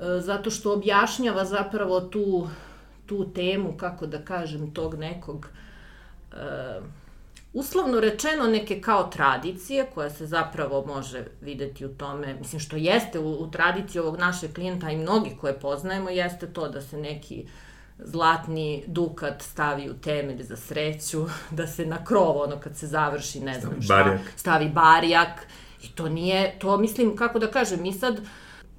e, 0.00 0.20
zato 0.20 0.50
što 0.50 0.72
objašnjava 0.72 1.44
zapravo 1.44 2.00
tu, 2.00 2.48
tu 3.06 3.32
temu, 3.32 3.76
kako 3.76 4.06
da 4.06 4.18
kažem, 4.24 4.70
tog 4.74 4.94
nekog 4.94 5.48
e, 6.32 6.80
uslovno 7.52 8.00
rečeno 8.00 8.46
neke 8.46 8.80
kao 8.80 9.04
tradicije 9.04 9.86
koja 9.94 10.10
se 10.10 10.26
zapravo 10.26 10.84
može 10.86 11.24
videti 11.40 11.86
u 11.86 11.88
tome, 11.88 12.34
mislim 12.34 12.60
što 12.60 12.76
jeste 12.76 13.18
u, 13.18 13.32
u 13.32 13.50
tradiciji 13.50 14.00
ovog 14.00 14.18
našeg 14.18 14.54
klijenta 14.54 14.90
i 14.90 14.96
mnogi 14.96 15.36
koje 15.40 15.60
poznajemo, 15.60 16.10
jeste 16.10 16.52
to 16.52 16.68
da 16.68 16.80
se 16.80 16.96
neki 16.96 17.46
zlatni 17.98 18.84
dukat 18.86 19.42
stavi 19.42 19.90
u 19.90 19.94
temelj 19.94 20.42
za 20.42 20.56
sreću, 20.56 21.26
da 21.58 21.66
se 21.66 21.86
na 21.86 22.04
krov, 22.04 22.40
ono 22.40 22.60
kad 22.60 22.76
se 22.76 22.86
završi, 22.86 23.40
ne 23.40 23.60
znam 23.60 23.72
Stavi 23.72 23.82
šta, 23.82 23.94
barjak. 23.94 24.20
stavi 24.36 24.68
barjak 24.68 25.46
i 25.82 25.88
to 25.94 26.08
nije, 26.08 26.58
to 26.58 26.76
mislim, 26.76 27.16
kako 27.16 27.38
da 27.38 27.50
kažem, 27.50 27.82
mi 27.82 27.92
sad 27.92 28.20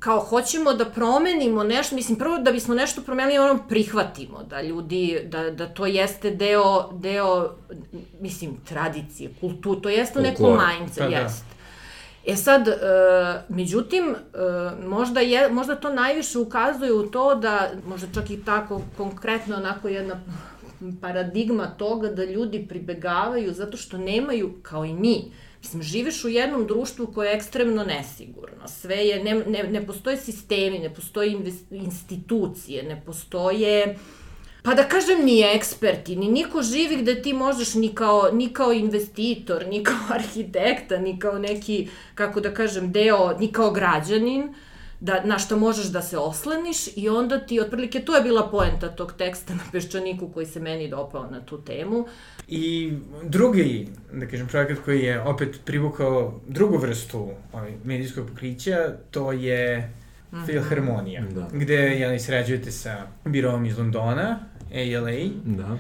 kao 0.03 0.19
hoćemo 0.19 0.73
da 0.73 0.85
promenimo 0.85 1.63
nešto, 1.63 1.95
mislim 1.95 2.17
prvo 2.17 2.37
da 2.37 2.51
bismo 2.51 2.75
nešto 2.75 3.01
promenili, 3.01 3.39
ono 3.39 3.59
prihvatimo 3.69 4.43
da 4.43 4.61
ljudi, 4.61 5.21
da, 5.25 5.51
da 5.51 5.67
to 5.67 5.85
jeste 5.85 6.31
deo, 6.31 6.89
deo, 6.91 7.55
mislim, 8.19 8.57
tradicije, 8.65 9.29
kultur, 9.39 9.81
to 9.81 9.89
jeste 9.89 10.19
Folklora. 10.23 10.67
mindset, 10.67 11.03
Pa 11.03 11.09
da. 11.09 11.15
jeste. 11.15 11.45
E 12.25 12.35
sad, 12.35 12.67
e, 12.67 12.73
međutim, 13.49 14.03
e, 14.09 14.85
možda, 14.87 15.19
je, 15.19 15.49
možda 15.49 15.75
to 15.75 15.93
najviše 15.93 16.39
ukazuje 16.39 16.93
u 16.93 17.11
to 17.11 17.35
da, 17.35 17.71
možda 17.87 18.07
čak 18.13 18.29
i 18.29 18.43
tako 18.45 18.81
konkretno 18.97 19.55
onako 19.55 19.87
jedna 19.87 20.15
paradigma 21.01 21.67
toga 21.67 22.09
da 22.09 22.25
ljudi 22.25 22.65
pribegavaju 22.69 23.53
zato 23.53 23.77
što 23.77 23.97
nemaju, 23.97 24.53
kao 24.61 24.85
i 24.85 24.93
mi, 24.93 25.31
Mislim, 25.64 25.84
živiš 25.84 26.24
u 26.26 26.30
jednom 26.30 26.68
društvu 26.68 27.07
koje 27.07 27.30
je 27.30 27.36
ekstremno 27.36 27.84
nesigurno. 27.84 28.68
Sve 28.68 28.95
je, 28.95 29.24
ne, 29.24 29.36
ne, 29.36 29.64
ne 29.64 29.86
postoje 29.86 30.18
sistemi, 30.18 30.80
ne 30.80 30.93
postoje 30.93 31.38
institucije, 31.72 32.84
ne 32.84 33.01
postoje 33.05 33.95
Pa 34.64 34.74
da 34.74 34.84
kažem, 34.88 35.26
ni 35.26 35.41
eksperti, 35.43 36.16
ni 36.16 36.30
niko 36.32 36.61
živi 36.61 37.01
gde 37.01 37.22
ti 37.22 37.34
možeš 37.34 37.74
ni 37.74 37.89
kao, 37.95 38.30
ni 38.34 38.53
kao 38.53 38.74
investitor, 38.74 39.68
ni 39.68 39.84
kao 39.84 39.99
arhitekta, 40.18 40.97
ni 40.97 41.20
kao 41.20 41.39
neki, 41.39 41.88
kako 42.16 42.39
da 42.39 42.53
kažem, 42.53 42.91
deo, 42.91 43.38
ni 43.39 43.51
kao 43.51 43.72
građanin, 43.72 44.53
da, 45.03 45.23
na 45.23 45.39
što 45.39 45.57
možeš 45.57 45.85
da 45.85 46.01
se 46.01 46.17
oslaniš 46.17 46.77
i 46.95 47.09
onda 47.09 47.39
ti, 47.39 47.59
otprilike, 47.59 47.99
to 47.99 48.15
je 48.15 48.21
bila 48.21 48.49
poenta 48.49 48.89
tog 48.89 49.13
teksta 49.17 49.53
na 49.53 49.63
Peščaniku 49.71 50.29
koji 50.29 50.45
se 50.45 50.59
meni 50.59 50.89
dopao 50.89 51.27
na 51.31 51.41
tu 51.41 51.61
temu. 51.61 52.05
I 52.47 52.93
drugi, 53.23 53.87
da 54.13 54.27
kažem, 54.27 54.47
projekat 54.47 54.77
koji 54.85 54.99
je 54.99 55.21
opet 55.21 55.59
privukao 55.65 56.41
drugu 56.47 56.77
vrstu 56.77 57.29
ovaj, 57.53 57.73
medijskog 57.83 58.27
pokrića, 58.29 58.93
to 59.11 59.31
je 59.31 59.93
Filharmonija, 60.45 61.23
Da. 61.35 61.47
gde 61.53 61.75
jeli, 61.75 62.19
sređujete 62.19 62.71
sa 62.71 63.07
birom 63.25 63.65
iz 63.65 63.77
Londona, 63.77 64.39
ALA. 64.73 65.29
Da. 65.43 65.77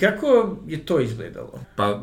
Kako 0.00 0.56
je 0.66 0.86
to 0.86 1.00
izgledalo? 1.00 1.60
Pa, 1.76 2.02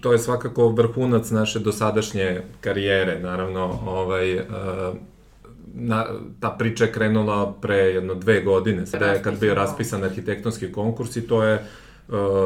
to 0.00 0.12
je 0.12 0.18
svakako 0.18 0.68
vrhunac 0.68 1.30
naše 1.30 1.58
dosadašnje 1.58 2.42
karijere, 2.60 3.20
naravno, 3.20 3.80
ovaj, 3.86 4.32
e, 4.32 4.44
na, 5.74 6.06
ta 6.40 6.50
priča 6.50 6.84
je 6.84 6.92
krenula 6.92 7.54
pre 7.60 7.76
jedno 7.76 8.14
dve 8.14 8.40
godine, 8.40 8.86
sada 8.86 9.06
je 9.06 9.22
kad 9.22 9.40
bio 9.40 9.54
raspisan 9.54 10.04
arhitektonski 10.04 10.72
konkurs 10.72 11.16
i 11.16 11.26
to 11.28 11.42
je 11.42 11.54
e, 11.54 11.62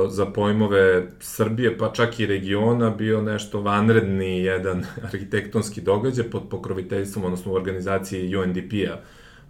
za 0.09 0.27
pojmove 0.27 1.07
Srbije, 1.21 1.79
pa 1.79 1.93
čak 1.93 2.21
i 2.21 2.27
regiona, 2.27 2.91
bio 2.91 3.23
nešto 3.23 3.61
vanredni 3.61 4.39
jedan 4.39 4.85
arhitektonski 5.13 5.81
događaj 5.81 6.31
pod 6.31 6.43
pokroviteljstvom, 6.51 7.25
odnosno 7.25 7.53
u 7.53 7.55
organizaciji 7.55 8.37
UNDP-a, 8.37 8.97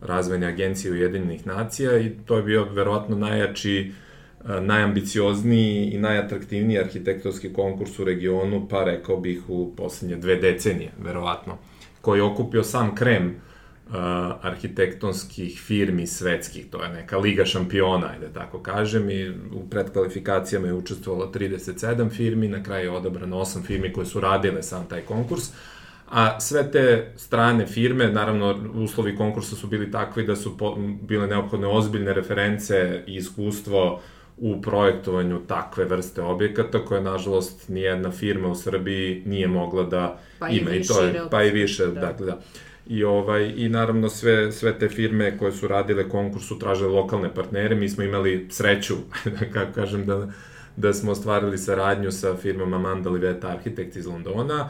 razvojne 0.00 0.46
agencije 0.46 0.92
Ujedinjenih 0.92 1.46
nacija 1.46 1.98
i 1.98 2.10
to 2.26 2.36
je 2.36 2.42
bio 2.42 2.64
verovatno 2.64 3.16
najjači 3.16 3.92
e, 4.48 4.60
najambiciozniji 4.60 5.90
i 5.90 5.98
najatraktivniji 5.98 6.78
arhitektonski 6.78 7.52
konkurs 7.52 7.98
u 7.98 8.04
regionu, 8.04 8.68
pa 8.68 8.84
rekao 8.84 9.16
bih 9.16 9.42
u 9.48 9.72
poslednje 9.76 10.16
dve 10.16 10.36
decenije, 10.36 10.92
verovatno, 11.02 11.58
koji 12.00 12.18
je 12.18 12.22
okupio 12.22 12.62
sam 12.62 12.94
krem 12.94 13.26
uh, 13.26 13.53
arhitektonskih 14.42 15.60
firmi 15.60 16.06
svetskih, 16.06 16.66
to 16.70 16.82
je 16.82 16.88
neka 16.88 17.18
liga 17.18 17.44
šampiona, 17.44 18.06
ajde 18.06 18.28
tako 18.34 18.58
kažem, 18.58 19.10
i 19.10 19.30
u 19.30 19.68
predkvalifikacijama 19.70 20.66
je 20.66 20.72
učestvovalo 20.72 21.32
37 21.32 22.10
firmi, 22.10 22.48
na 22.48 22.62
kraju 22.62 22.84
je 22.84 22.96
odabrano 22.96 23.36
8 23.36 23.62
firmi 23.66 23.92
koje 23.92 24.06
su 24.06 24.20
radile 24.20 24.62
sam 24.62 24.86
taj 24.88 25.00
konkurs, 25.00 25.50
A 26.10 26.40
sve 26.40 26.70
te 26.70 27.12
strane 27.16 27.66
firme, 27.66 28.08
naravno 28.08 28.70
uslovi 28.74 29.16
konkursa 29.16 29.56
su 29.56 29.66
bili 29.66 29.90
takvi 29.90 30.26
da 30.26 30.36
su 30.36 30.58
po, 30.58 30.76
bile 31.02 31.26
neophodne 31.26 31.66
ozbiljne 31.66 32.14
reference 32.14 33.02
i 33.06 33.14
iskustvo 33.16 34.00
u 34.36 34.62
projektovanju 34.62 35.40
takve 35.46 35.84
vrste 35.84 36.22
objekata 36.22 36.84
koje 36.84 37.00
nažalost 37.00 37.68
nijedna 37.68 38.10
firma 38.10 38.48
u 38.48 38.54
Srbiji 38.54 39.22
nije 39.26 39.48
mogla 39.48 39.82
da 39.82 40.20
Pa 40.38 40.48
i 40.48 40.56
ima 40.56 40.70
i 40.70 40.82
to 40.82 40.94
šire 40.94 41.18
je 41.18 41.30
pa 41.30 41.42
i 41.42 41.50
više 41.50 41.86
da. 41.86 42.00
dakle 42.00 42.26
da 42.26 42.40
I, 42.86 43.04
ovaj, 43.04 43.52
I 43.56 43.68
naravno 43.68 44.08
sve, 44.08 44.52
sve 44.52 44.78
te 44.78 44.88
firme 44.88 45.38
koje 45.38 45.52
su 45.52 45.68
radile 45.68 46.08
konkurs 46.08 46.44
su 46.44 46.58
tražile 46.58 46.88
lokalne 46.88 47.34
partnere. 47.34 47.74
Mi 47.74 47.88
smo 47.88 48.04
imali 48.04 48.46
sreću, 48.50 48.94
da 49.24 49.50
kako 49.52 49.72
kažem, 49.72 50.06
da, 50.06 50.28
da 50.76 50.92
smo 50.92 51.12
ostvarili 51.12 51.58
saradnju 51.58 52.12
sa 52.12 52.36
firmom 52.36 52.74
Amanda 52.74 53.10
Liveta 53.10 53.48
Architect 53.48 53.96
iz 53.96 54.06
Londona 54.06 54.68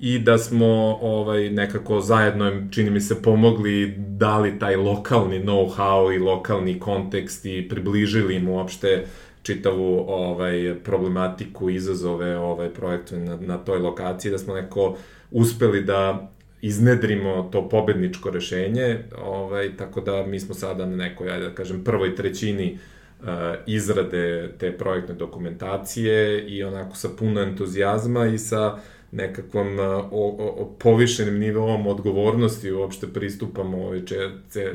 i 0.00 0.18
da 0.18 0.38
smo 0.38 0.98
ovaj 1.02 1.50
nekako 1.50 2.00
zajedno 2.00 2.52
čini 2.70 2.90
mi 2.90 3.00
se 3.00 3.22
pomogli 3.22 3.94
dali 3.98 4.58
taj 4.58 4.76
lokalni 4.76 5.40
know-how 5.40 6.14
i 6.14 6.18
lokalni 6.18 6.80
kontekst 6.80 7.44
i 7.44 7.68
približili 7.68 8.36
im 8.36 8.48
uopšte 8.48 9.06
čitavu 9.42 10.04
ovaj 10.08 10.74
problematiku 10.84 11.70
izazove 11.70 12.36
ovaj 12.38 12.68
projekta 12.68 13.16
na, 13.16 13.36
na 13.36 13.58
toj 13.58 13.78
lokaciji 13.78 14.32
da 14.32 14.38
smo 14.38 14.54
neko 14.54 14.96
uspeli 15.30 15.82
da 15.82 16.30
iznedrimo 16.64 17.48
to 17.52 17.68
pobedničko 17.68 18.30
rešenje, 18.30 18.98
ovaj, 19.22 19.76
tako 19.76 20.00
da 20.00 20.26
mi 20.26 20.40
smo 20.40 20.54
sada 20.54 20.86
na 20.86 20.96
nekoj, 20.96 21.30
ajde 21.30 21.48
da 21.48 21.54
kažem, 21.54 21.84
prvoj 21.84 22.16
trećini 22.16 22.78
uh, 23.20 23.26
izrade 23.66 24.52
te 24.58 24.72
projektne 24.78 25.14
dokumentacije 25.14 26.44
i 26.48 26.64
onako 26.64 26.96
sa 26.96 27.08
puno 27.18 27.40
entuzijazma 27.40 28.26
i 28.26 28.38
sa 28.38 28.78
nekakvom 29.12 29.78
o, 29.78 30.08
o, 30.10 30.54
o 30.62 30.76
povišenim 30.78 31.38
nivom 31.38 31.86
odgovornosti 31.86 32.72
uopšte 32.72 33.06
pristupamo 33.06 33.84
ovaj, 33.86 34.04
če, 34.04 34.30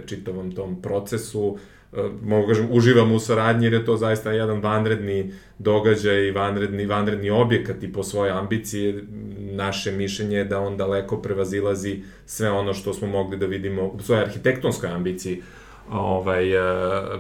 čitavom 0.06 0.52
tom 0.52 0.82
procesu. 0.82 1.58
E, 1.58 1.79
mogu 2.22 2.48
kažem, 2.48 2.68
uživamo 2.72 3.16
u 3.16 3.20
saradnji 3.20 3.66
jer 3.66 3.74
je 3.74 3.86
to 3.86 3.98
zaista 3.98 4.32
jedan 4.32 4.62
vanredni 4.62 5.34
događaj 5.60 6.28
i 6.28 6.32
vanredni, 6.32 6.86
vanredni 6.86 7.30
objekat 7.30 7.84
i 7.84 7.94
po 7.94 8.04
svoje 8.04 8.32
ambicije. 8.32 9.04
Naše 9.40 9.92
mišljenje 9.92 10.38
je 10.38 10.44
da 10.44 10.60
on 10.60 10.78
daleko 10.78 11.22
prevazilazi 11.22 12.02
sve 12.26 12.52
ono 12.52 12.74
što 12.74 12.94
smo 12.94 13.08
mogli 13.08 13.38
da 13.38 13.46
vidimo 13.46 13.84
u 13.84 14.00
svojoj 14.02 14.24
arhitektonskoj 14.24 14.90
ambiciji 14.90 15.42
ovaj, 15.92 16.54
e, 16.54 16.62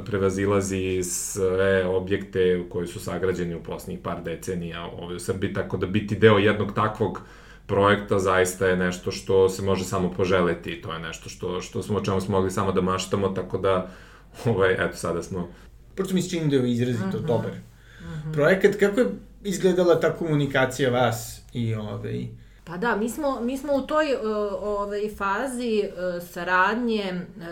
prevazilazi 0.05 1.03
sve 1.03 1.85
objekte 1.85 2.63
koji 2.69 2.87
su 2.87 2.99
sagrađeni 2.99 3.55
u 3.55 3.63
poslednjih 3.63 3.99
par 4.03 4.23
decenija 4.23 4.89
ovde 4.99 5.15
u 5.15 5.19
Srbiji, 5.19 5.53
tako 5.53 5.77
da 5.77 5.87
biti 5.87 6.15
deo 6.15 6.37
jednog 6.37 6.73
takvog 6.73 7.21
projekta 7.65 8.19
zaista 8.19 8.67
je 8.67 8.77
nešto 8.77 9.11
što 9.11 9.49
se 9.49 9.61
može 9.61 9.83
samo 9.83 10.11
poželeti, 10.11 10.81
to 10.81 10.93
je 10.93 10.99
nešto 10.99 11.29
što, 11.29 11.61
što 11.61 11.83
smo, 11.83 11.97
o 11.97 12.01
čemu 12.01 12.21
smo 12.21 12.35
mogli 12.37 12.51
samo 12.51 12.71
da 12.71 12.81
maštamo, 12.81 13.29
tako 13.29 13.57
da, 13.57 13.91
ovaj, 14.45 14.73
eto, 14.73 14.97
sada 14.97 15.23
smo... 15.23 15.47
Prosto 15.95 16.13
mi 16.13 16.21
se 16.21 16.29
čini 16.29 16.49
da 16.49 16.55
je 16.55 16.71
izrazito 16.71 17.07
uh 17.07 17.13
mhm. 17.13 17.23
-huh. 17.23 17.27
dobar 17.27 17.51
uh 17.51 18.05
mhm. 18.05 18.29
-huh. 18.29 18.33
projekat. 18.33 18.75
Kako 18.75 18.99
je 18.99 19.07
izgledala 19.43 19.99
ta 19.99 20.15
komunikacija 20.15 20.89
vas 20.89 21.41
i 21.53 21.75
ovaj, 21.75 22.27
Pa 22.69 22.77
da, 22.77 22.95
mi 22.95 23.09
smo, 23.09 23.41
mi 23.41 23.57
smo 23.57 23.75
u 23.75 23.81
toj 23.81 24.13
uh, 24.13 24.21
ovaj, 24.61 25.09
fazi 25.17 25.83
uh, 25.83 26.23
saradnje 26.23 27.13
uh, 27.13 27.43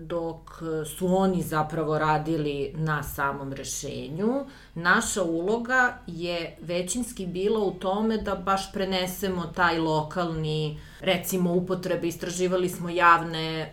dok 0.00 0.62
su 0.96 1.16
oni 1.16 1.42
zapravo 1.42 1.98
radili 1.98 2.72
na 2.76 3.02
samom 3.02 3.52
rešenju. 3.52 4.44
Naša 4.74 5.22
uloga 5.22 5.98
je 6.06 6.56
većinski 6.60 7.26
bila 7.26 7.60
u 7.60 7.70
tome 7.70 8.16
da 8.18 8.34
baš 8.34 8.72
prenesemo 8.72 9.42
taj 9.56 9.78
lokalni 9.78 10.80
recimo 11.00 11.52
upotrebe, 11.54 12.08
istraživali 12.08 12.68
smo 12.68 12.90
javne 12.90 13.60
e, 13.60 13.72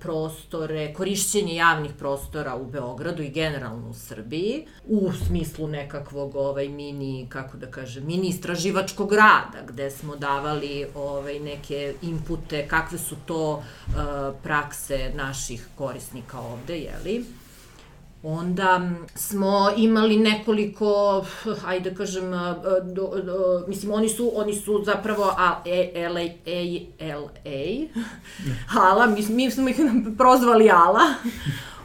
prostore, 0.00 0.92
korišćenje 0.94 1.54
javnih 1.54 1.90
prostora 1.98 2.56
u 2.56 2.66
Beogradu 2.66 3.22
i 3.22 3.30
generalno 3.30 3.88
u 3.88 3.94
Srbiji, 3.94 4.66
u 4.84 5.12
smislu 5.26 5.68
nekakvog 5.68 6.36
ovaj, 6.36 6.68
mini, 6.68 7.26
kako 7.28 7.56
da 7.56 7.66
kažem, 7.66 8.06
mini 8.06 8.28
istraživačkog 8.28 9.12
rada, 9.12 9.62
gde 9.66 9.90
smo 9.90 10.16
davali 10.16 10.86
ovaj, 10.94 11.40
neke 11.40 11.94
inpute, 12.02 12.68
kakve 12.68 12.98
su 12.98 13.16
to 13.26 13.62
e, 13.62 13.92
prakse 14.42 15.12
naših 15.14 15.68
korisnika 15.76 16.40
ovde, 16.40 16.78
jeli? 16.78 17.24
Onda 18.28 18.90
smo 19.14 19.70
imali 19.76 20.16
nekoliko, 20.16 21.24
ajde 21.66 21.90
da 21.90 21.96
kažem, 21.96 22.30
do, 22.82 23.22
do, 23.22 23.64
mislim, 23.68 23.92
oni 23.92 24.08
su, 24.08 24.32
oni 24.34 24.54
su 24.54 24.82
zapravo 24.84 25.24
a, 25.38 25.62
e, 25.66 26.08
LA, 26.08 26.20
LA, 27.16 27.86
Ala, 28.80 29.06
mi, 29.06 29.26
mi 29.28 29.50
smo 29.50 29.68
ih 29.68 29.76
prozvali 30.18 30.70
Ala, 30.70 31.14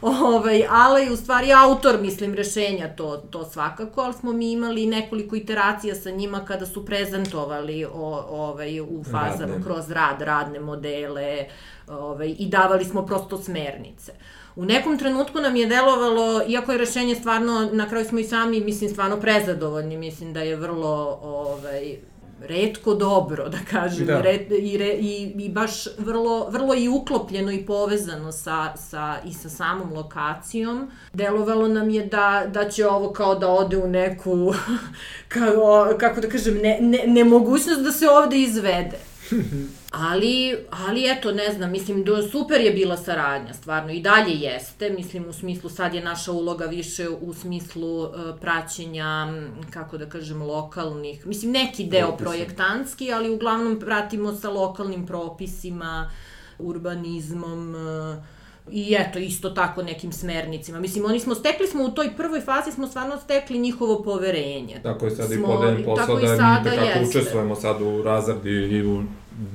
ovaj, 0.32 0.66
Ala 0.70 0.98
je 0.98 1.12
u 1.12 1.16
stvari 1.16 1.52
autor, 1.52 2.00
mislim, 2.00 2.34
rešenja, 2.34 2.88
to, 2.96 3.16
to 3.16 3.44
svakako, 3.44 4.00
ali 4.00 4.14
smo 4.14 4.32
mi 4.32 4.52
imali 4.52 4.86
nekoliko 4.86 5.36
iteracija 5.36 5.94
sa 5.94 6.10
njima 6.10 6.44
kada 6.44 6.66
su 6.66 6.86
prezentovali 6.86 7.84
o, 7.84 8.24
ovaj, 8.30 8.80
u 8.80 9.04
fazama 9.04 9.52
radne. 9.52 9.64
kroz 9.64 9.90
rad, 9.90 10.22
radne 10.22 10.60
modele 10.60 11.46
ovaj, 11.88 12.34
i 12.38 12.48
davali 12.48 12.84
smo 12.84 13.06
prosto 13.06 13.38
smernice. 13.38 14.12
Uh, 14.12 14.41
U 14.56 14.64
nekom 14.64 14.98
trenutku 14.98 15.40
nam 15.40 15.56
je 15.56 15.66
delovalo, 15.66 16.42
iako 16.48 16.72
je 16.72 16.78
rešenje 16.78 17.14
stvarno, 17.14 17.70
na 17.72 17.88
kraju 17.88 18.04
smo 18.04 18.18
i 18.18 18.24
sami, 18.24 18.60
mislim, 18.60 18.90
stvarno 18.90 19.20
prezadovoljni, 19.20 19.96
mislim 19.96 20.32
da 20.32 20.40
je 20.40 20.56
vrlo, 20.56 21.18
ovaj, 21.22 21.96
redko 22.40 22.94
dobro, 22.94 23.48
da 23.48 23.58
kažem, 23.70 24.06
da. 24.06 24.20
Red, 24.20 24.52
i, 24.52 24.78
re, 24.78 24.88
i, 24.88 25.32
i 25.38 25.48
baš 25.48 25.86
vrlo, 25.98 26.50
vrlo 26.50 26.74
i 26.74 26.88
uklopljeno 26.88 27.52
i 27.52 27.66
povezano 27.66 28.32
sa, 28.32 28.76
sa, 28.76 29.16
i 29.24 29.32
sa 29.32 29.48
samom 29.48 29.92
lokacijom. 29.92 30.90
Delovalo 31.12 31.68
nam 31.68 31.90
je 31.90 32.06
da, 32.06 32.44
da 32.48 32.70
će 32.70 32.86
ovo 32.86 33.12
kao 33.12 33.34
da 33.34 33.48
ode 33.48 33.76
u 33.76 33.88
neku, 33.88 34.54
kao, 35.28 35.94
kako 36.00 36.20
da 36.20 36.28
kažem, 36.28 36.54
ne, 36.54 36.78
ne, 36.80 37.04
nemogućnost 37.06 37.80
da 37.80 37.92
se 37.92 38.08
ovde 38.08 38.38
izvede. 38.38 38.98
Ali, 39.92 40.56
ali 40.70 41.10
eto, 41.10 41.32
ne 41.32 41.52
znam, 41.52 41.70
mislim, 41.70 42.04
do, 42.04 42.22
super 42.22 42.60
je 42.60 42.70
bila 42.70 42.96
saradnja, 42.96 43.54
stvarno, 43.54 43.92
i 43.92 44.00
dalje 44.00 44.32
jeste, 44.32 44.90
mislim, 44.90 45.28
u 45.28 45.32
smislu, 45.32 45.70
sad 45.70 45.94
je 45.94 46.04
naša 46.04 46.32
uloga 46.32 46.64
više 46.64 47.08
u 47.08 47.34
smislu 47.34 48.02
uh, 48.02 48.10
praćenja, 48.40 49.26
kako 49.70 49.98
da 49.98 50.08
kažem, 50.08 50.42
lokalnih, 50.42 51.26
mislim, 51.26 51.52
neki 51.52 51.84
deo 51.84 52.06
Propisa. 52.06 52.24
projektanski, 52.24 53.12
ali 53.12 53.30
uglavnom 53.30 53.80
pratimo 53.80 54.34
sa 54.34 54.50
lokalnim 54.50 55.06
propisima, 55.06 56.10
urbanizmom, 56.58 57.74
uh, 57.74 58.24
I 58.70 58.96
eto, 58.98 59.18
isto 59.18 59.50
tako 59.50 59.82
nekim 59.82 60.12
smernicima. 60.12 60.80
Mislim, 60.80 61.04
oni 61.04 61.20
smo, 61.20 61.34
stekli 61.34 61.66
smo 61.66 61.84
u 61.84 61.90
toj 61.90 62.16
prvoj 62.16 62.40
fazi, 62.40 62.72
smo 62.72 62.86
stvarno 62.86 63.18
stekli 63.18 63.58
njihovo 63.58 64.02
poverenje. 64.02 64.80
Tako 64.82 65.04
je 65.04 65.10
sad 65.10 65.26
smo, 65.26 65.34
i 65.34 65.42
podeljen 65.42 65.84
posao 65.84 66.06
da 66.06 66.20
mi 66.20 66.64
tekako 66.64 67.08
učestvujemo 67.08 67.54
sad 67.54 67.82
u 67.82 68.02
razradi 68.02 68.50
i 68.50 68.86
u 68.86 69.02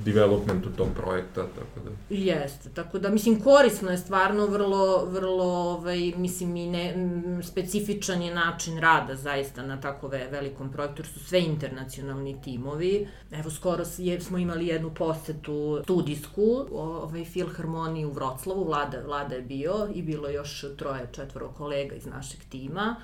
developmentu 0.05 0.69
tog 0.77 0.87
projekta, 0.95 1.41
tako 1.41 1.79
da... 1.85 2.15
Jeste, 2.15 2.69
tako 2.69 2.99
da, 2.99 3.09
mislim, 3.09 3.41
korisno 3.41 3.91
je 3.91 3.97
stvarno 3.97 4.45
vrlo, 4.45 5.05
vrlo, 5.05 5.43
ovaj, 5.43 6.13
mislim, 6.17 6.55
i 6.55 6.67
ne, 6.67 6.95
specifičan 7.43 8.21
je 8.21 8.35
način 8.35 8.79
rada 8.79 9.15
zaista 9.15 9.63
na 9.63 9.81
tako 9.81 10.07
ve, 10.07 10.27
velikom 10.31 10.71
projektu, 10.71 11.01
jer 11.01 11.07
su 11.07 11.19
sve 11.19 11.41
internacionalni 11.41 12.41
timovi. 12.41 13.07
Evo, 13.31 13.49
skoro 13.49 13.83
je, 13.97 14.21
smo 14.21 14.37
imali 14.37 14.67
jednu 14.67 14.93
posetu 14.93 15.79
studijsku, 15.83 16.65
ovaj, 16.71 17.25
Filharmoniji 17.25 18.05
u 18.05 18.11
Vroclavu, 18.11 18.63
Vlada, 18.63 19.01
Vlada 19.05 19.35
je 19.35 19.41
bio 19.41 19.89
i 19.93 20.01
bilo 20.01 20.29
još 20.29 20.65
troje, 20.77 21.09
četvoro 21.11 21.47
kolega 21.57 21.95
iz 21.95 22.05
našeg 22.05 22.39
tima. 22.49 22.95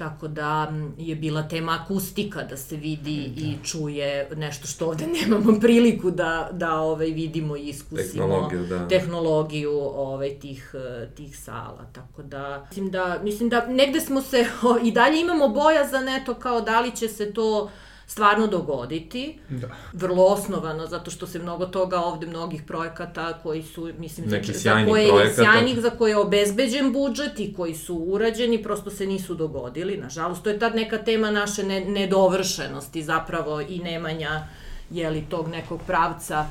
Tako 0.00 0.28
da 0.28 0.72
je 0.98 1.14
bila 1.16 1.42
tema 1.42 1.78
akustika 1.82 2.42
da 2.42 2.56
se 2.56 2.76
vidi 2.76 3.32
da. 3.36 3.40
i 3.40 3.54
čuje 3.64 4.28
nešto 4.36 4.66
što 4.66 4.86
ovde 4.86 5.06
nemamo 5.20 5.60
priliku 5.60 6.10
da, 6.10 6.48
da 6.52 6.80
ovaj, 6.80 7.06
vidimo 7.06 7.56
i 7.56 7.68
iskusimo. 7.68 8.26
Tehnologiju, 8.26 8.66
da. 8.66 8.88
Tehnologiju 8.88 9.80
ovaj, 9.80 10.38
tih, 10.38 10.74
tih 11.16 11.38
sala. 11.38 11.86
Tako 11.92 12.22
da, 12.22 12.66
mislim 12.68 12.90
da, 12.90 13.20
mislim 13.22 13.48
da 13.48 13.66
negde 13.66 14.00
smo 14.00 14.22
se, 14.22 14.46
o, 14.68 14.78
i 14.82 14.92
dalje 14.92 15.20
imamo 15.20 15.48
boja 15.48 15.86
za 15.86 16.00
neto 16.00 16.34
kao 16.34 16.60
da 16.60 16.80
li 16.80 16.96
će 16.96 17.08
se 17.08 17.32
to 17.32 17.70
stvarno 18.10 18.46
dogoditi. 18.46 19.38
Da. 19.48 19.68
Vrlo 19.92 20.24
osnovano, 20.24 20.86
zato 20.86 21.10
što 21.10 21.26
se 21.26 21.38
mnogo 21.38 21.66
toga 21.66 22.00
ovde, 22.00 22.26
mnogih 22.26 22.62
projekata 22.62 23.38
koji 23.42 23.62
su, 23.62 23.92
mislim, 23.98 24.28
Neki 24.28 24.52
za 24.52 24.84
koje 24.88 25.02
je 25.02 25.34
sjajnih, 25.34 25.80
za 25.80 25.90
koje 25.90 26.10
je 26.10 26.16
obezbeđen 26.16 26.92
budžet 26.92 27.40
i 27.40 27.54
koji 27.54 27.74
su 27.74 27.96
urađeni, 27.96 28.62
prosto 28.62 28.90
se 28.90 29.06
nisu 29.06 29.34
dogodili. 29.34 29.96
Nažalost, 29.96 30.42
to 30.42 30.50
je 30.50 30.58
tad 30.58 30.74
neka 30.74 30.98
tema 30.98 31.30
naše 31.30 31.62
ne, 31.62 31.80
nedovršenosti 31.80 33.02
zapravo 33.02 33.60
i 33.60 33.78
nemanja 33.78 34.46
jeli, 34.90 35.24
tog 35.28 35.48
nekog 35.48 35.80
pravca 35.86 36.46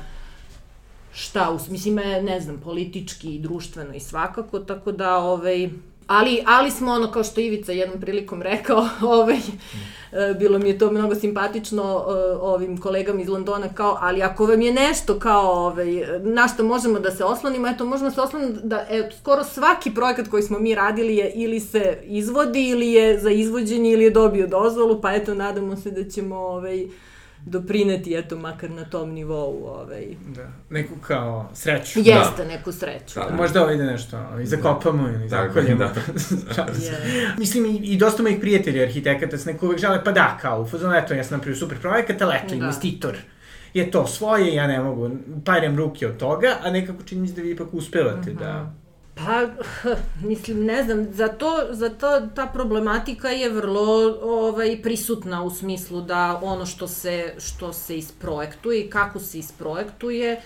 šta, 1.12 1.58
mislim, 1.68 1.94
ne 2.22 2.40
znam, 2.40 2.60
politički 2.60 3.34
i 3.34 3.38
društveno 3.38 3.94
i 3.94 4.00
svakako, 4.00 4.58
tako 4.58 4.92
da, 4.92 5.16
ovaj, 5.16 5.70
ali, 6.10 6.42
ali 6.46 6.70
smo 6.70 6.92
ono, 6.92 7.10
kao 7.10 7.24
što 7.24 7.40
Ivica 7.40 7.72
jednom 7.72 8.00
prilikom 8.00 8.42
rekao, 8.42 8.88
ovaj, 9.16 9.36
e, 9.36 10.34
bilo 10.38 10.58
mi 10.58 10.68
je 10.68 10.78
to 10.78 10.90
mnogo 10.90 11.14
simpatično 11.14 11.82
e, 11.82 12.12
ovim 12.40 12.80
kolegama 12.80 13.20
iz 13.20 13.28
Londona, 13.28 13.68
kao, 13.74 13.98
ali 14.00 14.22
ako 14.22 14.46
vam 14.46 14.60
je 14.60 14.72
nešto 14.72 15.18
kao, 15.18 15.66
ovaj, 15.66 15.86
na 16.22 16.48
što 16.48 16.64
možemo 16.64 16.98
da 16.98 17.10
se 17.10 17.24
oslonimo, 17.24 17.68
eto, 17.68 17.84
možemo 17.84 18.10
da 18.10 18.14
se 18.14 18.20
osloniti 18.20 18.58
da, 18.62 18.86
eto, 18.90 19.16
skoro 19.16 19.44
svaki 19.44 19.94
projekat 19.94 20.28
koji 20.28 20.42
smo 20.42 20.58
mi 20.58 20.74
radili 20.74 21.16
je 21.16 21.32
ili 21.34 21.60
se 21.60 21.98
izvodi, 22.04 22.68
ili 22.68 22.92
je 22.92 23.18
za 23.18 23.30
izvođenje, 23.30 23.90
ili 23.90 24.04
je 24.04 24.10
dobio 24.10 24.46
dozvolu, 24.46 25.00
pa 25.00 25.12
eto, 25.12 25.34
nadamo 25.34 25.76
se 25.76 25.90
da 25.90 26.10
ćemo, 26.10 26.36
ovaj, 26.36 26.86
doprineti, 27.44 28.14
eto, 28.14 28.36
makar 28.36 28.70
na 28.70 28.84
tom 28.84 29.10
nivou. 29.10 29.64
Ovaj. 29.64 30.06
Da, 30.28 30.52
neku 30.70 30.94
kao 31.00 31.50
sreću. 31.54 31.98
Jeste, 31.98 32.42
da. 32.42 32.44
neku 32.44 32.72
sreću. 32.72 33.20
Da. 33.20 33.26
da. 33.30 33.36
Možda 33.36 33.62
ovo 33.62 33.70
ide 33.70 33.84
nešto, 33.84 34.18
ovaj, 34.18 34.46
zakopamo 34.46 35.08
da. 35.08 35.14
ili 35.14 35.28
zakoljemo. 35.28 35.84
Da. 35.84 35.92
yeah. 36.66 37.38
Mislim, 37.38 37.66
i, 37.66 37.76
i 37.76 37.98
dosta 37.98 38.22
mojih 38.22 38.38
prijatelja 38.40 38.82
arhitekata 38.82 39.38
se 39.38 39.52
neko 39.52 39.66
uvek 39.66 39.78
žele, 39.78 40.04
pa 40.04 40.12
da, 40.12 40.38
kao, 40.42 40.62
u 40.62 40.66
fazonu, 40.66 40.94
eto, 40.94 41.14
ja 41.14 41.24
sam 41.24 41.38
napravio 41.38 41.56
super 41.56 41.78
projekat, 41.80 42.22
ali 42.22 42.34
eto, 42.36 42.48
da. 42.48 42.54
investitor 42.54 43.16
je 43.74 43.90
to 43.90 44.06
svoje, 44.06 44.54
ja 44.54 44.66
ne 44.66 44.80
mogu, 44.80 45.10
parem 45.44 45.76
ruke 45.76 46.06
od 46.06 46.16
toga, 46.16 46.56
a 46.62 46.70
nekako 46.70 47.02
čini 47.02 47.20
mi 47.20 47.28
se 47.28 47.34
da 47.34 47.42
vi 47.42 47.50
ipak 47.50 47.74
uspevate 47.74 48.30
uh 48.30 48.36
-huh. 48.36 48.40
da 48.40 48.72
Pa, 49.26 49.46
mislim, 50.28 50.64
ne 50.64 50.82
znam, 50.82 51.12
za 51.12 51.28
to, 51.28 51.66
za 51.70 51.88
to 51.88 52.20
ta 52.34 52.46
problematika 52.46 53.28
je 53.28 53.50
vrlo 53.50 54.18
ovaj, 54.22 54.82
prisutna 54.82 55.42
u 55.42 55.50
smislu 55.50 56.00
da 56.00 56.40
ono 56.42 56.66
što 56.66 56.88
se, 56.88 57.34
što 57.38 57.72
se 57.72 57.98
isprojektuje 57.98 58.80
i 58.80 58.90
kako 58.90 59.18
se 59.18 59.38
isprojektuje 59.38 60.42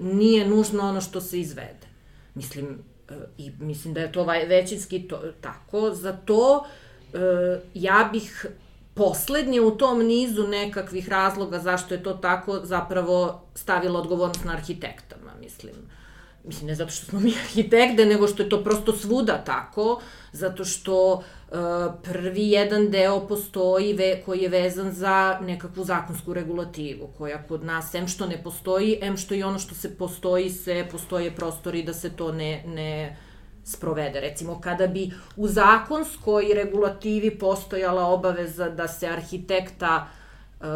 nije 0.00 0.48
nužno 0.48 0.88
ono 0.88 1.00
što 1.00 1.20
se 1.20 1.40
izvede. 1.40 1.86
Mislim, 2.34 2.78
e, 3.08 3.14
i 3.38 3.50
mislim 3.60 3.94
da 3.94 4.00
je 4.00 4.12
to 4.12 4.24
većinski 4.24 5.08
to, 5.08 5.22
tako, 5.40 5.90
za 5.90 6.12
to 6.12 6.64
e, 7.14 7.18
ja 7.74 8.08
bih 8.12 8.46
poslednje 8.94 9.60
u 9.60 9.70
tom 9.70 9.98
nizu 9.98 10.48
nekakvih 10.48 11.08
razloga 11.08 11.58
zašto 11.58 11.94
je 11.94 12.02
to 12.02 12.12
tako 12.12 12.60
zapravo 12.62 13.42
stavilo 13.54 14.00
odgovornost 14.00 14.44
na 14.44 14.52
arhitektama, 14.52 15.30
mislim. 15.40 15.74
Mislim, 16.44 16.66
ne 16.66 16.74
zato 16.74 16.90
što 16.90 17.06
smo 17.06 17.20
mi 17.24 17.34
arhitekte, 17.44 18.06
nego 18.06 18.28
što 18.28 18.42
je 18.42 18.48
to 18.48 18.64
prosto 18.64 18.96
svuda 18.96 19.44
tako, 19.44 20.00
zato 20.32 20.64
što 20.64 21.12
uh, 21.12 21.22
prvi 22.02 22.50
jedan 22.50 22.90
deo 22.90 23.26
postoji 23.26 23.92
ve, 23.92 24.22
koji 24.26 24.40
je 24.40 24.48
vezan 24.48 24.92
za 24.92 25.38
nekakvu 25.40 25.84
zakonsku 25.84 26.34
regulativu, 26.34 27.08
koja 27.18 27.42
kod 27.42 27.64
nas, 27.64 27.90
sem 27.90 28.08
što 28.08 28.26
ne 28.26 28.42
postoji, 28.42 28.98
em 29.02 29.16
što 29.16 29.34
i 29.34 29.42
ono 29.42 29.58
što 29.58 29.74
se 29.74 29.96
postoji, 29.96 30.50
se 30.50 30.86
postoje 30.90 31.30
prostori 31.30 31.82
da 31.82 31.94
se 31.94 32.10
to 32.10 32.32
ne, 32.32 32.64
ne 32.66 33.16
sprovede. 33.64 34.20
Recimo, 34.20 34.60
kada 34.60 34.86
bi 34.86 35.10
u 35.36 35.48
zakonskoj 35.48 36.54
regulativi 36.54 37.38
postojala 37.38 38.06
obaveza 38.06 38.68
da 38.68 38.88
se 38.88 39.06
arhitekta, 39.06 40.08
uh, 40.60 40.66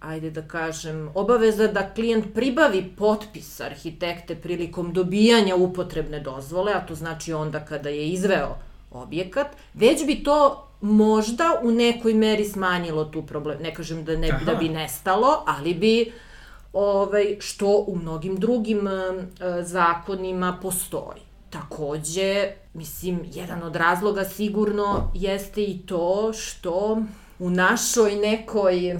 ajde 0.00 0.30
da 0.30 0.42
kažem, 0.42 1.10
obaveza 1.14 1.66
da 1.66 1.90
klijent 1.94 2.34
pribavi 2.34 2.92
potpis 2.98 3.60
arhitekte 3.60 4.34
prilikom 4.34 4.92
dobijanja 4.92 5.56
upotrebne 5.56 6.20
dozvole, 6.20 6.72
a 6.72 6.86
to 6.86 6.94
znači 6.94 7.32
onda 7.32 7.64
kada 7.64 7.88
je 7.88 8.08
izveo 8.08 8.56
objekat, 8.90 9.46
već 9.74 10.06
bi 10.06 10.24
to 10.24 10.68
možda 10.80 11.60
u 11.62 11.70
nekoj 11.70 12.14
meri 12.14 12.44
smanjilo 12.44 13.04
tu 13.04 13.22
problem. 13.22 13.58
Ne 13.62 13.74
kažem 13.74 14.04
da 14.04 14.16
ne 14.16 14.40
da 14.46 14.54
bi 14.54 14.68
nestalo, 14.68 15.44
ali 15.46 15.74
bi 15.74 16.12
ovaj 16.72 17.36
što 17.40 17.84
u 17.86 17.96
mnogim 17.96 18.36
drugim 18.36 18.86
uh, 18.86 19.24
zakonima 19.62 20.58
postoji. 20.62 21.20
Takođe, 21.50 22.52
mislim, 22.74 23.20
jedan 23.32 23.62
od 23.62 23.76
razloga 23.76 24.24
sigurno 24.24 25.10
jeste 25.14 25.62
i 25.62 25.78
to 25.86 26.32
što 26.32 27.02
u 27.38 27.50
našoj 27.50 28.16
nekoj 28.16 28.98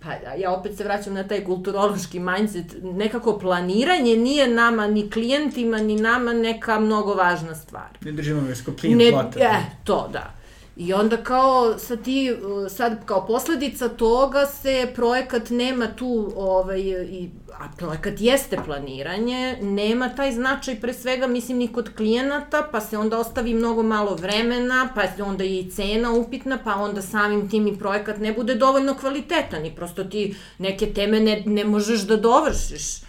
pa 0.00 0.08
da, 0.24 0.32
ja 0.32 0.52
opet 0.52 0.76
se 0.76 0.84
vraćam 0.84 1.14
na 1.14 1.28
taj 1.28 1.44
kulturološki 1.44 2.20
mindset, 2.20 2.76
nekako 2.82 3.38
planiranje 3.38 4.16
nije 4.16 4.48
nama, 4.48 4.86
ni 4.86 5.10
klijentima, 5.10 5.78
ni 5.78 5.96
nama 5.96 6.32
neka 6.32 6.80
mnogo 6.80 7.14
važna 7.14 7.54
stvar. 7.54 7.88
Ne 8.00 8.12
držimo 8.12 8.40
već 8.40 8.64
ko 8.64 8.72
klijent 8.80 9.10
plata. 9.10 9.40
E, 9.40 9.60
to 9.84 10.08
da. 10.12 10.37
I 10.78 10.92
onda 10.92 11.16
kao 11.16 11.78
sad 11.78 12.04
ti, 12.04 12.36
sad 12.68 13.04
kao 13.04 13.26
posledica 13.26 13.88
toga 13.88 14.46
se 14.46 14.92
projekat 14.94 15.50
nema 15.50 15.86
tu, 15.96 16.32
ovaj, 16.36 16.80
i, 16.80 17.30
a 17.52 17.68
projekat 17.76 18.14
jeste 18.18 18.58
planiranje, 18.64 19.58
nema 19.62 20.08
taj 20.08 20.32
značaj 20.32 20.80
pre 20.80 20.92
svega, 20.92 21.26
mislim, 21.26 21.58
ni 21.58 21.68
kod 21.72 21.94
klijenata, 21.96 22.68
pa 22.72 22.80
se 22.80 22.98
onda 22.98 23.18
ostavi 23.18 23.54
mnogo 23.54 23.82
malo 23.82 24.14
vremena, 24.14 24.88
pa 24.94 25.02
se 25.16 25.22
onda 25.22 25.44
i 25.44 25.70
cena 25.70 26.12
upitna, 26.12 26.58
pa 26.64 26.74
onda 26.74 27.02
samim 27.02 27.50
tim 27.50 27.66
i 27.66 27.78
projekat 27.78 28.18
ne 28.18 28.32
bude 28.32 28.54
dovoljno 28.54 28.94
kvalitetan 28.94 29.66
i 29.66 29.74
prosto 29.74 30.04
ti 30.04 30.36
neke 30.58 30.86
teme 30.86 31.20
ne, 31.20 31.42
ne 31.46 31.64
možeš 31.64 32.00
da 32.00 32.16
dovršiš 32.16 33.00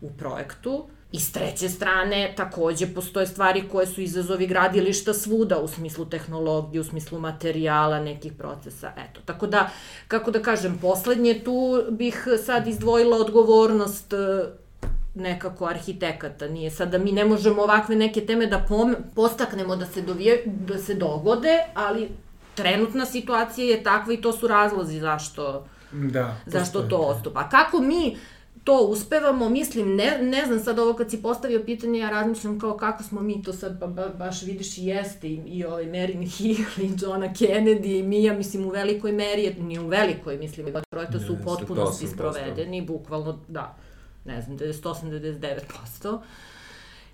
u 0.00 0.10
projektu. 0.18 0.88
I 1.12 1.20
s 1.20 1.32
treće 1.32 1.68
strane, 1.68 2.34
takođe 2.36 2.86
postoje 2.94 3.26
stvari 3.26 3.68
koje 3.72 3.86
su 3.86 4.00
izazovi 4.00 4.46
gradilišta 4.46 5.14
svuda 5.14 5.58
u 5.58 5.68
smislu 5.68 6.04
tehnologije, 6.04 6.80
u 6.80 6.84
smislu 6.84 7.18
materijala, 7.18 8.00
nekih 8.00 8.32
procesa, 8.32 8.92
eto. 8.96 9.20
Tako 9.24 9.46
da, 9.46 9.70
kako 10.08 10.30
da 10.30 10.42
kažem, 10.42 10.78
poslednje 10.82 11.40
tu 11.44 11.84
bih 11.90 12.26
sad 12.44 12.66
izdvojila 12.66 13.16
odgovornost 13.16 14.12
e, 14.12 14.16
nekako 15.14 15.66
arhitekata. 15.66 16.48
Nije 16.48 16.70
sad 16.70 16.90
da 16.90 16.98
mi 16.98 17.12
ne 17.12 17.24
možemo 17.24 17.62
ovakve 17.62 17.96
neke 17.96 18.26
teme 18.26 18.46
da 18.46 18.64
pom 18.68 18.96
postaknemo 19.14 19.76
da 19.76 19.86
se, 19.86 20.02
dovije, 20.02 20.42
da 20.46 20.78
se 20.78 20.94
dogode, 20.94 21.58
ali 21.74 22.08
trenutna 22.54 23.06
situacija 23.06 23.76
je 23.76 23.82
takva 23.82 24.12
i 24.12 24.20
to 24.20 24.32
su 24.32 24.46
razlozi 24.46 25.00
zašto, 25.00 25.66
da, 25.92 26.36
zašto 26.46 26.82
to 26.82 26.96
ostupa. 26.96 27.48
Kako 27.48 27.80
mi 27.80 28.16
to 28.64 28.86
uspevamo, 28.86 29.48
mislim, 29.48 29.96
ne, 29.96 30.18
ne 30.22 30.46
znam 30.46 30.60
sad 30.60 30.78
ovo 30.78 30.92
kad 30.92 31.10
si 31.10 31.22
postavio 31.22 31.62
pitanje, 31.64 31.98
ja 31.98 32.10
razmišljam 32.10 32.60
kao 32.60 32.76
kako 32.76 33.02
smo 33.02 33.20
mi 33.20 33.42
to 33.42 33.52
sad, 33.52 33.78
ba, 33.78 33.86
ba, 33.86 34.08
baš 34.08 34.42
vidiš 34.42 34.78
i 34.78 34.86
jeste 34.86 35.28
i, 35.28 35.42
i 35.46 35.64
ovaj 35.64 35.86
Merin 35.86 36.22
Hill 36.22 36.64
i 36.82 36.90
Johna 37.00 37.26
Kennedy 37.26 37.98
i 37.98 38.02
mi, 38.02 38.24
ja 38.24 38.34
mislim 38.34 38.66
u 38.66 38.70
velikoj 38.70 39.12
meri, 39.12 39.54
ni 39.58 39.78
u 39.78 39.86
velikoj 39.86 40.38
mislim, 40.38 40.74
projekta 40.90 41.20
su 41.20 41.32
u 41.32 41.44
potpunosti 41.44 42.06
sprovedeni, 42.06 42.82
bukvalno, 42.82 43.38
da, 43.48 43.76
ne 44.24 44.42
znam, 44.42 44.58
98-99%. 44.58 46.18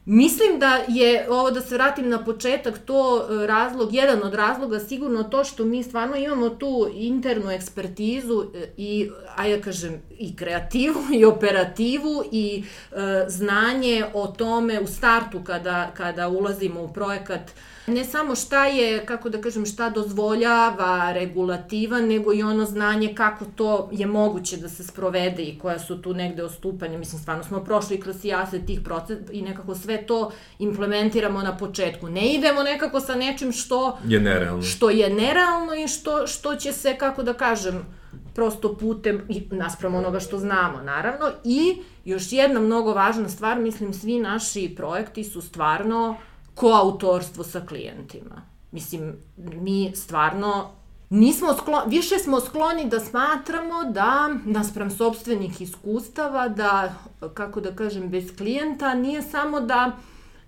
Mislim 0.07 0.59
da 0.59 0.81
je, 0.89 1.27
ovo 1.31 1.51
da 1.51 1.61
se 1.61 1.75
vratim 1.75 2.09
na 2.09 2.25
početak, 2.25 2.79
to 2.79 3.19
e, 3.19 3.47
razlog, 3.47 3.95
jedan 3.95 4.23
od 4.23 4.35
razloga 4.35 4.81
sigurno 4.81 5.23
to 5.23 5.45
što 5.45 5.65
mi 5.65 5.83
stvarno 5.83 6.17
imamo 6.17 6.49
tu 6.49 6.89
internu 6.95 7.51
ekspertizu 7.51 8.45
e, 8.55 8.69
i, 8.77 9.11
a 9.37 9.47
ja 9.47 9.61
kažem, 9.61 10.03
i 10.19 10.37
kreativu 10.37 11.01
i 11.21 11.25
operativu 11.25 12.25
i 12.33 12.65
e, 12.93 12.97
znanje 13.29 14.05
o 14.15 14.27
tome 14.27 14.81
u 14.81 14.87
startu 14.87 15.41
kada, 15.45 15.91
kada 15.97 16.29
ulazimo 16.29 16.83
u 16.83 16.93
projekat 16.93 17.51
ne 17.87 18.05
samo 18.05 18.35
šta 18.35 18.67
je, 18.67 19.07
kako 19.07 19.29
da 19.29 19.41
kažem, 19.41 19.67
šta 19.67 19.91
dozvoljava 19.91 21.13
regulativa, 21.13 22.01
nego 22.01 22.33
i 22.33 22.43
ono 22.43 22.65
znanje 22.65 23.15
kako 23.15 23.45
to 23.57 23.89
je 23.93 24.07
moguće 24.07 24.57
da 24.57 24.69
se 24.69 24.85
sprovede 24.85 25.43
i 25.43 25.59
koja 25.59 25.79
su 25.79 26.03
tu 26.03 26.15
negde 26.15 26.45
ostupanja. 26.45 26.99
Mislim, 26.99 27.21
stvarno 27.21 27.45
smo 27.45 27.65
prošli 27.65 28.01
kroz 28.01 28.21
sijase 28.21 28.67
tih 28.67 28.81
procesa 28.85 29.33
i 29.33 29.43
nekako 29.43 29.75
sve 29.75 30.07
to 30.07 30.33
implementiramo 30.59 31.43
na 31.43 31.57
početku. 31.57 32.09
Ne 32.09 32.35
idemo 32.35 32.63
nekako 32.63 33.01
sa 33.01 33.15
nečim 33.15 33.53
što 33.53 33.99
je 34.05 34.21
nerealno, 34.21 34.63
što 34.63 34.91
je 34.91 35.11
nerealno 35.11 35.75
i 35.75 35.89
što, 35.89 36.27
što 36.27 36.57
će 36.57 36.73
se, 36.73 36.97
kako 36.99 37.23
da 37.23 37.33
kažem, 37.33 37.87
prosto 38.35 38.77
putem, 38.77 39.23
i 39.29 39.43
naspram 39.51 39.95
onoga 39.95 40.21
što 40.21 40.39
znamo, 40.39 40.83
naravno. 40.83 41.31
I 41.45 41.83
još 42.05 42.33
jedna 42.33 42.61
mnogo 42.61 42.93
važna 42.93 43.29
stvar, 43.29 43.59
mislim, 43.59 43.93
svi 43.93 44.19
naši 44.19 44.75
projekti 44.77 45.25
su 45.25 45.43
stvarno 45.43 46.17
koautorstvo 46.55 47.45
sa 47.45 47.67
klijentima. 47.67 48.43
Mislim, 48.73 49.17
mi 49.37 49.93
stvarno 49.97 50.71
nismo 51.11 51.55
skloni, 51.55 51.85
više 51.87 52.19
smo 52.19 52.41
skloni 52.41 52.89
da 52.89 53.01
smatramo 53.01 53.85
da, 53.91 54.35
naspram 54.45 54.91
sobstvenih 54.91 55.61
iskustava, 55.61 56.49
da, 56.49 56.95
kako 57.35 57.61
da 57.61 57.77
kažem, 57.77 58.11
bez 58.11 58.37
klijenta 58.37 58.95
nije 58.95 59.23
samo 59.23 59.61
da, 59.61 59.93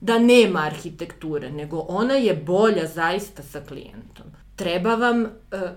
da 0.01 0.19
nema 0.19 0.61
arhitekture, 0.61 1.51
nego 1.51 1.85
ona 1.89 2.15
je 2.15 2.35
bolja 2.35 2.87
zaista 2.87 3.43
sa 3.43 3.61
klijentom. 3.61 4.27
Treba 4.57 4.95
vam, 4.95 5.25
e, 5.25 5.29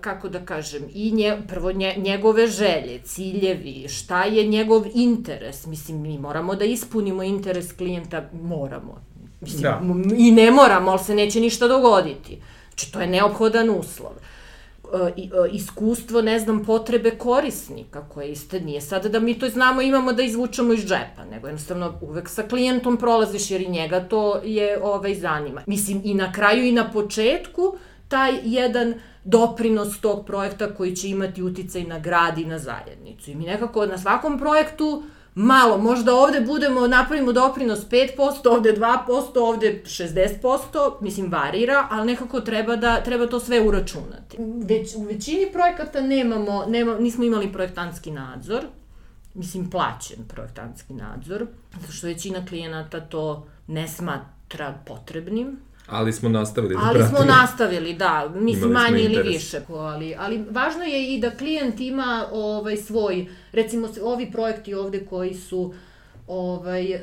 kako 0.01 0.29
da 0.29 0.45
kažem, 0.45 0.83
i 0.93 1.11
nje, 1.11 1.37
prvo 1.47 1.71
nje, 1.71 1.93
njegove 1.97 2.47
želje, 2.47 3.01
ciljevi, 3.03 3.87
šta 3.87 4.23
je 4.23 4.47
njegov 4.47 4.85
interes. 4.93 5.65
Mislim, 5.65 6.01
mi 6.01 6.17
moramo 6.17 6.55
da 6.55 6.65
ispunimo 6.65 7.23
interes 7.23 7.73
klijenta, 7.73 8.29
moramo. 8.33 9.08
Mislim, 9.41 9.61
da. 9.61 9.81
I 10.17 10.31
ne 10.31 10.51
moramo, 10.51 10.91
ali 10.91 10.99
se 10.99 11.15
neće 11.15 11.39
ništa 11.39 11.67
dogoditi. 11.67 12.41
Znači, 12.69 12.91
to 12.91 13.01
je 13.01 13.07
neophodan 13.07 13.69
uslov. 13.69 14.11
E, 14.93 15.13
I, 15.15 15.23
e, 15.23 15.49
iskustvo, 15.51 16.21
ne 16.21 16.39
znam, 16.39 16.65
potrebe 16.65 17.11
korisnika 17.11 18.09
koje 18.09 18.31
iste 18.31 18.59
nije 18.59 18.81
sada 18.81 19.09
da 19.09 19.19
mi 19.19 19.39
to 19.39 19.49
znamo 19.49 19.81
imamo 19.81 20.13
da 20.13 20.23
izvučemo 20.23 20.73
iz 20.73 20.79
džepa, 20.79 21.25
nego 21.31 21.47
jednostavno 21.47 21.93
uvek 22.01 22.29
sa 22.29 22.43
klijentom 22.43 22.97
prolaziš 22.97 23.51
jer 23.51 23.61
i 23.61 23.69
njega 23.69 23.99
to 23.99 24.41
je 24.43 24.83
ovaj, 24.83 25.15
zanima. 25.15 25.61
Mislim, 25.67 26.01
i 26.03 26.13
na 26.13 26.31
kraju 26.31 26.65
i 26.65 26.71
na 26.71 26.91
početku 26.91 27.77
taj 28.07 28.39
jedan 28.43 28.93
doprinos 29.23 30.01
tog 30.01 30.25
projekta 30.25 30.75
koji 30.75 30.95
će 30.95 31.09
imati 31.09 31.43
uticaj 31.43 31.83
na 31.83 31.99
grad 31.99 32.37
i 32.37 32.45
na 32.45 32.59
zajednicu. 32.59 33.31
I 33.31 33.35
mi 33.35 33.45
nekako 33.45 33.85
na 33.85 33.97
svakom 33.97 34.39
projektu 34.39 34.85
uh, 34.85 35.03
malo, 35.35 35.77
možda 35.77 36.15
ovde 36.15 36.41
budemo, 36.41 36.87
napravimo 36.87 37.31
doprinos 37.31 37.79
5%, 37.89 38.49
ovde 38.49 38.73
2%, 38.73 39.39
ovde 39.39 39.81
60%, 39.85 41.01
mislim 41.01 41.31
varira, 41.31 41.87
ali 41.91 42.07
nekako 42.11 42.41
treba 42.41 42.75
da 42.75 43.03
treba 43.03 43.27
to 43.27 43.39
sve 43.39 43.61
uračunati. 43.61 44.37
Već, 44.63 44.95
u 44.95 45.01
većini 45.03 45.51
projekata 45.53 46.01
nemamo, 46.01 46.65
nema, 46.67 46.99
nismo 46.99 47.23
imali 47.23 47.53
projektantski 47.53 48.11
nadzor, 48.11 48.63
mislim 49.33 49.69
plaćen 49.69 50.17
projektantski 50.27 50.93
nadzor, 50.93 51.45
zato 51.79 51.91
što 51.91 52.07
većina 52.07 52.45
klijenata 52.45 52.99
to 52.99 53.47
ne 53.67 53.87
smatra 53.87 54.73
potrebnim. 54.85 55.68
Ali 55.91 56.13
smo 56.13 56.29
nastavili 56.29 56.75
da 56.75 56.81
Ali 56.83 57.03
smo 57.03 57.19
nastavili, 57.25 57.93
da, 57.93 58.31
mislim 58.35 58.71
manje 58.71 59.01
ili 59.03 59.21
više. 59.29 59.61
Ali, 59.69 60.15
ali 60.17 60.45
važno 60.51 60.83
je 60.83 61.15
i 61.15 61.19
da 61.19 61.31
klijent 61.31 61.79
ima 61.79 62.25
ovaj 62.31 62.77
svoj, 62.77 63.27
recimo 63.51 63.87
ovi 64.03 64.31
projekti 64.31 64.73
ovde 64.73 65.05
koji 65.05 65.33
su 65.33 65.73
ovaj, 66.27 66.91
e, 66.91 66.99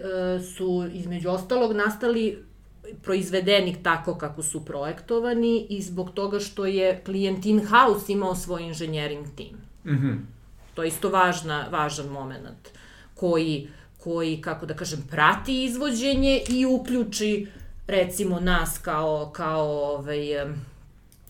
su 0.57 0.89
između 0.93 1.28
ostalog 1.28 1.72
nastali 1.72 2.45
proizvedeni 3.03 3.76
tako 3.82 4.14
kako 4.14 4.43
su 4.43 4.64
projektovani 4.64 5.66
i 5.68 5.82
zbog 5.82 6.11
toga 6.11 6.41
što 6.41 6.66
je 6.66 7.01
klijent 7.05 7.47
in-house 7.47 8.12
imao 8.12 8.34
svoj 8.34 8.62
inženjering 8.62 9.26
tim. 9.37 9.57
Mm 9.84 9.91
-hmm. 9.91 10.16
To 10.74 10.82
je 10.82 10.89
isto 10.89 11.09
važna, 11.09 11.66
važan 11.70 12.07
moment 12.07 12.68
koji, 13.14 13.68
koji, 13.99 14.41
kako 14.41 14.66
da 14.66 14.74
kažem, 14.74 15.03
prati 15.11 15.64
izvođenje 15.64 16.43
i 16.49 16.66
uključi 16.66 17.47
recimo 17.87 18.41
nas 18.41 18.78
kao, 18.78 19.30
kao 19.34 19.64
ovaj, 19.68 20.18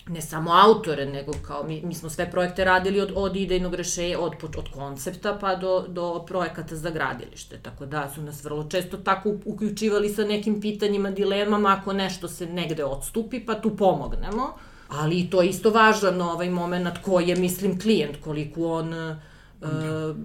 ne 0.08 0.22
samo 0.22 0.50
autore, 0.52 1.06
nego 1.06 1.32
kao 1.42 1.64
mi, 1.64 1.82
mi 1.84 1.94
smo 1.94 2.10
sve 2.10 2.30
projekte 2.30 2.64
radili 2.64 3.00
od, 3.00 3.12
od 3.14 3.36
idejnog 3.36 3.74
rešenja, 3.74 4.18
od, 4.20 4.32
od 4.56 4.68
koncepta 4.74 5.38
pa 5.40 5.54
do, 5.54 5.84
do 5.88 6.24
projekata 6.28 6.76
za 6.76 6.90
gradilište. 6.90 7.58
Tako 7.62 7.86
da 7.86 8.10
su 8.14 8.22
nas 8.22 8.44
vrlo 8.44 8.64
često 8.64 8.96
tako 8.96 9.34
uključivali 9.44 10.08
sa 10.08 10.24
nekim 10.24 10.60
pitanjima, 10.60 11.10
dilemama, 11.10 11.76
ako 11.80 11.92
nešto 11.92 12.28
se 12.28 12.46
negde 12.46 12.84
odstupi, 12.84 13.46
pa 13.46 13.54
tu 13.54 13.76
pomognemo. 13.76 14.54
Ali 14.88 15.30
to 15.30 15.42
je 15.42 15.48
isto 15.48 15.70
važan 15.70 16.20
ovaj 16.20 16.50
moment 16.50 16.98
ko 17.02 17.20
je, 17.20 17.36
mislim, 17.36 17.80
klijent, 17.80 18.16
koliko 18.24 18.72
on 18.72 18.92
uh, 18.94 19.16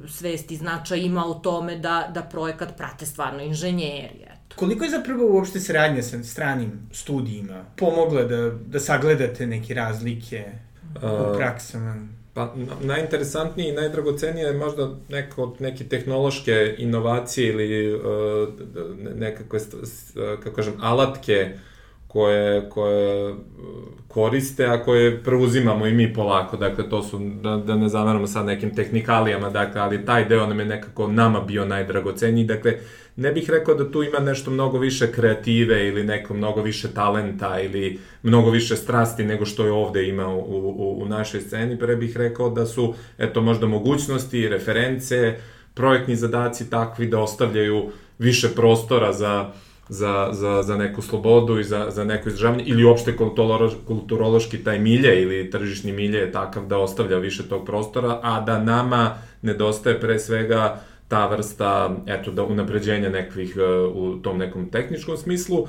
svesti 0.07 0.55
značaj 0.55 0.99
ima 0.99 1.25
u 1.25 1.34
tome 1.34 1.75
da, 1.75 2.11
da 2.13 2.21
projekat 2.21 2.77
prate 2.77 3.05
stvarno 3.05 3.43
inženjeri. 3.43 4.30
Eto. 4.52 4.60
Koliko 4.60 4.84
je 4.84 4.89
zapravo 4.89 5.36
uopšte 5.36 5.60
saradnja 5.60 6.04
sa 6.04 6.24
stranim 6.24 6.72
studijima 6.91 7.66
pomogla 7.78 8.24
da, 8.24 8.49
da 8.49 8.80
sagledate 8.80 9.47
neke 9.47 9.74
razlike 9.74 10.45
u 10.95 11.38
praksama? 11.38 12.08
Pa 12.34 12.54
najinteresantniji 12.82 13.70
i 13.70 13.72
najdragocenije 13.72 14.45
je 14.45 14.54
možda 14.54 14.91
neko, 15.10 15.56
neke 15.60 15.84
tehnološke 15.84 16.76
inovacije 16.78 17.49
ili 17.49 17.95
uh, 17.95 18.02
nekakve, 19.16 19.60
kako 20.43 20.56
kažem, 20.56 20.74
alatke 20.82 21.54
koje, 22.08 22.70
koje 22.70 23.36
koriste, 24.08 24.66
a 24.66 24.84
koje 24.84 25.24
preuzimamo 25.24 25.88
i 25.88 25.93
mi 25.93 26.14
polako, 26.14 26.58
dakle 26.58 26.89
to 26.89 27.04
su, 27.04 27.20
da, 27.20 27.58
da 27.58 27.76
ne 27.76 27.89
zameramo 27.89 28.28
sad 28.28 28.45
nekim 28.45 28.76
tehnikalijama, 28.76 29.49
dakle, 29.49 29.82
ali 29.82 30.06
taj 30.06 30.26
deo 30.26 30.47
nam 30.47 30.60
je 30.60 30.66
nekako 30.66 31.08
nama 31.08 31.41
bio 31.41 31.66
najdragoceniji, 31.66 32.45
dakle, 32.45 32.78
ne 33.16 33.32
bih 33.32 33.49
rekao 33.49 33.76
da 33.76 33.91
tu 33.91 34.03
ima 34.03 34.20
nešto 34.20 34.51
mnogo 34.51 34.78
više 34.78 35.12
kreative 35.12 35.88
ili 35.88 36.03
neko 36.03 36.34
mnogo 36.34 36.62
više 36.62 36.93
talenta 36.93 37.59
ili 37.59 37.99
mnogo 38.24 38.49
više 38.49 38.76
strasti 38.76 39.24
nego 39.24 39.45
što 39.45 39.66
je 39.66 39.72
ovde 39.72 40.07
ima 40.07 40.28
u, 40.28 40.39
u, 40.39 41.01
u 41.01 41.05
našoj 41.05 41.41
sceni, 41.41 41.80
pre 41.80 41.95
bih 41.95 42.18
rekao 42.18 42.49
da 42.49 42.66
su, 42.66 42.93
eto, 43.18 43.41
možda 43.41 43.68
mogućnosti, 43.68 44.49
reference, 44.49 45.36
projektni 45.74 46.16
zadaci 46.16 46.70
takvi 46.70 47.07
da 47.07 47.20
ostavljaju 47.20 47.89
više 48.20 48.49
prostora 48.55 49.14
za 49.14 49.51
za, 49.91 50.30
za, 50.32 50.64
za 50.64 50.78
neku 50.78 51.01
slobodu 51.01 51.59
i 51.59 51.64
za, 51.64 51.88
za 51.89 52.03
neko 52.03 52.30
izražavanje, 52.30 52.64
ili 52.68 52.84
uopšte 52.84 53.16
kulturološki 53.88 54.64
taj 54.64 54.80
milje 54.80 55.22
ili 55.22 55.49
tržišni 55.49 55.91
milje 55.91 56.20
je 56.20 56.32
takav 56.32 56.66
da 56.66 56.78
ostavlja 56.78 57.18
više 57.18 57.43
tog 57.43 57.66
prostora, 57.66 58.20
a 58.24 58.41
da 58.41 58.59
nama 58.59 59.18
nedostaje 59.41 59.99
pre 59.99 60.20
svega 60.20 60.82
ta 61.12 61.28
vrsta 61.28 61.95
eto 62.07 62.32
da 62.32 62.43
unapređenja 62.43 63.09
nekvih 63.09 63.57
uh, 63.57 63.95
u 63.95 64.22
tom 64.22 64.38
nekom 64.38 64.70
tehničkom 64.70 65.18
smislu. 65.18 65.59
Uh, 65.59 65.68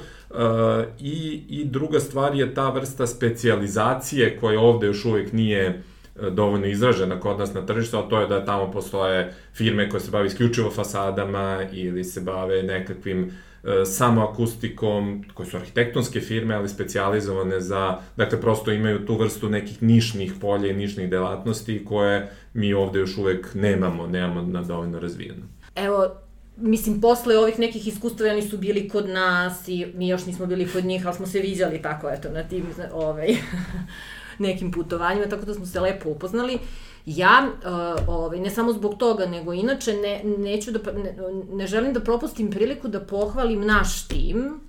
i 1.01 1.43
i 1.49 1.65
druga 1.65 2.01
stvar 2.01 2.35
je 2.35 2.55
ta 2.55 2.71
vrsta 2.71 3.07
specijalizacije 3.07 4.37
koja 4.41 4.61
ovde 4.61 4.87
još 4.87 5.05
uvek 5.05 5.33
nije 5.33 5.83
uh, 6.15 6.29
dovoljno 6.29 6.67
izražena 6.67 7.21
kod 7.21 7.39
nas 7.39 7.55
na 7.55 7.67
tržištu, 7.67 7.99
a 7.99 8.09
to 8.09 8.21
je 8.21 8.27
da 8.27 8.45
tamo 8.45 8.71
postoje 8.71 9.35
firme 9.55 9.89
koje 9.89 10.01
se 10.01 10.11
bave 10.11 10.27
isključivo 10.27 10.71
fasadama 10.71 11.63
ili 11.73 12.05
se 12.05 12.21
bave 12.21 12.63
nekakvim 12.63 13.33
E, 13.65 13.85
samo 13.85 14.23
akustikom, 14.23 15.25
koje 15.35 15.47
su 15.47 15.57
arhitektonske 15.57 16.21
firme, 16.21 16.55
ali 16.55 16.69
specializovane 16.69 17.61
za, 17.61 17.99
dakle, 18.17 18.41
prosto 18.41 18.73
imaju 18.73 19.07
tu 19.07 19.17
vrstu 19.17 19.49
nekih 19.49 19.83
nišnih 19.83 20.33
polja 20.41 20.71
i 20.71 20.75
nišnih 20.75 21.11
delatnosti 21.11 21.85
koje 21.85 22.31
mi 22.55 22.75
ovde 22.75 22.99
još 22.99 23.19
uvek 23.19 23.55
nemamo, 23.55 24.07
nemamo 24.07 24.43
na 24.43 24.63
dovoljno 24.63 25.01
razvijeno. 25.01 25.43
Evo, 25.77 26.11
mislim, 26.57 27.01
posle 27.01 27.39
ovih 27.39 27.59
nekih 27.59 27.89
iskustava 27.89 28.31
oni 28.31 28.43
su 28.43 28.59
bili 28.59 28.89
kod 28.89 29.09
nas 29.09 29.69
i 29.69 29.87
mi 29.95 30.09
još 30.09 30.27
nismo 30.27 30.47
bili 30.47 30.69
kod 30.69 30.85
njih, 30.85 31.07
ali 31.07 31.17
smo 31.17 31.27
se 31.27 31.41
viđali 31.41 31.83
tako, 31.83 32.11
eto, 32.11 32.31
na 32.31 32.43
tim 32.43 32.67
ovaj, 32.93 33.29
nekim 34.39 34.73
putovanjima, 34.73 35.27
tako 35.27 35.45
da 35.45 35.55
smo 35.55 35.67
se 35.67 35.81
lepo 35.81 36.11
upoznali. 36.11 36.55
Uh, 36.55 36.61
Ja, 37.07 37.49
uh, 37.49 38.09
ovaj, 38.09 38.41
ne 38.41 38.51
samo 38.51 38.73
zbog 38.73 38.95
toga, 38.99 39.27
nego 39.27 39.53
inače 39.53 39.93
ne, 39.93 40.23
neću 40.39 40.71
da, 40.71 40.93
ne, 40.93 41.17
ne 41.53 41.67
želim 41.67 41.93
da 41.93 42.01
propustim 42.01 42.51
priliku 42.51 42.89
da 42.89 43.01
pohvalim 43.01 43.67
naš 43.67 44.09
tim, 44.09 44.61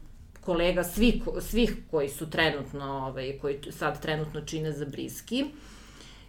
kolega 0.41 0.83
svih, 0.83 1.23
svih 1.41 1.75
koji 1.91 2.09
su 2.09 2.29
trenutno, 2.29 2.85
ovaj, 2.85 3.37
koji 3.41 3.59
sad 3.71 4.01
trenutno 4.01 4.41
čine 4.41 4.71
za 4.71 4.85
Briski, 4.85 5.45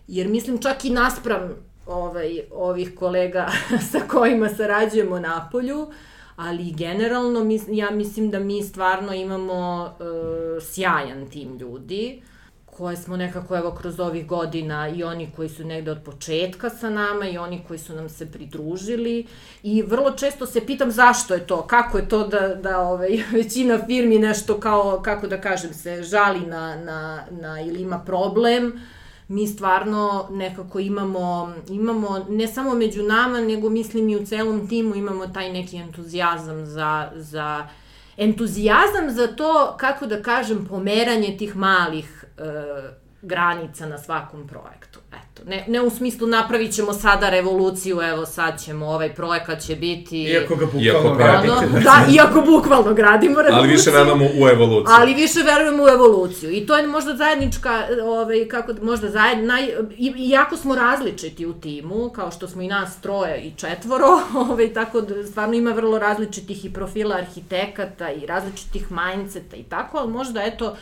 jer 0.09 0.29
mislim 0.29 0.59
čak 0.59 0.85
i 0.85 0.91
naspram 0.91 1.51
ovaj, 1.87 2.41
ovih 2.53 2.95
kolega 2.95 3.49
sa 3.93 3.99
kojima 4.09 4.49
sarađujemo 4.49 5.19
na 5.19 5.49
polju, 5.53 5.91
ali 6.37 6.73
generalno 6.73 7.45
mis, 7.45 7.63
ja 7.69 7.91
mislim 7.91 8.31
da 8.31 8.39
mi 8.39 8.63
stvarno 8.63 9.15
imamo 9.15 9.91
uh, 10.01 10.63
sjajan 10.63 11.31
tim 11.31 11.59
ljudi. 11.59 12.23
Uh, 12.23 12.35
koje 12.77 12.97
smo 12.97 13.17
nekako 13.17 13.57
evo 13.57 13.71
kroz 13.71 14.01
ovih 14.01 14.27
godina 14.27 14.89
i 14.89 15.05
oni 15.05 15.31
koji 15.37 15.49
su 15.49 15.65
negde 15.65 15.91
od 15.91 16.03
početka 16.05 16.71
sa 16.71 16.91
nama 16.91 17.29
i 17.29 17.39
oni 17.39 17.65
koji 17.69 17.79
su 17.79 17.95
nam 17.95 18.09
se 18.09 18.33
pridružili 18.33 19.27
i 19.63 19.83
vrlo 19.83 20.11
često 20.11 20.47
se 20.47 20.67
pitam 20.67 20.91
zašto 20.91 21.35
je 21.35 21.47
to, 21.47 21.67
kako 21.67 21.99
je 21.99 22.09
to 22.09 22.27
da, 22.29 22.55
da 22.55 22.81
ovaj, 22.81 23.23
većina 23.33 23.79
firmi 23.87 24.19
nešto 24.19 24.61
kao, 24.61 25.03
kako 25.03 25.27
da 25.27 25.41
kažem 25.41 25.75
se, 25.75 26.03
žali 26.03 26.41
na, 26.41 26.77
na, 26.77 27.25
na 27.31 27.61
ili 27.61 27.83
ima 27.83 27.99
problem, 27.99 28.81
mi 29.29 29.47
stvarno 29.47 30.29
nekako 30.31 30.79
imamo, 30.79 31.55
imamo 31.69 32.27
ne 32.29 32.49
samo 32.49 32.75
među 32.75 33.03
nama, 33.03 33.41
nego 33.41 33.71
mislim 33.71 34.09
i 34.09 34.17
u 34.17 34.27
celom 34.27 34.69
timu 34.69 34.95
imamo 34.95 35.27
taj 35.27 35.53
neki 35.53 35.77
entuzijazam 35.77 36.67
za, 36.67 37.11
za 37.15 37.69
entuzijazam 38.17 39.11
za 39.11 39.27
to, 39.27 39.75
kako 39.81 40.07
da 40.07 40.23
kažem, 40.23 40.67
pomeranje 40.67 41.37
tih 41.39 41.57
malih 41.57 42.25
e, 42.39 43.04
granica 43.25 43.87
na 43.87 43.99
svakom 43.99 44.49
projektu. 44.49 45.01
Eto, 45.13 45.43
ne, 45.47 45.65
ne 45.69 45.81
u 45.81 45.91
smislu 45.91 46.27
napravit 46.27 46.75
ćemo 46.75 46.93
sada 46.93 47.31
revoluciju, 47.31 48.01
evo 48.03 48.27
sad 48.27 48.63
ćemo, 48.65 48.87
ovaj 48.87 49.15
projekat 49.15 49.61
će 49.61 49.77
biti... 49.77 50.23
Iako 50.23 50.57
ga 50.57 50.67
bukvalno 50.67 51.15
gradite. 51.15 51.53
Ono, 51.53 51.81
da, 51.81 52.07
iako 52.15 52.41
bukvalno 52.41 52.95
gradimo 52.95 53.43
revoluciju. 53.43 53.59
Ali 53.59 53.69
više 53.69 53.91
verujemo 53.91 54.25
u 54.25 54.49
evoluciju. 54.49 54.95
Ali 54.99 55.15
više 55.15 55.41
verujemo 55.45 55.85
u 55.85 55.89
evoluciju. 55.89 56.51
I 56.51 56.67
to 56.67 56.77
je 56.77 56.87
možda 56.87 57.17
zajednička, 57.17 57.83
ovaj, 58.05 58.49
kako, 58.49 58.73
možda 58.83 59.11
zajed, 59.11 59.45
naj, 59.45 59.69
i, 59.97 60.15
iako 60.17 60.57
smo 60.57 60.75
različiti 60.75 61.47
u 61.47 61.53
timu, 61.53 62.11
kao 62.11 62.31
što 62.31 62.49
smo 62.49 62.63
i 62.63 62.69
nas 62.69 63.01
troje 63.01 63.41
i 63.41 63.53
četvoro, 63.57 64.21
ovaj, 64.51 64.73
tako 64.73 65.01
da 65.01 65.27
stvarno 65.27 65.55
ima 65.55 65.71
vrlo 65.71 65.99
različitih 65.99 66.65
i 66.65 66.73
profila 66.73 67.17
arhitekata 67.17 68.11
i 68.11 68.27
različitih 68.27 68.87
mindseta 68.91 69.57
i 69.57 69.63
tako, 69.63 69.99
ali 69.99 70.13
možda 70.13 70.43
eto, 70.43 70.77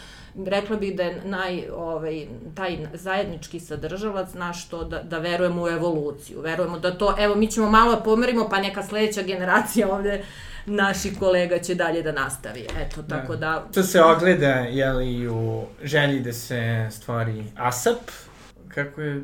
rekla 0.47 0.77
bih 0.77 0.97
da 0.97 1.03
je 1.03 1.21
naj, 1.25 1.69
ovaj, 1.77 2.27
taj 2.55 2.79
zajednički 2.95 3.61
sadržavac 3.61 4.35
naš 4.35 4.69
to 4.69 4.85
da, 4.85 5.03
da 5.03 5.19
verujemo 5.19 5.63
u 5.63 5.69
evoluciju. 5.69 6.41
Verujemo 6.41 6.79
da 6.79 6.99
to, 6.99 7.15
evo 7.19 7.35
mi 7.35 7.51
ćemo 7.51 7.71
malo 7.71 7.95
da 7.95 8.03
pomerimo 8.03 8.49
pa 8.49 8.61
neka 8.61 8.83
sledeća 8.83 9.23
generacija 9.23 9.95
ovde 9.95 10.25
naši 10.67 11.15
kolega 11.19 11.59
će 11.59 11.75
dalje 11.75 12.03
da 12.03 12.13
nastavi. 12.13 12.67
Eto, 12.81 13.03
da. 13.03 13.19
tako 13.19 13.37
da... 13.37 13.67
To 13.75 13.83
se 13.83 14.03
ogleda, 14.03 14.55
jeli, 14.55 15.29
u 15.29 15.65
želji 15.83 16.21
da 16.21 16.33
se 16.33 16.89
stvari 16.91 17.45
ASAP, 17.57 18.11
kako 18.69 19.01
je 19.01 19.23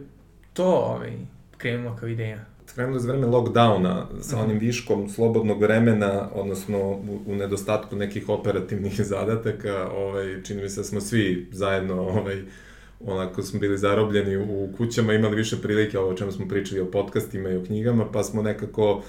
to 0.52 0.66
ovaj, 0.66 1.12
krenulo 1.56 1.96
kao 1.96 2.09
ideja? 2.09 2.44
Krenulo 2.79 2.99
za 2.99 3.09
vreme 3.09 3.26
lockdowna 3.26 4.05
sa 4.20 4.37
mhm. 4.37 4.45
onim 4.45 4.59
viškom 4.59 5.09
slobodnog 5.09 5.62
vremena, 5.62 6.29
odnosno 6.35 6.79
u, 6.79 7.20
u 7.26 7.35
nedostatku 7.35 7.97
nekih 7.97 8.29
operativnih 8.29 9.01
zadataka, 9.12 9.89
ovaj, 9.97 10.43
čini 10.43 10.62
mi 10.62 10.68
se 10.68 10.81
da 10.81 10.85
smo 10.85 11.01
svi 11.01 11.49
zajedno 11.53 12.03
ovaj, 12.03 12.43
onako 13.01 13.43
smo 13.43 13.61
bili 13.61 13.79
zarobljeni 13.79 14.37
u 14.37 14.68
kućama, 14.76 15.14
imali 15.14 15.37
više 15.37 15.57
prilike, 15.62 15.99
ovo 15.99 16.11
o 16.11 16.14
čemu 16.14 16.33
smo 16.33 16.49
pričali 16.49 16.81
o 16.81 16.91
podcastima 16.91 17.51
i 17.51 17.57
o 17.57 17.64
knjigama, 17.64 18.12
pa 18.12 18.22
smo 18.22 18.43
nekako 18.43 18.93
Uh, 18.93 19.05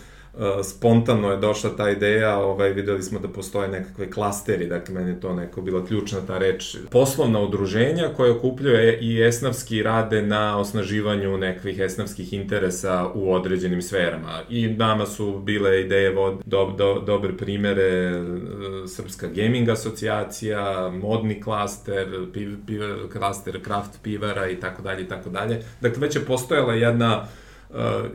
spontano 0.63 1.31
je 1.31 1.37
došla 1.37 1.69
ta 1.77 1.89
ideja, 1.89 2.37
ovaj, 2.37 2.73
videli 2.73 3.03
smo 3.03 3.19
da 3.19 3.27
postoje 3.27 3.67
nekakve 3.67 4.11
klasteri, 4.11 4.67
dakle, 4.67 4.93
meni 4.93 5.09
je 5.09 5.19
to 5.19 5.33
neko 5.33 5.61
bila 5.61 5.85
ključna 5.85 6.19
ta 6.27 6.37
reč. 6.37 6.77
Poslovna 6.91 7.39
udruženja 7.39 8.09
koje 8.17 8.31
okupljuje 8.31 8.99
i 8.99 9.23
esnavski 9.23 9.83
rade 9.83 10.21
na 10.21 10.59
osnaživanju 10.59 11.37
nekvih 11.37 11.79
esnavskih 11.79 12.33
interesa 12.33 13.07
u 13.13 13.33
određenim 13.33 13.81
sferama. 13.81 14.41
I 14.49 14.67
nama 14.67 15.05
su 15.05 15.39
bile 15.39 15.81
ideje, 15.81 16.13
vod, 16.13 16.41
do, 16.45 16.73
do, 16.77 17.03
dobre 17.05 17.37
primere, 17.37 18.21
uh, 18.21 18.89
Srpska 18.89 19.27
gaming 19.27 19.69
asocijacija, 19.69 20.89
modni 20.89 21.41
klaster, 21.41 22.07
piv, 22.33 22.57
piv, 22.67 22.81
klaster 23.13 23.63
kraft 23.63 23.91
pivara 24.03 24.49
i 24.49 24.59
tako 24.59 24.81
dalje 24.81 25.03
i 25.03 25.07
tako 25.07 25.29
dalje. 25.29 25.61
Dakle, 25.81 26.01
već 26.01 26.15
je 26.15 26.25
postojala 26.25 26.73
jedna 26.73 27.19
Uh, 27.19 27.48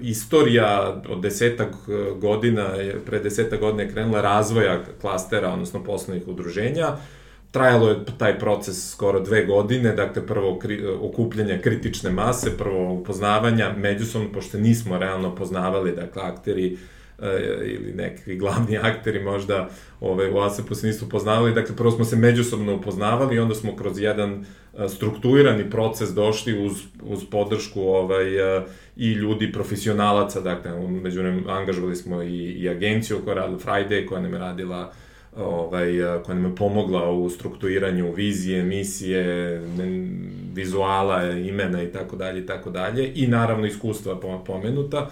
istorija 0.01 1.03
od 1.09 1.21
desetak 1.23 1.69
uh, 1.73 2.19
godina, 2.19 2.69
pre 3.07 3.19
desetak 3.19 3.61
godina 3.61 3.83
je 3.83 3.91
krenula 3.93 4.21
razvoja 4.21 4.83
klastera, 5.01 5.53
odnosno 5.53 5.85
poslovnih 5.85 6.29
udruženja. 6.29 6.97
Trajalo 7.51 7.89
je 7.89 7.97
taj 8.19 8.39
proces 8.39 8.93
skoro 8.93 9.21
dve 9.21 9.45
godine, 9.45 9.93
dakle 9.93 10.27
prvo 10.27 10.59
kri, 10.59 10.87
okupljanje 11.01 11.61
kritične 11.63 12.11
mase, 12.11 12.59
prvo 12.59 12.93
upoznavanja 12.93 13.75
međusobno, 13.77 14.33
pošto 14.33 14.59
nismo 14.59 14.99
realno 14.99 15.35
poznavali, 15.35 15.93
dakle 15.93 16.23
akteri 16.23 16.79
ili 17.65 17.93
nekakvi 17.95 18.37
glavni 18.37 18.79
akteri 18.79 19.23
možda 19.23 19.69
ovaj, 20.01 20.31
u 20.31 20.39
ASEP-u 20.39 20.75
se 20.75 20.87
nisu 20.87 21.07
upoznavali. 21.07 21.55
Dakle, 21.55 21.77
prvo 21.77 21.91
smo 21.91 22.05
se 22.05 22.17
međusobno 22.17 22.75
upoznavali 22.75 23.37
i 23.37 23.39
onda 23.39 23.55
smo 23.55 23.77
kroz 23.77 24.01
jedan 24.01 24.45
strukturirani 24.89 25.70
proces 25.70 26.11
došli 26.11 26.66
uz, 26.66 26.72
uz 27.03 27.25
podršku 27.31 27.83
ovaj, 27.83 28.27
i 28.97 29.12
ljudi 29.12 29.53
profesionalaca, 29.53 30.41
dakle, 30.41 30.89
među 30.89 31.20
angažovali 31.49 31.97
smo 31.97 32.22
i, 32.22 32.37
i 32.37 32.68
agenciju 32.68 33.20
koja 33.25 33.35
radila 33.35 33.59
Friday, 33.59 34.07
koja 34.07 34.20
nam 34.20 34.33
je 34.33 34.39
radila 34.39 34.93
ovaj, 35.37 35.87
koja 36.25 36.35
nam 36.35 36.51
je 36.51 36.57
pomogla 36.57 37.11
u 37.11 37.31
strukturiranju 37.31 38.12
vizije, 38.12 38.62
misije, 38.62 39.61
vizuala, 40.55 41.31
imena 41.31 41.83
i 41.83 41.93
tako 41.93 42.16
dalje 42.16 42.41
i 42.41 42.47
tako 42.47 42.70
dalje 42.70 43.12
i 43.14 43.27
naravno 43.27 43.66
iskustva 43.66 44.20
pomenuta. 44.47 45.11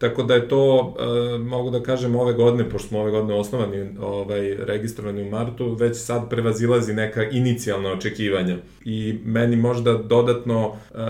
Tako 0.00 0.22
da 0.22 0.34
je 0.34 0.48
to, 0.48 0.94
e, 1.34 1.38
mogu 1.38 1.70
da 1.70 1.82
kažem, 1.82 2.16
ove 2.16 2.32
godine, 2.32 2.70
pošto 2.70 2.88
smo 2.88 3.00
ove 3.00 3.10
godine 3.10 3.34
osnovani, 3.34 3.88
ovaj, 4.00 4.54
registrovani 4.54 5.22
u 5.22 5.30
martu, 5.30 5.74
već 5.74 5.96
sad 5.96 6.30
prevazilazi 6.30 6.94
neka 6.94 7.24
inicijalna 7.24 7.92
očekivanja. 7.92 8.56
I 8.84 9.18
meni 9.24 9.56
možda 9.56 9.94
dodatno, 9.94 10.72
e, 10.94 11.02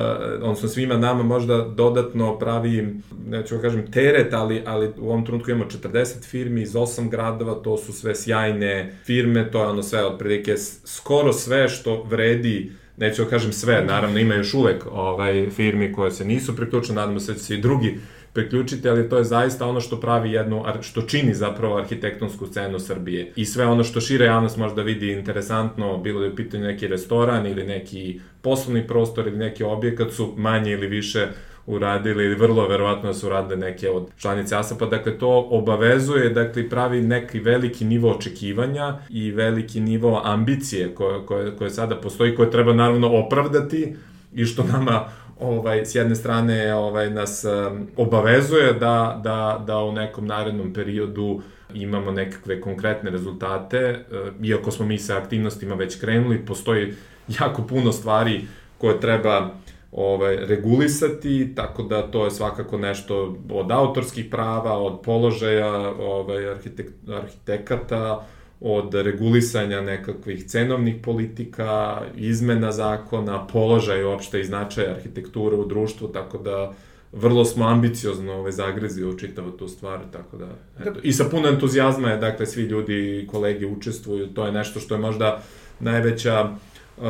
odnosno 0.42 0.68
svima 0.68 0.96
nama 0.96 1.22
možda 1.22 1.64
dodatno 1.64 2.38
pravi, 2.38 2.94
neću 3.26 3.56
da 3.56 3.62
kažem, 3.62 3.92
teret, 3.92 4.32
ali, 4.32 4.62
ali 4.66 4.90
u 4.98 5.08
ovom 5.08 5.24
trenutku 5.26 5.50
imamo 5.50 5.70
40 5.70 6.24
firmi 6.24 6.62
iz 6.62 6.72
8 6.72 7.10
gradova, 7.10 7.54
to 7.54 7.76
su 7.76 7.92
sve 7.92 8.14
sjajne 8.14 8.94
firme, 9.04 9.50
to 9.50 9.62
je 9.62 9.68
ono 9.68 9.82
sve, 9.82 10.06
otprilike, 10.06 10.56
skoro 10.84 11.32
sve 11.32 11.68
što 11.68 12.02
vredi 12.02 12.72
neću 12.96 13.24
da 13.24 13.30
kažem 13.30 13.52
sve, 13.52 13.84
naravno 13.84 14.18
ima 14.18 14.34
još 14.34 14.54
uvek 14.54 14.86
ovaj, 14.92 15.50
firmi 15.50 15.92
koje 15.92 16.10
se 16.10 16.24
nisu 16.24 16.56
priključene, 16.56 17.00
nadamo 17.00 17.20
se 17.20 17.32
da 17.32 17.38
će 17.38 17.44
se 17.44 17.54
i 17.54 17.60
drugi 17.60 17.98
priključiti, 18.32 18.88
ali 18.88 19.08
to 19.08 19.18
je 19.18 19.24
zaista 19.24 19.66
ono 19.66 19.80
što 19.80 20.00
pravi 20.00 20.32
jednu, 20.32 20.64
što 20.80 21.02
čini 21.02 21.34
zapravo 21.34 21.76
arhitektonsku 21.76 22.46
scenu 22.46 22.78
Srbije. 22.78 23.32
I 23.36 23.44
sve 23.44 23.66
ono 23.66 23.84
što 23.84 24.00
šire 24.00 24.24
javnost 24.24 24.56
možda 24.56 24.82
vidi 24.82 25.12
interesantno, 25.12 25.98
bilo 25.98 26.20
da 26.20 26.26
je 26.26 26.32
u 26.32 26.36
pitanju 26.36 26.64
neki 26.64 26.88
restoran 26.88 27.46
ili 27.46 27.66
neki 27.66 28.20
poslovni 28.42 28.86
prostor 28.86 29.26
ili 29.26 29.38
neki 29.38 29.64
objekat 29.64 30.12
su 30.12 30.34
manje 30.36 30.72
ili 30.72 30.86
više 30.86 31.28
uradili 31.66 32.24
ili 32.24 32.34
vrlo 32.34 32.68
verovatno 32.68 33.14
su 33.14 33.26
uradile 33.26 33.56
neke 33.56 33.90
od 33.90 34.08
članice 34.18 34.56
ASAP-a. 34.56 34.86
Dakle, 34.86 35.18
to 35.18 35.48
obavezuje, 35.50 36.30
dakle, 36.30 36.68
pravi 36.68 37.02
neki 37.02 37.40
veliki 37.40 37.84
nivo 37.84 38.10
očekivanja 38.10 38.98
i 39.08 39.30
veliki 39.30 39.80
nivo 39.80 40.22
ambicije 40.24 40.94
koje, 40.94 41.26
koje, 41.26 41.56
koje 41.56 41.70
sada 41.70 41.96
postoji, 41.96 42.36
koje 42.36 42.50
treba 42.50 42.72
naravno 42.72 43.08
opravdati 43.08 43.96
i 44.34 44.44
što 44.44 44.64
nama 44.64 45.04
ovaj, 45.40 45.86
s 45.86 45.94
jedne 45.94 46.14
strane 46.14 46.74
ovaj, 46.74 47.10
nas 47.10 47.44
um, 47.44 47.86
obavezuje 47.96 48.72
da, 48.72 49.20
da, 49.24 49.64
da 49.66 49.78
u 49.78 49.92
nekom 49.92 50.26
narednom 50.26 50.72
periodu 50.72 51.42
imamo 51.74 52.10
nekakve 52.10 52.60
konkretne 52.60 53.10
rezultate, 53.10 54.04
uh, 54.10 54.46
iako 54.46 54.70
smo 54.70 54.86
mi 54.86 54.98
sa 54.98 55.16
aktivnostima 55.16 55.74
već 55.74 56.00
krenuli, 56.00 56.46
postoji 56.46 56.94
jako 57.40 57.62
puno 57.62 57.92
stvari 57.92 58.40
koje 58.78 59.00
treba 59.00 59.50
ovaj, 59.92 60.36
regulisati, 60.36 61.52
tako 61.56 61.82
da 61.82 62.02
to 62.02 62.24
je 62.24 62.30
svakako 62.30 62.78
nešto 62.78 63.36
od 63.50 63.70
autorskih 63.70 64.26
prava, 64.30 64.78
od 64.78 65.00
položaja 65.04 65.94
ovaj, 66.00 66.50
arhitek, 66.50 66.86
arhitekata, 67.08 68.26
od 68.60 68.94
regulisanja 68.94 69.80
nekakvih 69.80 70.46
cenovnih 70.46 70.94
politika, 71.02 72.02
izmena 72.16 72.72
zakona, 72.72 73.46
položaja 73.46 74.08
uopšte 74.08 74.40
i 74.40 74.44
značaja 74.44 74.90
arhitekture 74.90 75.56
u 75.56 75.64
društvu, 75.64 76.08
tako 76.08 76.38
da 76.38 76.72
vrlo 77.12 77.44
smo 77.44 77.66
ambiciozno 77.66 78.32
ove 78.32 78.52
zagrezi 78.52 79.04
u 79.04 79.18
čitavu 79.18 79.50
tu 79.50 79.68
stvar, 79.68 80.00
tako 80.12 80.36
da, 80.36 80.48
eto. 80.80 81.00
I 81.02 81.12
sa 81.12 81.24
puno 81.24 81.48
entuzijazma 81.48 82.10
je, 82.10 82.16
dakle, 82.16 82.46
svi 82.46 82.62
ljudi 82.62 83.20
i 83.20 83.26
kolege 83.26 83.66
učestvuju, 83.66 84.26
to 84.26 84.46
je 84.46 84.52
nešto 84.52 84.80
što 84.80 84.94
je 84.94 85.00
možda 85.00 85.42
najveća 85.80 86.50
Uh, 86.96 87.06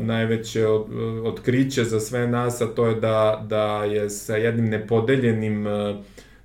najveće 0.00 0.66
od, 0.66 0.86
otkriće 1.24 1.84
za 1.84 2.00
sve 2.00 2.26
nas, 2.26 2.60
a 2.60 2.66
to 2.66 2.86
je 2.86 2.94
da, 2.94 3.44
da 3.48 3.84
je 3.84 4.10
sa 4.10 4.36
jednim 4.36 4.68
nepodeljenim 4.68 5.66
uh, 5.66 5.72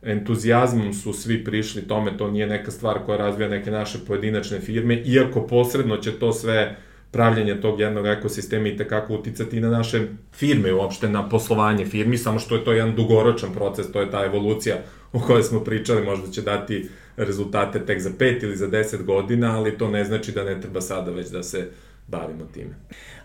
entuzijazmom 0.02 0.94
su 0.94 1.14
svi 1.14 1.44
prišli 1.44 1.88
tome, 1.88 2.18
to 2.18 2.32
nije 2.32 2.48
neka 2.48 2.72
stvar 2.72 3.00
koja 3.06 3.18
razvija 3.18 3.50
neke 3.50 3.72
naše 3.72 4.00
pojedinačne 4.08 4.60
firme, 4.60 5.02
iako 5.06 5.48
posredno 5.48 5.98
će 5.98 6.12
to 6.12 6.34
sve 6.34 6.76
pravljanje 7.12 7.62
tog 7.62 7.80
jednog 7.80 8.08
ekosistema 8.08 8.68
i 8.68 8.78
tekako 8.78 9.14
uticati 9.14 9.60
na 9.60 9.70
naše 9.70 10.08
firme, 10.34 10.74
uopšte 10.74 11.10
na 11.10 11.30
poslovanje 11.30 11.86
firmi, 11.86 12.18
samo 12.18 12.40
što 12.40 12.56
je 12.56 12.66
to 12.66 12.74
jedan 12.74 12.96
dugoročan 12.96 13.54
proces, 13.54 13.92
to 13.92 14.02
je 14.02 14.12
ta 14.12 14.26
evolucija 14.26 14.76
o 15.14 15.20
kojoj 15.20 15.44
smo 15.44 15.64
pričali, 15.64 16.06
možda 16.06 16.32
će 16.32 16.42
dati 16.42 16.90
rezultate 17.18 17.86
tek 17.86 18.00
za 18.00 18.10
5 18.10 18.44
ili 18.44 18.56
za 18.56 18.68
10 18.68 19.04
godina, 19.04 19.58
ali 19.58 19.78
to 19.78 19.90
ne 19.90 20.04
znači 20.04 20.32
da 20.32 20.44
ne 20.44 20.62
treba 20.62 20.82
sada 20.82 21.12
već 21.12 21.30
da 21.30 21.44
se 21.44 21.70
bavimo 22.08 22.46
time. 22.54 22.76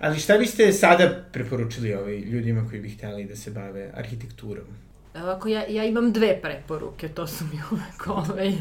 Ali 0.01 0.19
šta 0.19 0.39
biste 0.39 0.73
sada 0.73 1.25
preporučili 1.33 1.95
ovaj, 1.95 2.19
ljudima 2.19 2.67
koji 2.69 2.81
bi 2.81 2.89
hteli 2.89 3.25
da 3.25 3.37
se 3.37 3.51
bave 3.51 3.91
arhitekturom? 3.95 4.67
Ovako, 5.15 5.49
ja, 5.49 5.65
ja 5.69 5.85
imam 5.85 6.13
dve 6.13 6.41
preporuke, 6.43 7.09
to 7.09 7.27
su 7.27 7.45
mi 7.45 7.61
uvek 7.71 8.07
ovaj, 8.31 8.53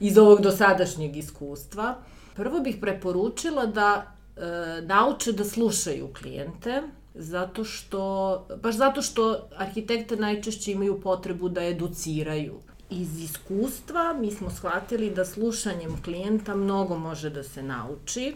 iz 0.00 0.18
ovog 0.18 0.40
dosadašnjeg 0.40 1.16
iskustva. 1.16 1.94
Prvo 2.34 2.60
bih 2.60 2.76
preporučila 2.80 3.66
da 3.66 4.06
e, 4.36 4.40
nauče 4.82 5.32
da 5.32 5.44
slušaju 5.44 6.08
klijente, 6.20 6.82
zato 7.14 7.64
što, 7.64 8.46
baš 8.62 8.74
zato 8.74 9.02
što 9.02 9.48
arhitekte 9.56 10.16
najčešće 10.16 10.72
imaju 10.72 11.00
potrebu 11.00 11.48
da 11.48 11.64
educiraju. 11.64 12.60
Iz 12.90 13.20
iskustva 13.22 14.12
mi 14.20 14.30
smo 14.30 14.50
shvatili 14.50 15.10
da 15.10 15.24
slušanjem 15.24 16.02
klijenta 16.02 16.54
mnogo 16.54 16.98
može 16.98 17.30
da 17.30 17.42
se 17.42 17.62
nauči, 17.62 18.34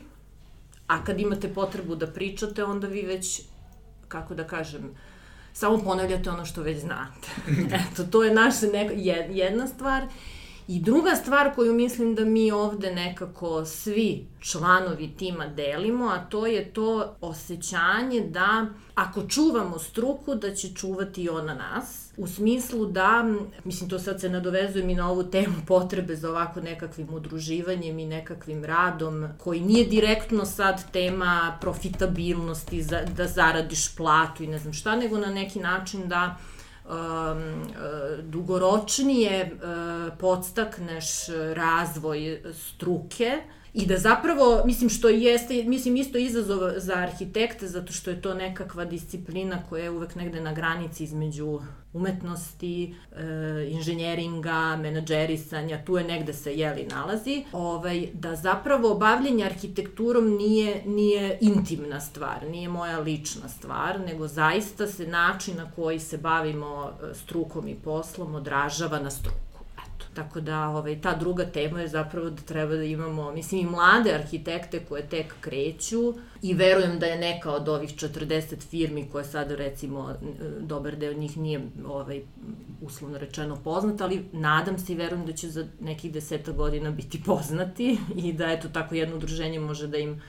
a 0.86 1.04
kad 1.04 1.20
imate 1.20 1.54
potrebu 1.54 1.94
da 1.94 2.06
pričate, 2.06 2.64
onda 2.64 2.86
vi 2.86 3.02
već, 3.02 3.42
kako 4.08 4.34
da 4.34 4.44
kažem, 4.44 4.94
samo 5.56 5.78
ponavljate 5.78 6.30
ono 6.30 6.44
što 6.44 6.62
već 6.62 6.78
znate. 6.78 7.28
Eto, 7.92 8.04
to 8.04 8.24
je 8.24 8.34
naša 8.34 8.66
neka, 8.66 8.92
jedna 9.30 9.66
stvar. 9.66 10.02
I 10.68 10.80
druga 10.80 11.16
stvar 11.16 11.54
koju 11.54 11.74
mislim 11.74 12.14
da 12.14 12.24
mi 12.24 12.52
ovde 12.52 12.94
nekako 12.94 13.64
svi 13.64 14.26
članovi 14.40 15.10
tima 15.18 15.46
delimo, 15.46 16.06
a 16.06 16.24
to 16.24 16.46
je 16.46 16.72
to 16.72 17.16
osjećanje 17.20 18.20
da 18.20 18.66
ako 18.94 19.22
čuvamo 19.22 19.78
struku, 19.78 20.34
da 20.34 20.54
će 20.54 20.74
čuvati 20.74 21.22
i 21.22 21.28
ona 21.28 21.54
nas. 21.54 22.12
U 22.16 22.26
smislu 22.26 22.86
da, 22.86 23.24
mislim 23.64 23.90
to 23.90 23.98
sad 23.98 24.20
se 24.20 24.28
nadovezuje 24.28 24.84
mi 24.84 24.94
na 24.94 25.10
ovu 25.10 25.22
temu 25.22 25.54
potrebe 25.66 26.16
za 26.16 26.30
ovako 26.30 26.60
nekakvim 26.60 27.14
udruživanjem 27.14 27.98
i 27.98 28.06
nekakvim 28.06 28.64
radom, 28.64 29.28
koji 29.38 29.60
nije 29.60 29.84
direktno 29.86 30.44
sad 30.44 30.90
tema 30.92 31.58
profitabilnosti, 31.60 32.82
za, 32.82 33.00
da 33.16 33.26
zaradiš 33.26 33.96
platu 33.96 34.42
i 34.42 34.46
ne 34.46 34.58
znam 34.58 34.72
šta, 34.72 34.96
nego 34.96 35.18
na 35.18 35.30
neki 35.30 35.60
način 35.60 36.08
da 36.08 36.36
dugoročnije 38.22 39.50
uh, 39.52 40.18
podstakneš 40.18 41.06
razvoj 41.54 42.42
struke 42.52 43.42
i 43.76 43.86
da 43.86 43.98
zapravo, 43.98 44.62
mislim 44.64 44.90
što 44.90 45.08
jeste, 45.08 45.64
mislim 45.64 45.96
isto 45.96 46.18
izazov 46.18 46.60
za 46.76 46.94
arhitekte, 46.94 47.66
zato 47.68 47.92
što 47.92 48.10
je 48.10 48.22
to 48.22 48.34
nekakva 48.34 48.84
disciplina 48.84 49.62
koja 49.68 49.84
je 49.84 49.90
uvek 49.90 50.14
negde 50.14 50.40
na 50.40 50.52
granici 50.52 51.04
između 51.04 51.60
umetnosti, 51.92 52.94
e, 53.12 53.68
inženjeringa, 53.70 54.76
menadžerisanja, 54.76 55.84
tu 55.84 55.96
je 55.96 56.04
negde 56.04 56.32
se 56.32 56.54
jeli 56.54 56.86
nalazi, 56.90 57.44
ovaj, 57.52 58.08
da 58.12 58.36
zapravo 58.36 58.94
bavljenje 58.94 59.44
arhitekturom 59.44 60.28
nije, 60.28 60.82
nije 60.86 61.38
intimna 61.40 62.00
stvar, 62.00 62.46
nije 62.50 62.68
moja 62.68 62.98
lična 62.98 63.48
stvar, 63.48 64.00
nego 64.00 64.28
zaista 64.28 64.86
se 64.86 65.06
način 65.06 65.56
na 65.56 65.70
koji 65.70 66.00
se 66.00 66.18
bavimo 66.18 66.90
e, 66.90 67.14
strukom 67.14 67.68
i 67.68 67.74
poslom 67.74 68.34
odražava 68.34 68.98
na 68.98 69.10
struku. 69.10 69.45
Tako 70.16 70.40
da 70.40 70.68
ovaj, 70.68 71.00
ta 71.00 71.14
druga 71.14 71.44
tema 71.44 71.80
je 71.80 71.88
zapravo 71.88 72.30
da 72.30 72.42
treba 72.42 72.74
da 72.74 72.84
imamo, 72.84 73.32
mislim, 73.32 73.60
i 73.60 73.70
mlade 73.70 74.14
arhitekte 74.14 74.80
koje 74.88 75.08
tek 75.08 75.34
kreću 75.40 76.14
i 76.42 76.54
verujem 76.54 76.98
da 76.98 77.06
je 77.06 77.18
neka 77.18 77.52
od 77.52 77.68
ovih 77.68 77.90
40 77.90 78.56
firmi 78.70 79.08
koje 79.12 79.24
sada 79.24 79.54
recimo 79.54 80.14
dobar 80.60 80.96
deo 80.96 81.12
njih 81.12 81.36
nije 81.36 81.60
ovaj, 81.86 82.22
uslovno 82.82 83.18
rečeno 83.18 83.56
poznat, 83.64 84.00
ali 84.00 84.24
nadam 84.32 84.78
se 84.78 84.92
i 84.92 84.96
verujem 84.96 85.26
da 85.26 85.32
će 85.32 85.48
za 85.48 85.66
nekih 85.80 86.12
deseta 86.12 86.52
godina 86.52 86.90
biti 86.90 87.22
poznati 87.22 87.98
i 88.24 88.32
da 88.32 88.52
eto 88.52 88.68
tako 88.68 88.94
jedno 88.94 89.16
udruženje 89.16 89.60
može 89.60 89.86
da 89.86 89.98
im 89.98 90.22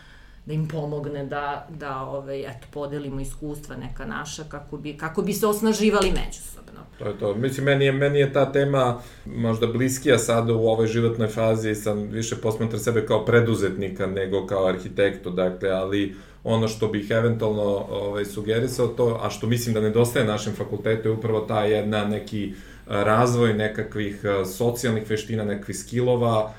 da 0.47 0.53
im 0.53 0.67
pomogne 0.67 1.25
da, 1.25 1.67
da 1.69 2.01
ovaj, 2.01 2.41
eto, 2.41 2.67
podelimo 2.73 3.19
iskustva 3.19 3.75
neka 3.75 4.05
naša 4.05 4.43
kako 4.43 4.77
bi, 4.77 4.97
kako 4.97 5.21
bi 5.21 5.33
se 5.33 5.47
osnaživali 5.47 6.11
međusobno. 6.11 6.81
To 6.99 7.07
je 7.07 7.19
to. 7.19 7.35
Mislim, 7.35 7.65
meni 7.65 7.85
je, 7.85 7.91
meni 7.91 8.19
je 8.19 8.33
ta 8.33 8.51
tema 8.51 9.01
možda 9.25 9.67
bliskija 9.67 10.17
sada 10.17 10.53
u 10.53 10.67
ovoj 10.67 10.87
životnoj 10.87 11.27
fazi, 11.27 11.75
sam 11.75 12.01
više 12.01 12.35
posmatra 12.35 12.79
sebe 12.79 13.05
kao 13.05 13.25
preduzetnika 13.25 14.07
nego 14.07 14.45
kao 14.45 14.67
arhitektu, 14.67 15.29
dakle, 15.29 15.69
ali 15.69 16.15
ono 16.43 16.67
što 16.67 16.87
bih 16.87 17.11
eventualno 17.11 17.85
ovaj, 17.89 18.25
sugerisao 18.25 18.87
to, 18.87 19.19
a 19.23 19.29
što 19.29 19.47
mislim 19.47 19.73
da 19.73 19.81
nedostaje 19.81 20.25
našem 20.25 20.53
fakultetu 20.53 21.07
je 21.07 21.13
upravo 21.13 21.39
ta 21.39 21.63
jedna 21.63 22.05
neki 22.05 22.53
razvoj 22.85 23.53
nekakvih 23.53 24.21
socijalnih 24.57 25.09
veština, 25.09 25.43
nekakvih 25.43 25.77
skillova, 25.77 26.53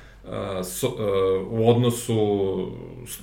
so, 0.63 0.95
u 1.49 1.69
odnosu, 1.69 2.17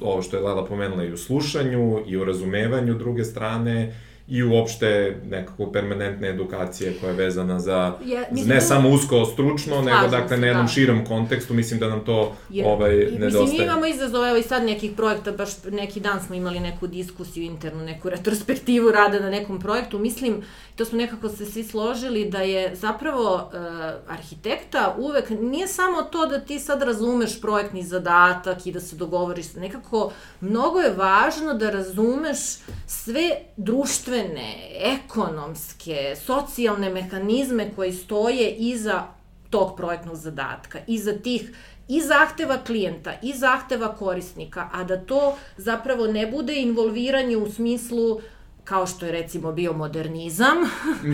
ovo 0.00 0.22
što 0.22 0.36
je 0.36 0.42
Lela 0.42 0.64
pomenula, 0.64 1.04
i 1.04 1.12
u 1.12 1.16
slušanju, 1.16 2.02
i 2.06 2.16
u 2.16 2.24
razumevanju 2.24 2.94
druge 2.94 3.24
strane, 3.24 3.92
i 4.28 4.42
uopšte 4.42 5.16
nekako 5.30 5.66
permanentne 5.72 6.28
edukacije 6.28 6.94
koja 7.00 7.10
je 7.10 7.16
vezana 7.16 7.60
za 7.60 7.92
ja, 8.04 8.24
mislim, 8.30 8.48
ne 8.48 8.54
da... 8.54 8.60
samo 8.60 8.90
usko 8.90 9.24
stručno, 9.24 9.82
nego 9.82 10.08
dakle 10.10 10.36
na 10.36 10.46
jednom 10.46 10.66
da. 10.66 10.72
širom 10.72 11.04
kontekstu, 11.04 11.54
mislim 11.54 11.80
da 11.80 11.88
nam 11.88 12.04
to 12.04 12.36
je, 12.50 12.66
ovaj, 12.66 12.96
nedostaje. 12.96 13.42
Mislim, 13.42 13.60
mi 13.60 13.64
imamo 13.64 13.86
izazove, 13.86 14.28
evo 14.28 14.36
i 14.36 14.42
sad 14.42 14.64
nekih 14.64 14.92
projekta, 14.96 15.32
baš 15.32 15.50
neki 15.70 16.00
dan 16.00 16.20
smo 16.26 16.34
imali 16.34 16.60
neku 16.60 16.86
diskusiju 16.86 17.44
internu, 17.44 17.84
neku 17.84 18.10
retrospektivu 18.10 18.90
rada 18.90 19.20
na 19.20 19.30
nekom 19.30 19.60
projektu, 19.60 19.98
mislim, 19.98 20.42
to 20.76 20.84
smo 20.84 20.98
nekako 20.98 21.28
se 21.28 21.46
svi 21.46 21.64
složili 21.64 22.30
da 22.30 22.38
je 22.38 22.76
zapravo 22.76 23.34
uh, 23.34 24.12
arhitekta 24.12 24.96
uvek, 24.98 25.30
nije 25.30 25.68
samo 25.68 26.02
to 26.02 26.26
da 26.26 26.40
ti 26.40 26.58
sad 26.58 26.82
razumeš 26.82 27.40
projektni 27.40 27.82
zadatak 27.82 28.66
i 28.66 28.72
da 28.72 28.80
se 28.80 28.96
dogovoriš, 28.96 29.54
nekako 29.54 30.12
mnogo 30.40 30.80
je 30.80 30.94
važno 30.94 31.54
da 31.54 31.70
razumeš 31.70 32.38
sve 32.86 33.30
društve 33.56 33.96
društvene, 34.06 34.54
ekonomske, 34.74 36.14
socijalne 36.26 36.90
mehanizme 36.90 37.70
koji 37.76 37.92
stoje 37.92 38.50
iza 38.50 39.02
tog 39.50 39.76
projektnog 39.76 40.16
zadatka, 40.16 40.78
iza 40.86 41.12
tih 41.12 41.52
i 41.88 42.00
zahteva 42.00 42.58
klijenta 42.66 43.12
i 43.22 43.32
zahteva 43.32 43.94
korisnika, 43.94 44.68
a 44.72 44.84
da 44.84 44.96
to 44.96 45.36
zapravo 45.56 46.06
ne 46.06 46.26
bude 46.26 46.54
involviranje 46.54 47.36
u 47.36 47.50
smislu 47.50 48.20
kao 48.66 48.86
što 48.86 49.06
je 49.06 49.12
recimo 49.12 49.52
bio 49.52 49.72
modernizam, 49.72 50.56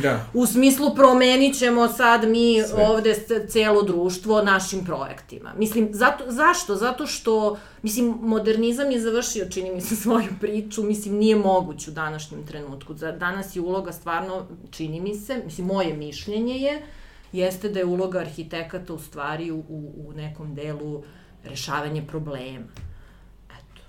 da. 0.02 0.26
u 0.40 0.46
smislu 0.46 0.94
promenit 0.94 1.58
ćemo 1.58 1.88
sad 1.88 2.28
mi 2.28 2.62
Sve. 2.62 2.86
ovde 2.86 3.14
celo 3.48 3.82
društvo 3.82 4.42
našim 4.42 4.84
projektima. 4.84 5.52
Mislim, 5.56 5.88
zato, 5.92 6.24
zašto? 6.28 6.76
Zato 6.76 7.06
što, 7.06 7.58
mislim, 7.82 8.14
modernizam 8.20 8.90
je 8.90 9.00
završio, 9.00 9.50
čini 9.50 9.74
mi 9.74 9.80
se, 9.80 9.96
svoju 10.02 10.28
priču, 10.40 10.82
mislim, 10.82 11.14
nije 11.14 11.36
moguć 11.36 11.88
u 11.88 11.90
današnjem 11.90 12.46
trenutku. 12.46 12.94
Danas 12.94 13.56
je 13.56 13.62
uloga 13.62 13.92
stvarno, 13.92 14.46
čini 14.70 15.00
mi 15.00 15.14
se, 15.14 15.42
mislim, 15.44 15.66
moje 15.66 15.94
mišljenje 15.94 16.54
je, 16.58 16.82
jeste 17.32 17.68
da 17.68 17.78
je 17.78 17.84
uloga 17.84 18.18
arhitekata 18.18 18.94
u 18.94 18.98
stvari 18.98 19.50
u, 19.50 19.64
u 19.68 20.12
nekom 20.16 20.54
delu 20.54 21.02
rešavanje 21.44 22.06
problema 22.06 22.91